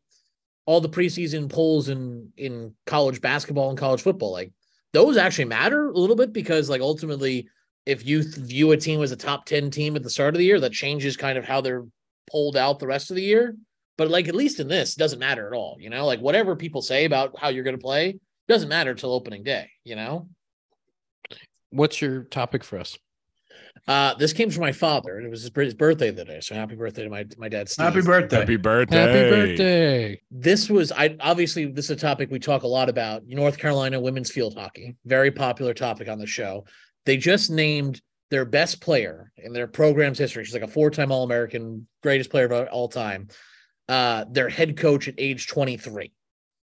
all 0.66 0.82
the 0.82 0.90
preseason 0.90 1.50
polls 1.50 1.90
in 1.90 2.32
in 2.38 2.74
college 2.86 3.22
basketball 3.22 3.70
and 3.70 3.78
college 3.78 4.02
football 4.02 4.32
like 4.32 4.54
those 4.94 5.18
actually 5.18 5.46
matter 5.46 5.90
a 5.90 5.98
little 5.98 6.16
bit 6.16 6.32
because 6.32 6.70
like 6.70 6.82
ultimately 6.82 7.48
if 7.86 8.06
you 8.06 8.24
view 8.24 8.72
a 8.72 8.78
team 8.78 9.02
as 9.02 9.12
a 9.12 9.16
top 9.16 9.46
10 9.46 9.72
team 9.72 9.96
at 9.96 10.04
the 10.04 10.10
start 10.10 10.36
of 10.36 10.38
the 10.38 10.46
year, 10.46 10.60
that 10.60 10.72
changes 10.72 11.18
kind 11.18 11.38
of 11.38 11.46
how 11.46 11.62
they're 11.62 11.86
pulled 12.30 12.56
out 12.56 12.80
the 12.80 12.88
rest 12.88 13.10
of 13.10 13.16
the 13.16 13.24
year. 13.24 13.56
But 13.98 14.10
like 14.10 14.28
at 14.28 14.36
least 14.36 14.60
in 14.60 14.68
this, 14.68 14.96
doesn't 14.96 15.20
matter 15.20 15.48
at 15.48 15.54
all. 15.54 15.78
You 15.80 15.90
know, 15.90 16.06
like 16.06 16.20
whatever 16.20 16.56
people 16.56 16.82
say 16.82 17.06
about 17.06 17.40
how 17.40 17.50
you're 17.50 17.64
going 17.64 17.78
to 17.78 17.82
play 17.82 18.20
doesn't 18.48 18.70
matter 18.70 18.94
till 18.94 19.14
opening 19.14 19.44
day. 19.44 19.70
You 19.84 19.96
know, 19.96 20.30
What's 21.72 22.02
your 22.02 22.24
topic 22.24 22.64
for 22.64 22.78
us? 22.78 22.98
Uh, 23.88 24.14
this 24.16 24.34
came 24.34 24.50
from 24.50 24.62
my 24.62 24.72
father, 24.72 25.18
and 25.18 25.26
it 25.26 25.30
was 25.30 25.42
his, 25.42 25.50
bir- 25.50 25.64
his 25.64 25.74
birthday 25.74 26.12
today. 26.12 26.40
So 26.42 26.56
happy 26.56 26.76
birthday 26.76 27.04
to 27.04 27.10
my 27.10 27.26
my 27.38 27.50
dad. 27.50 27.70
Steve. 27.70 27.86
Happy 27.86 28.02
birthday. 28.02 28.40
Happy 28.40 28.58
birthday. 28.58 28.98
Happy 28.98 29.30
birthday. 29.30 30.22
this 30.30 30.70
was 30.70 30.92
I 30.92 31.16
obviously 31.20 31.66
this 31.66 31.86
is 31.86 31.92
a 31.92 31.96
topic 31.96 32.30
we 32.32 32.40
talk 32.40 32.64
a 32.64 32.68
lot 32.68 32.90
about. 32.90 33.24
North 33.26 33.58
Carolina 33.58 34.00
women's 34.00 34.32
field 34.32 34.56
hockey, 34.56 34.96
very 35.06 35.32
popular 35.32 35.74
topic 35.74 36.08
on 36.08 36.20
the 36.20 36.28
show. 36.28 36.66
They 37.06 37.18
just 37.18 37.50
named 37.50 38.02
their 38.30 38.46
best 38.46 38.82
player 38.82 39.32
in 39.38 39.52
their 39.54 39.68
program's 39.68 40.18
history. 40.18 40.46
She's 40.46 40.54
like 40.54 40.64
a 40.64 40.68
four-time 40.68 41.12
All-American, 41.12 41.86
greatest 42.02 42.30
player 42.30 42.46
of 42.46 42.70
all 42.70 42.88
time. 42.88 43.28
Uh, 43.90 44.24
their 44.32 44.48
head 44.48 44.78
coach 44.78 45.10
at 45.10 45.16
age 45.18 45.48
23. 45.48 46.14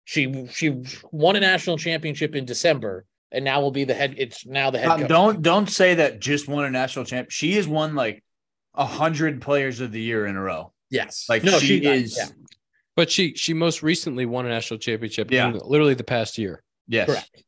She 0.05 0.47
she 0.49 0.83
won 1.13 1.37
a 1.37 1.41
national 1.41 1.79
championship 1.79 2.35
in 2.35 2.45
December, 2.45 3.07
and 3.35 3.45
now 3.45 3.61
will 3.61 3.71
be 3.71 3.85
the 3.85 3.95
head. 3.95 4.15
It's 4.17 4.47
now 4.47 4.71
the 4.71 4.79
head 4.79 4.89
Um, 4.89 5.01
coach. 5.01 5.09
don't 5.09 5.43
don't 5.43 5.69
say 5.71 5.97
that 5.97 6.21
just 6.21 6.49
won 6.49 6.65
a 6.65 6.71
national 6.71 7.05
champ. 7.05 7.31
She 7.31 7.53
has 7.55 7.67
won 7.69 7.95
like 7.95 8.23
a 8.75 8.85
hundred 8.87 9.41
players 9.43 9.81
of 9.81 9.93
the 9.93 10.01
year 10.01 10.27
in 10.27 10.37
a 10.37 10.41
row. 10.41 10.73
yes, 10.91 11.27
Like 11.29 11.45
no, 11.45 11.59
she, 11.59 11.67
she 11.81 11.87
is. 11.87 12.17
yeah, 12.17 12.27
But 12.97 13.11
she 13.11 13.35
she 13.35 13.55
most 13.55 13.83
recently 13.83 14.27
won 14.27 14.47
a 14.47 14.49
national 14.49 14.79
championship 14.79 15.31
Yeah. 15.31 15.49
in 15.51 15.59
literally 15.65 15.95
the 15.95 16.05
past 16.05 16.39
year. 16.39 16.63
Yes. 16.89 17.07
correct. 17.09 17.43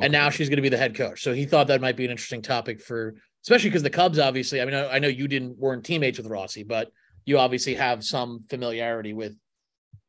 and 0.00 0.12
now 0.12 0.30
she's 0.30 0.48
going 0.48 0.56
to 0.56 0.62
be 0.62 0.68
the 0.70 0.76
head 0.78 0.94
coach. 0.94 1.22
So 1.22 1.32
he 1.34 1.44
thought 1.44 1.66
that 1.68 1.80
might 1.80 1.96
be 1.96 2.04
an 2.04 2.10
interesting 2.10 2.42
topic 2.42 2.80
for, 2.80 3.14
especially 3.44 3.70
because 3.70 3.82
the 3.82 3.90
Cubs, 3.90 4.18
obviously. 4.18 4.60
I 4.60 4.64
mean, 4.64 4.74
I, 4.74 4.94
I 4.94 4.98
know 4.98 5.08
you 5.08 5.28
didn't 5.28 5.58
weren't 5.58 5.84
teammates 5.84 6.18
with 6.18 6.28
Rossy, 6.28 6.66
but 6.66 6.90
you 7.26 7.38
obviously 7.38 7.74
have 7.74 8.02
some 8.04 8.44
familiarity 8.50 9.12
with 9.12 9.36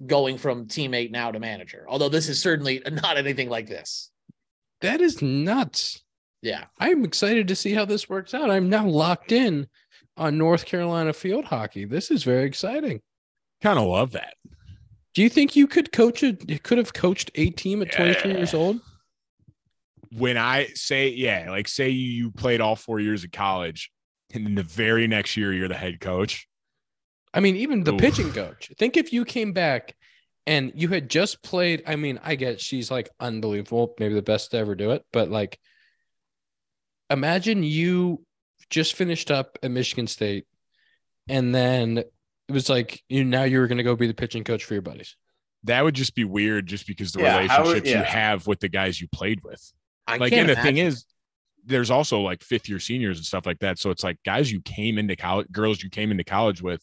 going 0.06 0.38
from 0.38 0.66
teammate 0.68 1.12
now 1.12 1.32
to 1.32 1.40
manager. 1.40 1.86
Although 1.88 2.10
this 2.10 2.28
is 2.30 2.42
certainly 2.42 2.82
not 2.92 3.18
anything 3.18 3.50
like 3.50 3.68
this. 3.68 4.10
That 4.84 5.00
is 5.00 5.22
nuts. 5.22 6.04
Yeah, 6.42 6.66
I'm 6.78 7.06
excited 7.06 7.48
to 7.48 7.56
see 7.56 7.74
how 7.74 7.86
this 7.86 8.10
works 8.10 8.34
out. 8.34 8.52
I'm 8.52 8.70
now 8.70 8.86
locked 8.86 9.32
in 9.32 9.68
on 10.18 10.38
North 10.38 10.66
Carolina 10.66 11.14
field 11.14 11.46
hockey. 11.46 11.86
This 11.86 12.12
is 12.12 12.26
very 12.26 12.44
exciting. 12.44 13.00
Kind 13.62 13.80
of 13.80 13.88
love 13.88 14.12
that. 14.12 14.34
Do 15.14 15.22
you 15.22 15.30
think 15.30 15.56
you 15.56 15.68
could 15.68 15.94
coach 15.94 16.22
a 16.22 16.38
you 16.48 16.60
could 16.60 16.78
have 16.78 16.94
coached 16.94 17.32
a 17.36 17.50
team 17.52 17.82
at 17.82 17.94
23 17.94 18.32
years 18.32 18.54
old? 18.54 18.82
When 20.12 20.38
I 20.38 20.68
say, 20.74 21.08
yeah, 21.08 21.50
like 21.50 21.70
say 21.70 21.90
you, 21.90 22.26
you 22.26 22.32
played 22.32 22.60
all 22.60 22.76
four 22.76 23.00
years 23.00 23.24
of 23.24 23.32
college 23.32 23.90
and 24.34 24.46
then 24.46 24.56
the 24.56 24.64
very 24.64 25.08
next 25.08 25.38
year 25.38 25.54
you're 25.54 25.70
the 25.70 25.76
head 25.76 26.02
coach. 26.02 26.46
I 27.34 27.40
mean, 27.40 27.56
even 27.56 27.86
the 27.86 27.94
Oof. 27.94 28.02
pitching 28.02 28.34
coach. 28.34 28.70
Think 28.78 28.98
if 28.98 29.14
you 29.14 29.24
came 29.24 29.54
back 29.54 29.96
and 30.46 30.72
you 30.76 30.90
had 30.90 31.10
just 31.10 31.42
played. 31.44 31.84
I 31.88 31.96
mean, 31.96 32.20
I 32.24 32.36
get 32.36 32.60
she's 32.60 32.92
like 32.92 33.10
unbelievable, 33.20 33.94
maybe 34.00 34.14
the 34.14 34.22
best 34.22 34.52
to 34.52 34.58
ever 34.58 34.76
do 34.76 34.92
it, 34.92 35.04
but 35.12 35.30
like, 35.30 35.60
imagine 37.10 37.64
you 37.64 38.24
just 38.70 38.96
finished 38.96 39.32
up 39.32 39.58
at 39.64 39.72
Michigan 39.72 40.08
State, 40.08 40.46
and 41.30 41.54
then 41.54 42.00
it 42.00 42.12
was 42.52 42.70
like 42.70 43.02
you 43.10 43.24
now 43.24 43.44
you 43.44 43.60
were 43.60 43.68
going 43.68 43.78
to 43.78 43.84
go 43.84 43.96
be 43.96 44.08
the 44.08 44.14
pitching 44.14 44.44
coach 44.44 44.64
for 44.66 44.74
your 44.74 44.82
buddies. 44.82 45.16
That 45.66 45.84
would 45.84 45.96
just 45.96 46.14
be 46.16 46.26
weird 46.26 46.68
just 46.68 46.88
because 46.88 47.14
the 47.14 47.22
Yeah, 47.22 47.48
how 47.48 47.60
would- 47.64 47.68
relationships 47.70 47.90
you 47.90 48.04
have 48.04 48.48
with 48.48 48.60
the 48.60 48.70
guys 48.70 49.00
you 49.00 49.08
played 49.08 49.44
with. 49.44 49.72
I 50.06 50.18
like, 50.18 50.34
and 50.34 50.50
the 50.50 50.56
thing 50.58 50.78
is, 50.78 51.06
there's 51.66 51.90
also 51.90 52.20
like 52.20 52.44
fifth 52.44 52.68
year 52.68 52.80
seniors 52.80 53.18
and 53.18 53.26
stuff 53.26 53.46
like 53.46 53.60
that. 53.60 53.80
So 53.80 53.90
it's 53.90 54.04
like 54.04 54.18
guys 54.26 54.52
you 54.52 54.60
came 54.60 54.98
into 54.98 55.16
college, 55.16 55.50
girls 55.50 55.82
you 55.82 55.90
came 55.90 56.12
into 56.12 56.26
college 56.26 56.62
with, 56.62 56.82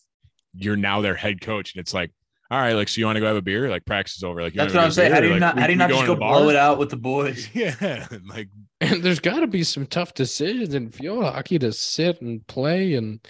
you're 0.55 0.77
now 0.77 1.03
their 1.03 1.15
head 1.15 1.43
coach. 1.43 1.75
And 1.75 1.81
it's 1.81 1.93
like, 1.93 2.11
all 2.51 2.59
right, 2.59 2.73
like, 2.73 2.89
so 2.89 2.99
you 3.01 3.07
want 3.07 3.17
to 3.17 3.21
go 3.21 3.27
have 3.27 3.37
a 3.37 3.43
beer? 3.43 3.69
Like, 3.71 3.85
practice 3.87 4.17
is 4.17 4.25
over. 4.25 4.43
Like, 4.43 4.55
you 4.55 4.59
That's 4.59 4.75
what 4.75 4.83
I'm 4.85 4.91
saying. 4.91 5.13
How 5.13 5.21
do 5.21 5.27
you 5.27 5.33
like, 5.35 5.41
not? 5.41 5.55
we- 5.55 5.61
How 5.61 5.67
do 5.69 5.73
you 5.73 5.79
not 5.79 5.91
just 5.91 6.07
go 6.07 6.15
the 6.15 6.19
blow 6.21 6.49
it 6.49 6.57
out 6.57 6.79
with 6.79 6.91
the 6.91 6.97
boys? 6.97 7.49
Yeah. 7.55 8.07
Like, 8.29 8.49
And 8.81 9.03
there's 9.03 9.21
got 9.21 9.41
to 9.41 9.47
be 9.47 9.63
some 9.63 9.87
tough 9.87 10.15
decisions 10.15 10.75
in 10.75 10.91
field 10.91 11.23
hockey 11.25 11.59
to 11.61 11.73
sit 11.73 12.21
and 12.23 12.47
play, 12.47 12.95
and 12.95 13.21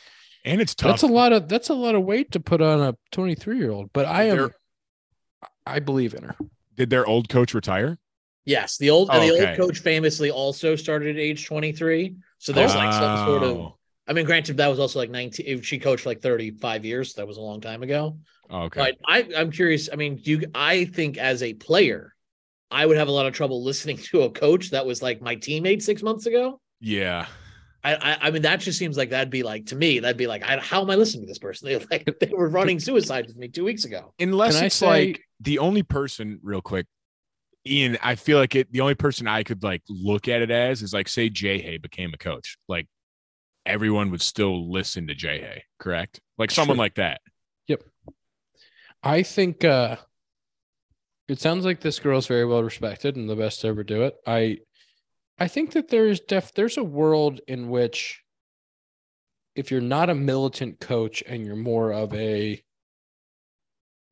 and 0.44 0.60
it's 0.60 0.74
tough. 0.74 0.90
that's 0.92 1.02
a 1.02 1.06
lot 1.06 1.32
of 1.32 1.48
that's 1.48 1.68
a 1.68 1.74
lot 1.74 1.94
of 1.94 2.02
weight 2.04 2.30
to 2.32 2.40
put 2.40 2.62
on 2.62 2.80
a 2.80 2.96
23 3.12 3.58
year 3.58 3.70
old. 3.70 3.90
But 3.92 4.06
I 4.06 4.24
am, 4.28 4.36
There- 4.36 4.56
I 5.66 5.80
believe 5.80 6.14
in 6.14 6.22
her. 6.24 6.36
Did 6.76 6.88
their 6.90 7.06
old 7.06 7.28
coach 7.28 7.52
retire? 7.54 7.98
yes, 8.46 8.78
the 8.78 8.88
old 8.90 9.10
Oh, 9.12 9.20
the 9.20 9.32
okay. 9.34 9.48
old 9.48 9.56
coach 9.58 9.80
famously 9.80 10.30
also 10.30 10.74
started 10.76 11.16
at 11.16 11.20
age 11.20 11.46
23. 11.46 12.16
So 12.38 12.52
there's 12.52 12.74
like 12.74 12.92
some 12.92 13.26
sort 13.26 13.42
of. 13.42 13.56
Oh. 13.56 13.76
I 14.10 14.12
mean, 14.12 14.26
granted, 14.26 14.56
that 14.56 14.66
was 14.66 14.80
also 14.80 14.98
like 14.98 15.08
19. 15.08 15.62
She 15.62 15.78
coached 15.78 16.04
like 16.04 16.20
35 16.20 16.84
years. 16.84 17.14
So 17.14 17.20
that 17.20 17.28
was 17.28 17.36
a 17.36 17.40
long 17.40 17.60
time 17.60 17.84
ago. 17.84 18.18
Oh, 18.50 18.62
okay. 18.62 18.80
But 18.80 18.98
I, 19.06 19.28
I'm 19.36 19.52
curious. 19.52 19.88
I 19.90 19.94
mean, 19.94 20.16
do 20.16 20.32
you, 20.32 20.46
I 20.52 20.86
think 20.86 21.16
as 21.16 21.44
a 21.44 21.54
player, 21.54 22.12
I 22.72 22.86
would 22.86 22.96
have 22.96 23.06
a 23.06 23.12
lot 23.12 23.26
of 23.26 23.34
trouble 23.34 23.62
listening 23.62 23.96
to 24.10 24.22
a 24.22 24.30
coach 24.30 24.70
that 24.70 24.84
was 24.84 25.00
like 25.00 25.22
my 25.22 25.36
teammate 25.36 25.82
six 25.82 26.02
months 26.02 26.26
ago. 26.26 26.60
Yeah. 26.80 27.26
I, 27.84 27.94
I, 27.94 28.18
I 28.22 28.30
mean, 28.32 28.42
that 28.42 28.58
just 28.58 28.80
seems 28.80 28.96
like 28.96 29.10
that'd 29.10 29.30
be 29.30 29.44
like 29.44 29.66
to 29.66 29.76
me, 29.76 30.00
that'd 30.00 30.16
be 30.16 30.26
like, 30.26 30.42
I, 30.42 30.58
how 30.58 30.82
am 30.82 30.90
I 30.90 30.96
listening 30.96 31.22
to 31.22 31.28
this 31.28 31.38
person? 31.38 31.68
They 31.70 31.78
like 31.78 32.18
they 32.18 32.32
were 32.34 32.48
running 32.48 32.80
suicide 32.80 33.28
with 33.28 33.36
me 33.36 33.46
two 33.46 33.64
weeks 33.64 33.84
ago. 33.84 34.12
Unless 34.18 34.56
Can 34.56 34.64
it's 34.66 34.74
say- 34.74 34.86
like 34.86 35.22
the 35.38 35.60
only 35.60 35.84
person, 35.84 36.40
real 36.42 36.60
quick, 36.60 36.86
Ian, 37.64 37.96
I 38.02 38.16
feel 38.16 38.38
like 38.38 38.56
it 38.56 38.72
the 38.72 38.80
only 38.80 38.96
person 38.96 39.28
I 39.28 39.44
could 39.44 39.62
like 39.62 39.82
look 39.88 40.26
at 40.26 40.42
it 40.42 40.50
as 40.50 40.82
is 40.82 40.92
like 40.92 41.08
say 41.08 41.28
J-Hey 41.28 41.78
became 41.78 42.10
a 42.12 42.18
coach. 42.18 42.56
Like 42.68 42.88
everyone 43.66 44.10
would 44.10 44.22
still 44.22 44.70
listen 44.70 45.06
to 45.08 45.14
J-Hey, 45.14 45.64
correct? 45.78 46.20
Like 46.38 46.50
someone 46.50 46.76
Sure. 46.76 46.84
like 46.84 46.94
that. 46.96 47.20
Yep. 47.68 47.82
I 49.02 49.22
think 49.22 49.64
uh 49.64 49.96
it 51.28 51.40
sounds 51.40 51.64
like 51.64 51.80
this 51.80 52.00
girl's 52.00 52.26
very 52.26 52.44
well 52.44 52.62
respected 52.62 53.14
and 53.16 53.28
the 53.30 53.36
best 53.36 53.60
to 53.60 53.68
ever 53.68 53.84
do 53.84 54.02
it. 54.02 54.16
I 54.26 54.58
I 55.38 55.48
think 55.48 55.72
that 55.72 55.88
there's 55.88 56.20
def 56.20 56.52
there's 56.54 56.76
a 56.76 56.84
world 56.84 57.40
in 57.46 57.68
which 57.70 58.22
if 59.54 59.70
you're 59.70 59.80
not 59.80 60.10
a 60.10 60.14
militant 60.14 60.80
coach 60.80 61.22
and 61.26 61.44
you're 61.46 61.56
more 61.56 61.92
of 61.92 62.12
a 62.14 62.62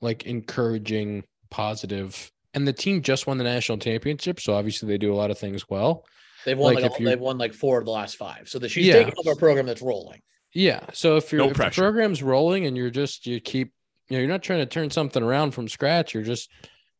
like 0.01 0.27
encouraging, 0.27 1.25
positive, 1.51 2.31
and 2.55 2.67
the 2.67 2.73
team 2.73 3.03
just 3.03 3.27
won 3.27 3.39
the 3.39 3.45
national 3.45 3.79
championship, 3.79 4.41
so 4.41 4.55
obviously 4.55 4.89
they 4.89 4.99
do 4.99 5.13
a 5.13 5.17
lot 5.17 5.31
of 5.31 5.39
things 5.39 5.69
well. 5.69 6.05
They've 6.45 6.57
won 6.59 6.75
Like, 6.75 6.83
like, 6.85 6.93
if 6.93 7.01
a- 7.01 7.05
they've 7.05 7.21
won 7.21 7.39
like 7.39 7.53
four 7.55 7.79
of 7.79 7.85
the 7.85 7.91
last 7.91 8.17
five. 8.17 8.49
So 8.49 8.59
that 8.61 8.71
she's 8.71 8.87
Yeah. 8.87 8.95
taking 9.05 9.15
over 9.19 9.33
a 9.33 9.37
program 9.37 9.67
that's 9.67 9.83
rolling. 9.83 10.21
Yeah. 10.55 10.81
So 10.93 11.17
if 11.17 11.31
you're 11.33 11.45
No 11.45 11.51
if 11.51 11.75
program's 11.75 12.23
rolling 12.23 12.67
and 12.67 12.77
you're 12.77 12.91
just 12.91 13.27
you 13.27 13.41
keep 13.41 13.73
you 14.09 14.17
know 14.17 14.21
you're 14.21 14.29
not 14.29 14.43
trying 14.43 14.61
to 14.61 14.67
turn 14.67 14.91
something 14.91 15.23
around 15.23 15.51
from 15.53 15.69
scratch, 15.69 16.15
you're 16.15 16.23
just 16.23 16.51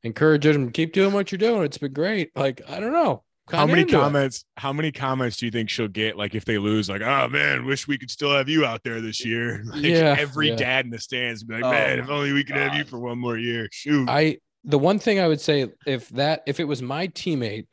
encouraging 0.03 0.53
them 0.53 0.67
to 0.67 0.73
keep 0.73 0.93
doing 0.93 1.13
what 1.13 1.33
you're 1.33 1.39
doing. 1.39 1.63
It's 1.65 1.79
been 1.79 1.93
great. 1.93 2.31
Like 2.37 2.61
I 2.69 2.81
don't 2.81 2.93
know. 2.93 3.25
How 3.51 3.61
Kinda 3.61 3.67
many 3.73 3.83
into 3.83 3.97
it. 3.97 4.01
comments? 4.03 4.45
How 4.59 4.75
many 4.75 4.93
comments 4.93 5.39
do 5.39 5.47
you 5.47 5.51
think 5.51 5.71
she'll 5.71 5.89
get? 5.89 6.19
Like 6.19 6.35
if 6.35 6.45
they 6.45 6.59
lose, 6.59 6.91
like, 6.91 7.01
oh 7.01 7.29
man, 7.29 7.65
wish 7.65 7.89
we 7.89 7.97
could 7.97 8.11
still 8.11 8.31
have 8.33 8.47
you 8.51 8.67
out 8.67 8.83
there 8.85 9.01
this 9.01 9.25
year. 9.25 9.63
Like 9.73 9.83
Yeah, 9.85 10.15
every 10.19 10.51
yeah. 10.51 10.57
dad 10.57 10.85
in 10.85 10.91
the 10.91 10.99
stands 10.99 11.43
be 11.45 11.55
like, 11.55 11.65
Oh, 11.65 11.71
man, 11.71 11.99
if 12.01 12.11
only 12.11 12.33
we 12.33 12.45
could 12.45 12.57
have 12.57 12.75
you 12.75 12.85
for 12.85 12.99
one 12.99 13.19
more 13.19 13.39
year. 13.39 13.69
Shoot. 13.73 14.07
I 14.11 14.39
the 14.65 14.79
one 14.79 14.99
thing 14.99 15.19
I 15.19 15.27
would 15.29 15.41
say 15.41 15.69
if 15.87 16.11
that 16.11 16.43
if 16.47 16.61
it 16.61 16.65
was 16.65 16.83
my 16.83 17.09
teammate 17.09 17.69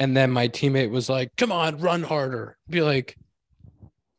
and 0.00 0.16
then 0.16 0.30
my 0.32 0.48
teammate 0.48 0.90
was 0.90 1.08
like, 1.08 1.30
"Come 1.36 1.52
on, 1.52 1.78
run 1.78 2.02
harder," 2.02 2.56
be 2.68 2.80
like, 2.82 3.16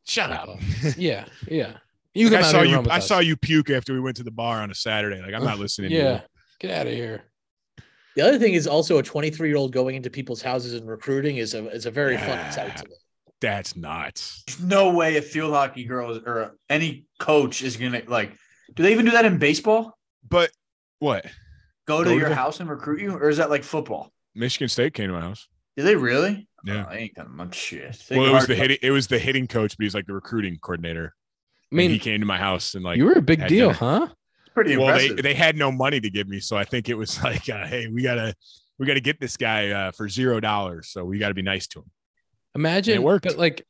Shut 0.04 0.30
up. 0.30 0.48
"Yeah, 0.96 1.26
yeah." 1.48 1.76
You 2.14 2.28
Like, 2.28 2.40
come 2.40 2.44
I 2.44 2.46
out 2.46 2.50
saw 2.52 2.62
here 2.62 2.82
you. 2.82 2.90
I 2.90 2.96
us. 2.98 3.08
saw 3.08 3.18
you 3.20 3.36
puke 3.38 3.70
after 3.70 3.94
we 3.94 4.00
went 4.00 4.18
to 4.18 4.22
the 4.22 4.30
bar 4.30 4.60
on 4.60 4.70
a 4.70 4.74
Saturday. 4.74 5.22
Like 5.22 5.32
I'm 5.32 5.44
not 5.44 5.58
listening. 5.58 5.92
Yeah, 5.92 6.16
you. 6.16 6.20
get 6.60 6.70
out 6.80 6.86
of 6.86 6.92
here. 6.92 7.22
The 8.16 8.20
other 8.22 8.38
thing 8.38 8.52
is 8.52 8.66
also 8.66 8.98
a 8.98 9.02
23 9.02 9.48
year 9.48 9.56
old 9.56 9.72
going 9.72 9.96
into 9.96 10.10
people's 10.10 10.42
houses 10.42 10.74
and 10.74 10.86
recruiting 10.86 11.38
is 11.38 11.54
a 11.54 11.66
is 11.70 11.86
a 11.86 11.90
very 11.90 12.18
fun 12.18 12.28
Yeah. 12.28 12.50
sight 12.50 12.76
to 12.76 12.84
me. 12.86 12.96
That's 13.40 13.76
nuts. 13.76 14.44
There's 14.46 14.60
no 14.60 14.90
way 14.92 15.16
a 15.16 15.22
field 15.22 15.54
hockey 15.54 15.84
girl 15.84 16.20
or 16.26 16.54
any 16.68 17.06
coach 17.18 17.62
is 17.62 17.78
gonna 17.78 18.02
like. 18.06 18.32
Do 18.74 18.82
they 18.82 18.92
even 18.92 19.06
do 19.06 19.12
that 19.12 19.24
in 19.24 19.38
baseball? 19.38 19.96
But 20.28 20.50
what? 20.98 21.24
Go 21.86 22.00
to 22.00 22.04
Go 22.04 22.10
to 22.12 22.20
your 22.20 22.28
the- 22.28 22.34
house 22.34 22.60
and 22.60 22.68
recruit 22.68 23.00
you, 23.00 23.12
or 23.14 23.30
is 23.30 23.38
that 23.38 23.48
like 23.48 23.64
football? 23.64 24.12
Michigan 24.34 24.68
State 24.68 24.92
came 24.92 25.06
to 25.08 25.14
my 25.14 25.22
house. 25.22 25.48
Do 25.76 25.82
they 25.84 25.96
really? 25.96 26.48
Yeah. 26.64 26.84
Oh, 26.86 26.92
I 26.92 26.96
ain't 26.98 27.14
got 27.14 27.30
much 27.30 27.54
shit. 27.54 28.04
Well, 28.10 28.26
it 28.26 28.32
was 28.32 28.46
the 28.46 28.54
hardly- 28.54 28.56
hitting. 28.56 28.78
It 28.82 28.90
was 28.90 29.06
the 29.06 29.18
hitting 29.18 29.46
coach, 29.46 29.76
but 29.76 29.84
he's 29.84 29.94
like 29.94 30.06
the 30.06 30.12
recruiting 30.14 30.58
coordinator. 30.60 31.14
I 31.70 31.74
mean, 31.74 31.86
and 31.86 31.92
he 31.94 31.98
came 31.98 32.20
to 32.20 32.26
my 32.26 32.38
house 32.38 32.74
and 32.74 32.84
like 32.84 32.98
you 32.98 33.04
were 33.06 33.12
a 33.12 33.22
big 33.22 33.46
deal, 33.48 33.68
dinner. 33.68 33.78
huh? 33.78 34.08
It's 34.44 34.54
pretty 34.54 34.76
well, 34.76 34.88
they, 34.88 35.06
impressive. 35.06 35.22
they 35.22 35.34
had 35.34 35.56
no 35.56 35.72
money 35.72 36.00
to 36.00 36.10
give 36.10 36.28
me, 36.28 36.38
so 36.40 36.56
I 36.56 36.64
think 36.64 36.88
it 36.90 36.94
was 36.94 37.22
like, 37.24 37.48
uh, 37.48 37.66
hey, 37.66 37.86
we 37.88 38.02
gotta 38.02 38.34
we 38.78 38.86
gotta 38.86 39.00
get 39.00 39.18
this 39.20 39.36
guy 39.38 39.70
uh, 39.70 39.90
for 39.92 40.08
zero 40.08 40.38
dollars, 40.40 40.88
so 40.90 41.04
we 41.04 41.18
got 41.18 41.28
to 41.28 41.34
be 41.34 41.42
nice 41.42 41.66
to 41.68 41.78
him. 41.80 41.90
Imagine 42.54 42.94
it 42.94 43.02
worked. 43.02 43.24
But 43.26 43.38
like, 43.38 43.66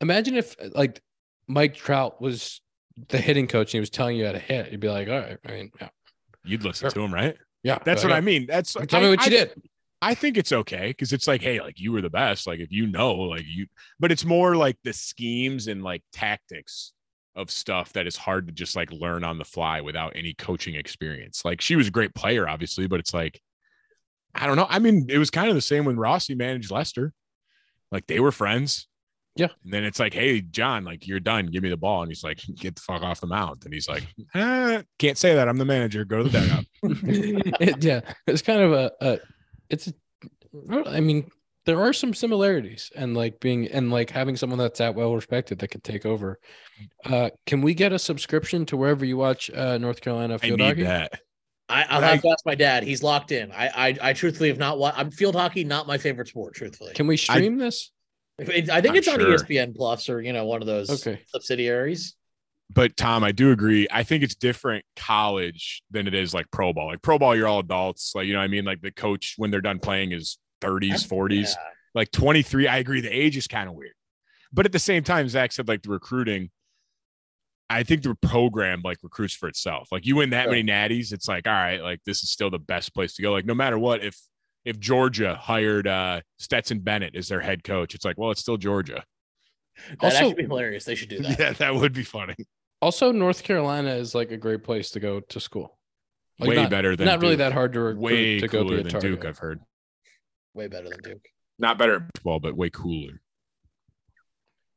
imagine 0.00 0.36
if 0.36 0.54
like 0.74 1.00
Mike 1.48 1.74
Trout 1.74 2.22
was 2.22 2.60
the 3.08 3.18
hitting 3.18 3.48
coach 3.48 3.68
and 3.68 3.78
he 3.78 3.80
was 3.80 3.90
telling 3.90 4.16
you 4.16 4.26
how 4.26 4.32
to 4.32 4.38
hit. 4.38 4.70
You'd 4.70 4.80
be 4.80 4.88
like, 4.88 5.08
all 5.08 5.18
right. 5.18 5.38
I 5.44 5.50
mean, 5.52 5.70
yeah, 5.80 5.88
You'd 6.44 6.62
listen 6.62 6.84
Sure. 6.86 6.90
to 6.92 7.00
him, 7.00 7.12
right? 7.12 7.36
yeah. 7.64 7.78
That's 7.84 8.04
what 8.04 8.12
I 8.12 8.20
mean. 8.20 8.46
That's 8.46 8.72
Tell 8.74 9.00
me 9.00 9.08
what 9.08 9.20
you 9.20 9.26
I- 9.26 9.28
did. 9.30 9.62
I 10.02 10.14
think 10.14 10.36
it's 10.38 10.52
okay 10.52 10.88
because 10.88 11.12
it's 11.12 11.28
like, 11.28 11.42
hey, 11.42 11.60
like 11.60 11.78
you 11.78 11.92
were 11.92 12.00
the 12.00 12.10
best. 12.10 12.46
Like 12.46 12.60
if 12.60 12.72
you 12.72 12.86
know, 12.86 13.14
like 13.14 13.44
you, 13.46 13.66
but 13.98 14.10
it's 14.10 14.24
more 14.24 14.56
like 14.56 14.78
the 14.82 14.92
schemes 14.92 15.66
and 15.68 15.82
like 15.82 16.02
tactics 16.12 16.92
of 17.36 17.50
stuff 17.50 17.92
that 17.92 18.06
is 18.06 18.16
hard 18.16 18.46
to 18.46 18.52
just 18.52 18.76
like 18.76 18.90
learn 18.92 19.24
on 19.24 19.38
the 19.38 19.44
fly 19.44 19.80
without 19.80 20.12
any 20.16 20.32
coaching 20.34 20.74
experience. 20.74 21.44
Like 21.44 21.60
she 21.60 21.76
was 21.76 21.88
a 21.88 21.92
great 21.92 22.14
player, 22.14 22.48
obviously, 22.48 22.86
but 22.86 23.00
it's 23.00 23.14
like, 23.14 23.40
I 24.34 24.46
don't 24.46 24.56
know. 24.56 24.66
I 24.68 24.78
mean, 24.78 25.06
it 25.08 25.18
was 25.18 25.30
kind 25.30 25.48
of 25.48 25.54
the 25.54 25.60
same 25.60 25.84
when 25.84 25.96
Rossy 25.96 26.34
managed 26.34 26.70
Lester. 26.70 27.12
Like 27.92 28.06
they 28.06 28.20
were 28.20 28.32
friends. 28.32 28.86
Yeah. 29.36 29.48
And 29.64 29.72
then 29.72 29.84
it's 29.84 29.98
like, 29.98 30.14
hey, 30.14 30.40
Jon, 30.40 30.84
like 30.84 31.06
you're 31.06 31.20
done. 31.20 31.46
Give 31.46 31.62
me 31.62 31.68
the 31.68 31.76
ball. 31.76 32.02
And 32.02 32.10
he's 32.10 32.24
like, 32.24 32.40
get 32.56 32.74
the 32.74 32.80
fuck 32.82 33.02
off 33.02 33.20
the 33.20 33.26
mound. 33.26 33.62
And 33.64 33.74
he's 33.74 33.88
like, 33.88 34.06
ah, 34.34 34.82
can't 34.98 35.18
say 35.18 35.34
that. 35.34 35.48
I'm 35.48 35.56
the 35.58 35.64
manager. 35.64 36.04
Go 36.04 36.22
to 36.22 36.28
the 36.28 36.40
dugout. 36.40 36.64
It- 37.60 37.84
yeah, 37.84 38.00
it's 38.26 38.42
kind 38.42 38.60
of 38.62 38.72
a, 38.72 38.92
a 39.00 39.18
it's. 39.70 39.92
I 40.86 41.00
mean, 41.00 41.30
there 41.66 41.80
are 41.80 41.92
some 41.92 42.12
similarities, 42.14 42.90
and 42.96 43.16
like 43.16 43.40
being 43.40 43.68
and 43.68 43.90
like 43.90 44.10
having 44.10 44.36
someone 44.36 44.58
that's 44.58 44.78
that 44.78 44.94
well 44.94 45.14
respected 45.14 45.58
that 45.60 45.68
can 45.68 45.80
take 45.80 46.04
over. 46.04 46.38
Uh, 47.04 47.30
can 47.46 47.62
we 47.62 47.74
get 47.74 47.92
a 47.92 47.98
subscription 47.98 48.66
to 48.66 48.76
wherever 48.76 49.04
you 49.04 49.16
watch 49.16 49.50
uh, 49.50 49.78
North 49.78 50.00
Carolina 50.00 50.34
I 50.34 50.38
field 50.38 50.58
need 50.60 50.66
hockey? 50.66 50.82
that. 50.84 51.12
I, 51.68 51.84
I'll 51.88 52.00
have 52.00 52.20
to 52.22 52.28
ask 52.30 52.44
my 52.44 52.56
dad. 52.56 52.82
He's 52.82 53.02
locked 53.02 53.30
in. 53.30 53.52
I 53.52 53.68
I, 53.68 53.98
I 54.02 54.12
truthfully 54.12 54.48
have 54.48 54.58
not 54.58 54.78
watched. 54.78 54.98
I'm 54.98 55.10
field 55.10 55.36
hockey, 55.36 55.62
not 55.62 55.86
my 55.86 55.98
favorite 55.98 56.28
sport. 56.28 56.54
Truthfully, 56.54 56.94
Can 56.94 57.06
we 57.06 57.16
stream 57.16 57.58
this? 57.58 57.92
I 58.40 58.44
think 58.44 58.68
I'm 58.70 58.96
it's 58.96 59.08
on 59.08 59.20
E. 59.20 59.24
ESPN 59.24 59.76
Plus 59.76 60.08
or 60.08 60.20
you 60.20 60.32
know 60.32 60.46
one 60.46 60.62
of 60.62 60.66
those 60.66 60.90
Okay. 60.90 61.20
subsidiaries. 61.28 62.16
But 62.72 62.96
Tom, 62.96 63.24
I 63.24 63.32
do 63.32 63.50
agree. 63.50 63.86
I 63.90 64.02
think 64.04 64.22
it's 64.22 64.34
different 64.36 64.84
college 64.96 65.82
than 65.90 66.06
it 66.06 66.14
is 66.14 66.32
like 66.32 66.46
pro 66.52 66.72
ball. 66.72 66.86
Like 66.86 67.02
pro 67.02 67.18
ball, 67.18 67.34
you're 67.36 67.48
all 67.48 67.58
adults. 67.60 68.12
Like, 68.14 68.26
you 68.26 68.32
know 68.32 68.38
what 68.38 68.44
I 68.44 68.48
mean? 68.48 68.64
Like 68.64 68.80
the 68.80 68.92
coach, 68.92 69.34
when 69.38 69.50
they're 69.50 69.60
done 69.60 69.80
playing, 69.80 70.12
is 70.12 70.38
30s, 70.62 71.06
40s. 71.08 71.48
Yeah. 71.48 71.54
Like 71.94 72.10
23, 72.12 72.68
I 72.68 72.78
agree. 72.78 73.00
The 73.00 73.10
age 73.10 73.36
is 73.36 73.46
kind 73.48 73.68
of 73.68 73.74
weird. 73.74 73.94
But 74.52 74.66
at 74.66 74.72
the 74.72 74.78
same 74.78 75.02
time, 75.02 75.28
Zach 75.28 75.50
said 75.52 75.66
like 75.68 75.82
the 75.82 75.90
recruiting, 75.90 76.50
I 77.68 77.82
think 77.82 78.02
the 78.02 78.14
program 78.16 78.82
like 78.84 78.98
recruits 79.02 79.34
for 79.34 79.48
itself. 79.48 79.88
Like 79.92 80.06
you 80.06 80.16
win 80.16 80.30
that 80.30 80.44
Sure. 80.44 80.52
many 80.52 80.64
natties, 80.64 81.12
it's 81.12 81.28
like, 81.28 81.46
all 81.46 81.52
right, 81.52 81.80
like 81.82 82.00
this 82.04 82.22
is 82.22 82.30
still 82.30 82.50
the 82.50 82.58
best 82.58 82.94
place 82.94 83.14
to 83.14 83.22
go. 83.22 83.32
Like 83.32 83.46
no 83.46 83.54
matter 83.54 83.78
what, 83.78 84.04
if 84.04 84.16
if 84.64 84.78
Georgia 84.78 85.34
hired 85.36 85.86
uh 85.86 86.20
Stetson 86.38 86.80
Bennett 86.80 87.14
as 87.16 87.28
their 87.28 87.40
head 87.40 87.64
coach, 87.64 87.94
it's 87.94 88.04
like, 88.04 88.18
well, 88.18 88.30
it's 88.30 88.40
still 88.40 88.56
Georgia. 88.56 89.02
That'd 89.88 90.04
Also- 90.04 90.16
actually 90.16 90.34
be 90.34 90.42
hilarious. 90.42 90.84
They 90.84 90.94
should 90.96 91.08
do 91.08 91.20
that. 91.22 91.38
Yeah, 91.38 91.52
that 91.54 91.74
would 91.74 91.92
be 91.92 92.02
funny. 92.02 92.34
Also, 92.82 93.12
North 93.12 93.42
Carolina 93.42 93.90
is 93.90 94.14
like 94.14 94.30
a 94.30 94.36
great 94.36 94.64
place 94.64 94.90
to 94.92 95.00
go 95.00 95.20
to 95.20 95.40
school. 95.40 95.78
Like, 96.38 96.50
Way 96.50 96.56
not, 96.56 96.70
better 96.70 96.96
than 96.96 97.06
not 97.06 97.20
really 97.20 97.36
that 97.36 97.52
hard 97.52 97.74
to 97.74 97.80
recruit 97.80 98.00
way 98.00 98.40
to 98.40 98.48
go 98.48 98.62
be 98.62 98.68
cooler 98.70 98.82
than 98.82 98.92
Tar 98.92 99.00
Duke, 99.00 99.24
I've 99.26 99.38
heard. 99.38 99.60
Way 100.54 100.68
better 100.68 100.88
than 100.88 101.00
Duke. 101.02 101.24
Not 101.58 101.76
better 101.76 101.96
at 101.96 102.02
football, 102.16 102.40
but 102.40 102.56
way 102.56 102.70
cooler. 102.70 103.20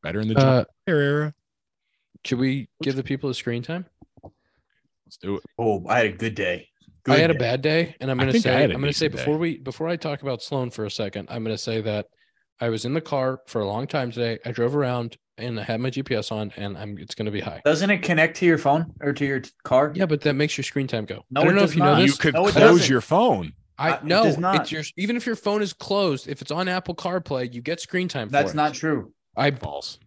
Better 0.01 0.20
in 0.20 0.28
the 0.28 0.38
Uh, 0.38 0.41
John 0.41 0.66
era. 0.88 1.34
should 2.26 2.39
we 2.39 2.68
give 2.82 2.97
the 2.97 3.04
people 3.04 3.30
a 3.30 3.34
screen 3.34 3.64
time? 3.64 3.86
Let's 5.06 5.16
do 5.22 5.38
it. 5.38 5.43
Oh, 5.58 5.86
I 5.88 5.97
had 5.99 6.06
a 6.08 6.12
good 6.12 6.36
day. 6.36 6.68
I 7.08 7.12
Good 7.12 7.20
had 7.20 7.32
a 7.32 7.36
bad 7.36 7.62
day, 7.62 7.95
and 8.01 8.12
I'm 8.12 8.18
going 8.18 8.28
to 8.28 8.34
think 8.34 8.45
I 8.45 8.49
say, 8.49 8.62
had 8.62 8.72
a 8.72 8.74
I'm 8.74 8.82
going 8.82 8.91
to 8.91 8.97
say 8.97 9.08
decent 9.08 9.18
day. 9.20 9.24
before 9.26 9.38
we 9.38 9.58
before 9.58 9.88
I 9.88 9.95
talk 9.95 10.22
about 10.22 10.41
Sloan 10.41 10.70
for 10.70 10.86
a 10.86 10.91
second, 10.91 11.28
I'm 11.30 11.43
going 11.43 11.56
to 11.56 11.62
say 11.62 11.80
that 11.82 12.08
I 12.60 12.70
was 12.70 12.84
in 12.86 12.93
the 12.93 13.01
car 13.01 13.39
for 13.47 13.62
a 13.62 13.68
long 13.68 13.88
time 13.88 14.12
today. 14.12 14.39
I 14.45 14.51
drove 14.51 14.76
around 14.76 15.18
and 15.38 15.60
I 15.60 15.64
have 15.64 15.80
my 15.80 15.90
GPS 15.90 16.32
on, 16.32 16.52
and 16.58 16.78
I'm 16.78 16.98
it's 16.98 17.16
going 17.16 17.26
to 17.26 17.32
be 17.32 17.40
high. 17.42 17.62
Doesn't 17.66 17.90
it 17.90 18.00
connect 18.00 18.38
to 18.38 18.46
your 18.46 18.58
phone 18.58 18.94
or 19.02 19.14
to 19.14 19.26
your 19.26 19.40
t- 19.40 19.52
car? 19.64 19.92
Yeah, 19.96 20.06
but 20.06 20.22
that 20.22 20.34
makes 20.36 20.58
your 20.58 20.64
screen 20.64 20.88
time 20.88 21.06
go. 21.06 21.24
No, 21.32 21.42
I 21.42 21.44
don't 21.46 21.54
it 21.54 21.56
know 21.56 21.62
does 21.62 21.70
if 21.72 21.76
you 21.78 21.84
know 21.84 21.94
not. 21.94 22.02
this. 22.02 22.12
You 22.12 22.18
could 22.18 22.34
No, 22.34 22.42
close 22.44 22.54
doesn't. 22.54 22.90
your 22.90 23.02
phone. 23.02 23.54
I 23.78 23.92
Uh, 23.92 23.96
it 23.96 24.04
no, 24.04 24.32
not. 24.36 24.62
it's 24.62 24.72
your 24.72 24.84
even 24.98 25.16
if 25.18 25.26
your 25.26 25.36
phone 25.36 25.62
is 25.64 25.74
closed, 25.74 26.28
if 26.28 26.42
it's 26.42 26.52
on 26.52 26.68
Apple 26.68 26.94
CarPlay, 26.96 27.52
you 27.54 27.62
get 27.62 27.80
screen 27.80 28.08
time. 28.08 28.28
For 28.28 28.34
That's 28.34 28.54
it. 28.54 28.56
not 28.56 28.74
true. 28.76 29.12
Eyeballs. 29.36 30.00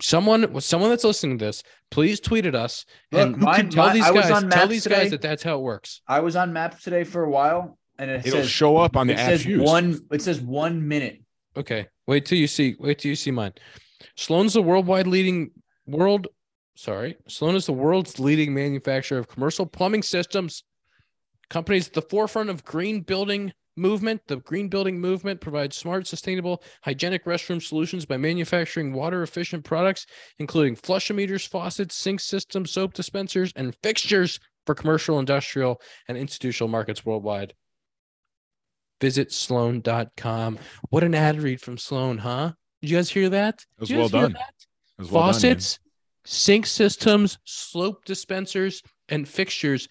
Someone 0.00 0.60
someone 0.60 0.90
that's 0.90 1.02
listening 1.04 1.38
to 1.38 1.44
this, 1.44 1.62
please 1.90 2.20
tweet 2.20 2.46
at 2.46 2.54
us 2.54 2.86
Look, 3.10 3.26
and 3.26 3.36
mine- 3.38 3.68
tell 3.70 3.86
mine- 3.86 3.94
these 3.96 4.10
guys 4.10 4.30
on 4.30 4.48
tell 4.48 4.68
these 4.68 4.84
today. 4.84 5.02
guys 5.02 5.10
that 5.10 5.20
that's 5.22 5.42
how 5.42 5.58
it 5.58 5.62
works. 5.62 6.00
I 6.06 6.20
was 6.20 6.36
on 6.36 6.52
Maps 6.52 6.84
today 6.84 7.02
for 7.02 7.24
a 7.24 7.30
while, 7.30 7.76
and 7.98 8.08
it 8.10 8.24
It'll 8.26 8.40
says 8.42 8.48
show 8.48 8.76
up 8.76 8.96
on 8.96 9.08
the 9.08 9.14
it 9.14 9.18
apps 9.18 9.26
says 9.26 9.44
used. 9.46 9.64
one. 9.64 9.98
It 10.12 10.22
says 10.22 10.40
one 10.40 10.86
minute. 10.86 11.20
Okay, 11.56 11.88
wait 12.06 12.24
till 12.24 12.38
you 12.38 12.46
see. 12.46 12.76
Wait 12.78 13.00
till 13.00 13.08
you 13.10 13.16
see 13.16 13.32
mine. 13.32 13.52
Sloan's 14.16 14.54
the 14.54 14.62
worldwide 14.62 15.06
leading 15.06 15.50
world. 15.86 16.28
Sorry, 16.74 17.16
Sloan 17.28 17.56
is 17.56 17.66
the 17.66 17.72
world's 17.72 18.18
leading 18.18 18.54
manufacturer 18.54 19.18
of 19.18 19.28
commercial 19.28 19.66
plumbing 19.66 20.02
systems. 20.02 20.64
Companies 21.50 21.88
at 21.88 21.94
the 21.94 22.02
forefront 22.02 22.48
of 22.48 22.64
green 22.64 23.00
building 23.00 23.52
movement. 23.76 24.22
The 24.26 24.36
green 24.36 24.68
building 24.68 25.00
movement 25.00 25.40
provides 25.40 25.76
smart, 25.76 26.06
sustainable, 26.06 26.62
hygienic 26.82 27.24
restroom 27.24 27.62
solutions 27.62 28.06
by 28.06 28.16
manufacturing 28.16 28.92
water 28.92 29.22
efficient 29.22 29.64
products, 29.64 30.06
including 30.38 30.76
flushometers, 30.76 31.46
faucets, 31.46 31.94
sink 31.94 32.20
systems, 32.20 32.70
soap 32.70 32.94
dispensers, 32.94 33.52
and 33.56 33.74
fixtures 33.82 34.40
for 34.66 34.74
commercial, 34.74 35.18
industrial, 35.18 35.80
and 36.08 36.16
institutional 36.16 36.68
markets 36.68 37.04
worldwide. 37.04 37.54
Visit 39.00 39.32
sloan.com. 39.32 40.58
What 40.90 41.02
an 41.02 41.14
ad 41.14 41.40
read 41.42 41.60
from 41.60 41.76
Sloan, 41.76 42.18
huh? 42.18 42.52
Did 42.82 42.90
you 42.90 42.96
guys 42.98 43.08
hear 43.10 43.28
that? 43.30 43.58
That 43.58 43.66
was 43.80 43.88
Did 43.88 43.94
you 43.94 44.00
well 44.00 44.08
done. 44.08 44.32
that? 44.34 44.54
It 44.98 45.02
was 45.02 45.10
well 45.10 45.22
done. 45.24 45.32
Faucets, 45.34 45.78
sink 46.24 46.66
systems, 46.66 47.38
slope 47.44 48.04
dispensers, 48.04 48.82
and 49.08 49.26
fixtures. 49.26 49.88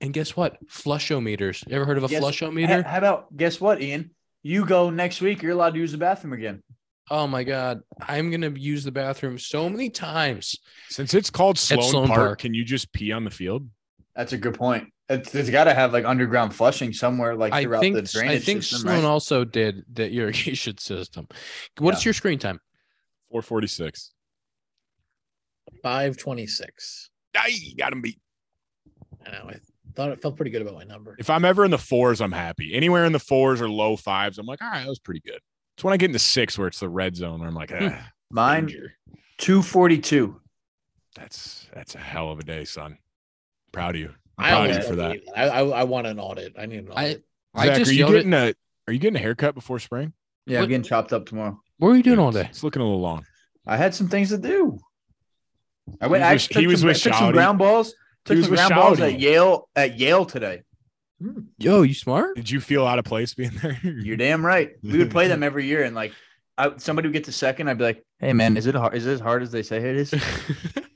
And 0.00 0.12
guess 0.12 0.36
what? 0.36 0.56
Flushometers. 0.68 1.66
You 1.68 1.76
ever 1.76 1.84
heard 1.84 1.98
of 1.98 2.04
a 2.04 2.08
Guess- 2.08 2.22
flushometer? 2.22 2.82
Ha- 2.84 2.88
How 2.88 2.98
about 2.98 3.36
guess 3.36 3.60
what, 3.60 3.82
Ian? 3.82 4.10
You 4.42 4.64
go 4.66 4.90
next 4.90 5.20
week. 5.20 5.42
You're 5.42 5.52
allowed 5.52 5.74
to 5.74 5.78
use 5.80 5.92
the 5.92 5.98
bathroom 5.98 6.32
again. 6.32 6.62
Oh 7.10 7.26
my 7.26 7.44
God. 7.44 7.82
I'm 8.00 8.30
going 8.30 8.40
to 8.42 8.58
use 8.58 8.84
the 8.84 8.90
bathroom 8.92 9.38
so 9.38 9.68
many 9.68 9.90
times. 9.90 10.56
Since 10.88 11.14
it's 11.14 11.30
called 11.30 11.58
Sloan, 11.58 11.82
Sloan 11.82 12.06
Park, 12.08 12.18
Park. 12.18 12.38
can 12.40 12.54
you 12.54 12.64
just 12.64 12.92
pee 12.92 13.12
on 13.12 13.24
the 13.24 13.30
field? 13.30 13.68
That's 14.16 14.32
a 14.32 14.38
good 14.38 14.54
point. 14.54 14.88
It's, 15.08 15.34
it's 15.34 15.50
got 15.50 15.64
to 15.64 15.74
have 15.74 15.92
like 15.92 16.04
underground 16.04 16.54
flushing 16.54 16.92
somewhere, 16.92 17.34
like 17.34 17.52
I 17.52 17.64
throughout 17.64 17.80
think 17.80 17.96
the 17.96 18.02
drainage 18.02 18.36
I 18.42 18.44
think 18.44 18.62
system, 18.62 18.80
Sloan 18.80 18.96
right? 19.02 19.04
also 19.04 19.44
did 19.44 19.84
the 19.92 20.10
irrigation 20.10 20.78
system. 20.78 21.26
What's 21.78 22.04
Yeah. 22.04 22.08
your 22.08 22.14
screen 22.14 22.38
time? 22.38 22.60
446. 23.30 24.12
Five 25.82 26.16
twenty 26.16 26.46
six. 26.46 27.10
Aye, 27.36 27.56
got 27.78 27.92
him 27.92 28.02
beat. 28.02 28.20
I 29.26 29.30
know. 29.30 29.48
I 29.50 29.56
thought 29.94 30.10
it 30.10 30.20
felt 30.22 30.36
pretty 30.36 30.50
good 30.50 30.62
about 30.62 30.74
my 30.74 30.84
number. 30.84 31.16
If 31.18 31.30
I'm 31.30 31.44
ever 31.44 31.64
in 31.64 31.70
the 31.70 31.78
fours, 31.78 32.20
I'm 32.20 32.32
happy. 32.32 32.74
Anywhere 32.74 33.04
in 33.04 33.12
the 33.12 33.18
fours 33.18 33.60
or 33.60 33.68
low 33.68 33.96
fives, 33.96 34.38
I'm 34.38 34.46
like, 34.46 34.62
all 34.62 34.70
right, 34.70 34.80
that 34.82 34.88
was 34.88 34.98
pretty 34.98 35.20
good. 35.24 35.38
It's 35.76 35.82
when 35.84 35.92
I 35.94 35.96
get 35.96 36.06
into 36.06 36.18
six 36.18 36.58
where 36.58 36.68
it's 36.68 36.80
the 36.80 36.88
red 36.88 37.16
zone 37.16 37.40
where 37.40 37.48
I'm 37.48 37.54
like, 37.54 37.72
ah, 37.74 38.08
Mine 38.30 38.66
danger. 38.66 38.92
two 39.38 39.62
forty 39.62 39.98
two. 39.98 40.40
That's 41.16 41.66
that's 41.74 41.94
a 41.94 41.98
hell 41.98 42.30
of 42.30 42.38
a 42.38 42.44
day, 42.44 42.64
son. 42.64 42.98
Proud 43.72 43.94
of 43.96 44.00
you. 44.00 44.14
I'm 44.42 44.54
I 44.62 44.66
of 44.68 44.76
you 44.76 44.82
for 44.82 44.96
that. 44.96 45.16
I, 45.36 45.48
I 45.48 45.60
I 45.80 45.84
want 45.84 46.06
an 46.06 46.18
audit. 46.18 46.54
I 46.58 46.66
need 46.66 46.80
an 46.80 46.88
audit. 46.88 47.24
I 47.54 47.66
Zach, 47.66 47.78
just 47.78 47.90
are 47.90 47.94
you 47.94 47.98
yelled 48.00 48.12
it- 48.14 48.16
getting 48.18 48.32
a 48.34 48.54
are 48.88 48.92
you 48.92 48.98
getting 48.98 49.16
a 49.16 49.20
haircut 49.20 49.54
before 49.54 49.78
spring? 49.78 50.12
Yeah, 50.46 50.58
What- 50.58 50.64
I'm 50.64 50.68
getting 50.70 50.82
chopped 50.82 51.12
up 51.12 51.26
tomorrow. 51.26 51.60
What 51.78 51.88
were 51.88 51.96
you 51.96 52.02
doing 52.02 52.18
all 52.18 52.30
day? 52.32 52.46
It's 52.50 52.62
looking 52.64 52.82
a 52.82 52.84
little 52.84 53.00
long. 53.00 53.24
I 53.66 53.76
had 53.76 53.94
some 53.94 54.08
things 54.08 54.28
to 54.30 54.38
do. 54.38 54.78
I 56.00 56.06
went. 56.06 56.22
He 56.22 56.28
I 56.28 56.32
was- 56.34 56.44
actually 56.44 56.60
he 56.62 56.66
was 56.68 56.80
some, 56.80 56.86
with 56.88 56.96
I 56.96 57.00
took 57.00 57.14
some 57.14 57.32
ground 57.32 57.58
balls. 57.58 57.94
Took 58.24 58.36
was 58.36 58.46
some 58.46 58.50
with 58.52 58.58
ground 58.60 58.74
balls 58.74 59.00
at 59.00 59.18
Yale 59.20 59.68
at 59.76 59.98
Yale 59.98 60.24
today. 60.24 60.62
Hmm. 61.20 61.40
Yo, 61.58 61.82
you 61.82 61.94
smart? 61.94 62.34
Did 62.36 62.50
you 62.50 62.60
feel 62.60 62.86
out 62.86 62.98
of 62.98 63.04
place 63.04 63.34
being 63.34 63.50
there? 63.62 63.78
You're 63.82 64.16
damn 64.16 64.44
right. 64.44 64.72
We 64.82 64.98
would 64.98 65.10
play 65.10 65.28
them 65.28 65.42
every 65.44 65.66
year, 65.66 65.82
and 65.84 65.94
like, 65.94 66.12
I, 66.58 66.76
somebody 66.78 67.08
would 67.08 67.12
get 67.12 67.24
to 67.24 67.32
second. 67.32 67.68
I'd 67.68 67.78
be 67.78 67.84
like, 67.84 68.04
"Hey, 68.18 68.32
man, 68.32 68.56
is 68.56 68.66
it 68.66 68.74
hard? 68.74 68.94
Is 68.94 69.06
it 69.06 69.12
as 69.12 69.20
hard 69.20 69.42
as 69.42 69.50
they 69.52 69.62
say 69.62 69.76
it 69.78 69.96
is?" 69.96 70.14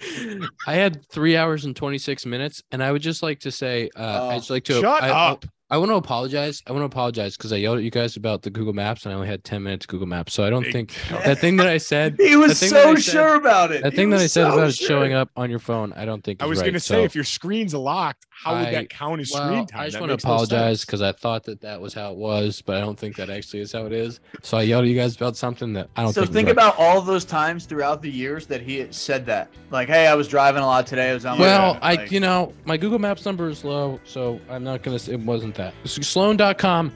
I 0.67 0.75
had 0.75 1.05
three 1.11 1.37
hours 1.37 1.65
and 1.65 1.75
26 1.75 2.27
minutes, 2.27 2.63
and 2.71 2.83
I 2.83 2.93
would 2.93 3.03
just 3.03 3.23
like 3.23 3.41
to 3.41 3.51
say, 3.51 3.91
uh, 3.97 4.29
I'd 4.29 4.37
just 4.39 4.51
like 4.51 4.65
to 4.65 4.81
shut 4.81 5.03
I, 5.03 5.11
up. 5.11 5.45
I, 5.71 5.79
want 5.79 5.91
to 5.91 5.95
apologize. 5.97 6.63
I 6.67 6.73
want 6.73 6.83
to 6.83 6.87
apologize 6.87 7.37
because 7.37 7.53
I 7.53 7.57
yelled 7.57 7.79
at 7.79 7.85
you 7.85 7.91
guys 7.91 8.17
about 8.17 8.43
the 8.43 8.51
Google 8.51 8.73
Maps, 8.73 9.05
and 9.05 9.13
I 9.13 9.17
only 9.17 9.27
had 9.29 9.43
10 9.45 9.63
minutes 9.63 9.85
Google 9.87 10.07
Maps. 10.07 10.33
So 10.33 10.45
I 10.45 10.51
don't 10.51 10.65
think 10.65 10.95
that 11.11 11.39
thing 11.39 11.57
that 11.57 11.67
I 11.67 11.79
said, 11.79 12.17
He 12.21 12.37
was 12.37 12.59
so 12.59 12.91
I 12.91 12.95
said- 12.95 13.03
sure 13.13 13.35
about 13.35 13.73
it. 13.73 13.83
that 13.83 13.93
He 13.93 13.97
thing 13.97 14.11
that 14.11 14.21
I 14.21 14.27
said 14.27 14.49
so 14.49 14.55
about 14.55 14.69
it 14.69 14.75
sure. 14.77 14.87
showing 14.89 15.13
up 15.13 15.31
on 15.37 15.51
your 15.51 15.59
phone, 15.59 15.93
I 15.95 16.05
don't 16.05 16.23
think. 16.23 16.43
I 16.43 16.47
was 16.47 16.59
right. 16.61 16.67
gonna 16.67 16.81
say 16.81 16.95
So- 16.97 17.05
if 17.05 17.15
your 17.15 17.25
screen's 17.25 17.75
locked, 17.75 18.27
how 18.31 18.55
would 18.55 18.67
that 18.73 18.91
count 18.91 19.21
as 19.23 19.31
well, 19.33 19.47
screen 19.47 19.67
time? 19.67 19.81
I 19.81 19.87
just 19.87 19.99
want 19.99 20.11
to 20.11 20.15
apologize 20.15 20.81
sense. 20.81 20.85
because 20.85 21.03
I 21.03 21.11
thought 21.13 21.45
that 21.45 21.63
that 21.63 21.81
was 21.81 21.95
how 21.95 22.13
it 22.13 22.17
was, 22.19 22.63
but 22.63 22.77
I 22.77 22.81
don't 22.81 22.99
think 22.99 23.17
that 23.17 23.31
actually 23.31 23.61
is 23.61 23.73
how 23.73 23.87
it 23.87 23.93
is. 23.93 24.21
So 24.43 24.59
I 24.59 24.63
yelled 24.63 24.85
at 24.85 24.91
you 24.91 24.95
guys 24.97 25.17
about 25.17 25.37
something 25.39 25.73
that 25.73 25.89
I 25.97 26.03
don't 26.03 26.13
So 26.13 26.21
think. 26.21 26.31
is 26.31 26.35
think 26.35 26.47
right. 26.49 26.53
about 26.53 26.79
all 26.79 27.01
those 27.01 27.25
times 27.25 27.65
throughout 27.65 28.03
the 28.03 28.11
years 28.11 28.47
that 28.49 28.61
he 28.61 28.87
said 28.91 29.25
that. 29.27 29.49
Like, 29.71 29.89
hey, 29.89 30.07
I 30.07 30.15
was 30.15 30.29
driving 30.29 30.63
a 30.63 30.67
lot 30.67 30.87
today. 30.87 31.11
I 31.11 31.15
was 31.15 31.25
on 31.25 31.39
my 31.39 31.45
Well, 31.47 31.79
I 31.83 31.95
like- 31.95 32.13
you 32.13 32.21
know 32.21 32.53
my 32.67 32.77
Google 32.77 32.99
Maps 32.99 33.25
number 33.25 33.49
is 33.49 33.65
low, 33.65 33.99
so 34.05 34.39
I'm 34.51 34.63
not 34.63 34.83
gonna. 34.83 34.99
say 34.99 35.15
It 35.15 35.21
wasn't 35.21 35.56
that. 35.57 35.75
Sloan.com 35.85 36.93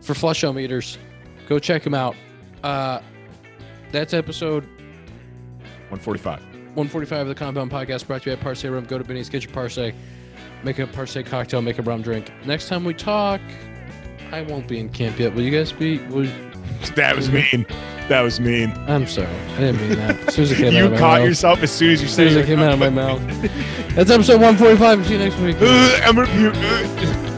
for 0.00 0.14
flushometers. 0.14 0.96
Go 1.48 1.58
check 1.58 1.82
them 1.82 1.94
out. 1.94 2.16
Uh, 2.62 3.00
that's 3.92 4.14
episode 4.14 4.64
145. 5.90 6.40
145 6.40 7.20
of 7.20 7.28
the 7.28 7.34
Compound 7.34 7.70
Podcast, 7.70 8.06
brought 8.06 8.22
to 8.22 8.30
you 8.30 8.36
by 8.36 8.42
Parce 8.42 8.64
Rum. 8.64 8.84
Go 8.84 8.98
to 8.98 9.04
Benny's, 9.04 9.28
get 9.28 9.44
your 9.44 9.52
Parce, 9.52 9.78
make 10.64 10.78
a 10.78 10.86
Parce 10.88 11.16
cocktail, 11.24 11.62
make 11.62 11.78
a 11.78 11.82
rum 11.82 12.02
drink. 12.02 12.32
Next 12.44 12.68
time 12.68 12.84
we 12.84 12.94
talk, 12.94 13.40
I 14.32 14.42
won't 14.42 14.66
be 14.66 14.80
in 14.80 14.88
camp 14.88 15.18
yet. 15.20 15.34
Will 15.34 15.42
you 15.42 15.50
guys 15.52 15.70
be? 15.70 15.98
Will, 16.08 16.28
That 16.96 17.14
was 17.14 17.30
mean. 17.30 17.64
That 18.08 18.22
was 18.22 18.40
mean. 18.40 18.70
I'm 18.88 19.06
sorry. 19.06 19.28
I 19.28 19.58
didn't 19.60 19.80
mean 19.80 19.96
that. 19.98 20.18
As 20.28 20.34
soon 20.34 20.44
as 20.44 20.50
it 20.52 20.56
came 20.56 20.66
out 20.68 20.72
You 20.74 20.84
of 20.86 20.92
my 20.92 20.98
caught 20.98 21.20
mouth. 21.20 21.28
yourself 21.28 21.62
as 21.62 21.70
soon 21.70 21.90
as 21.92 22.00
you 22.02 22.08
As 22.08 22.14
soon 22.14 22.28
said 22.30 22.36
as 22.38 22.44
it 22.44 22.46
came 22.46 22.58
out 22.60 22.72
of 22.72 22.78
my 22.78 22.90
mouth. 22.90 23.20
That's 23.94 24.10
episode 24.10 24.40
145. 24.40 25.06
See 25.06 25.12
you 25.12 25.18
next 25.18 25.38
week. 25.38 25.56
I'm 26.02 26.16
gonna 26.16 26.26
puke. 26.26 27.33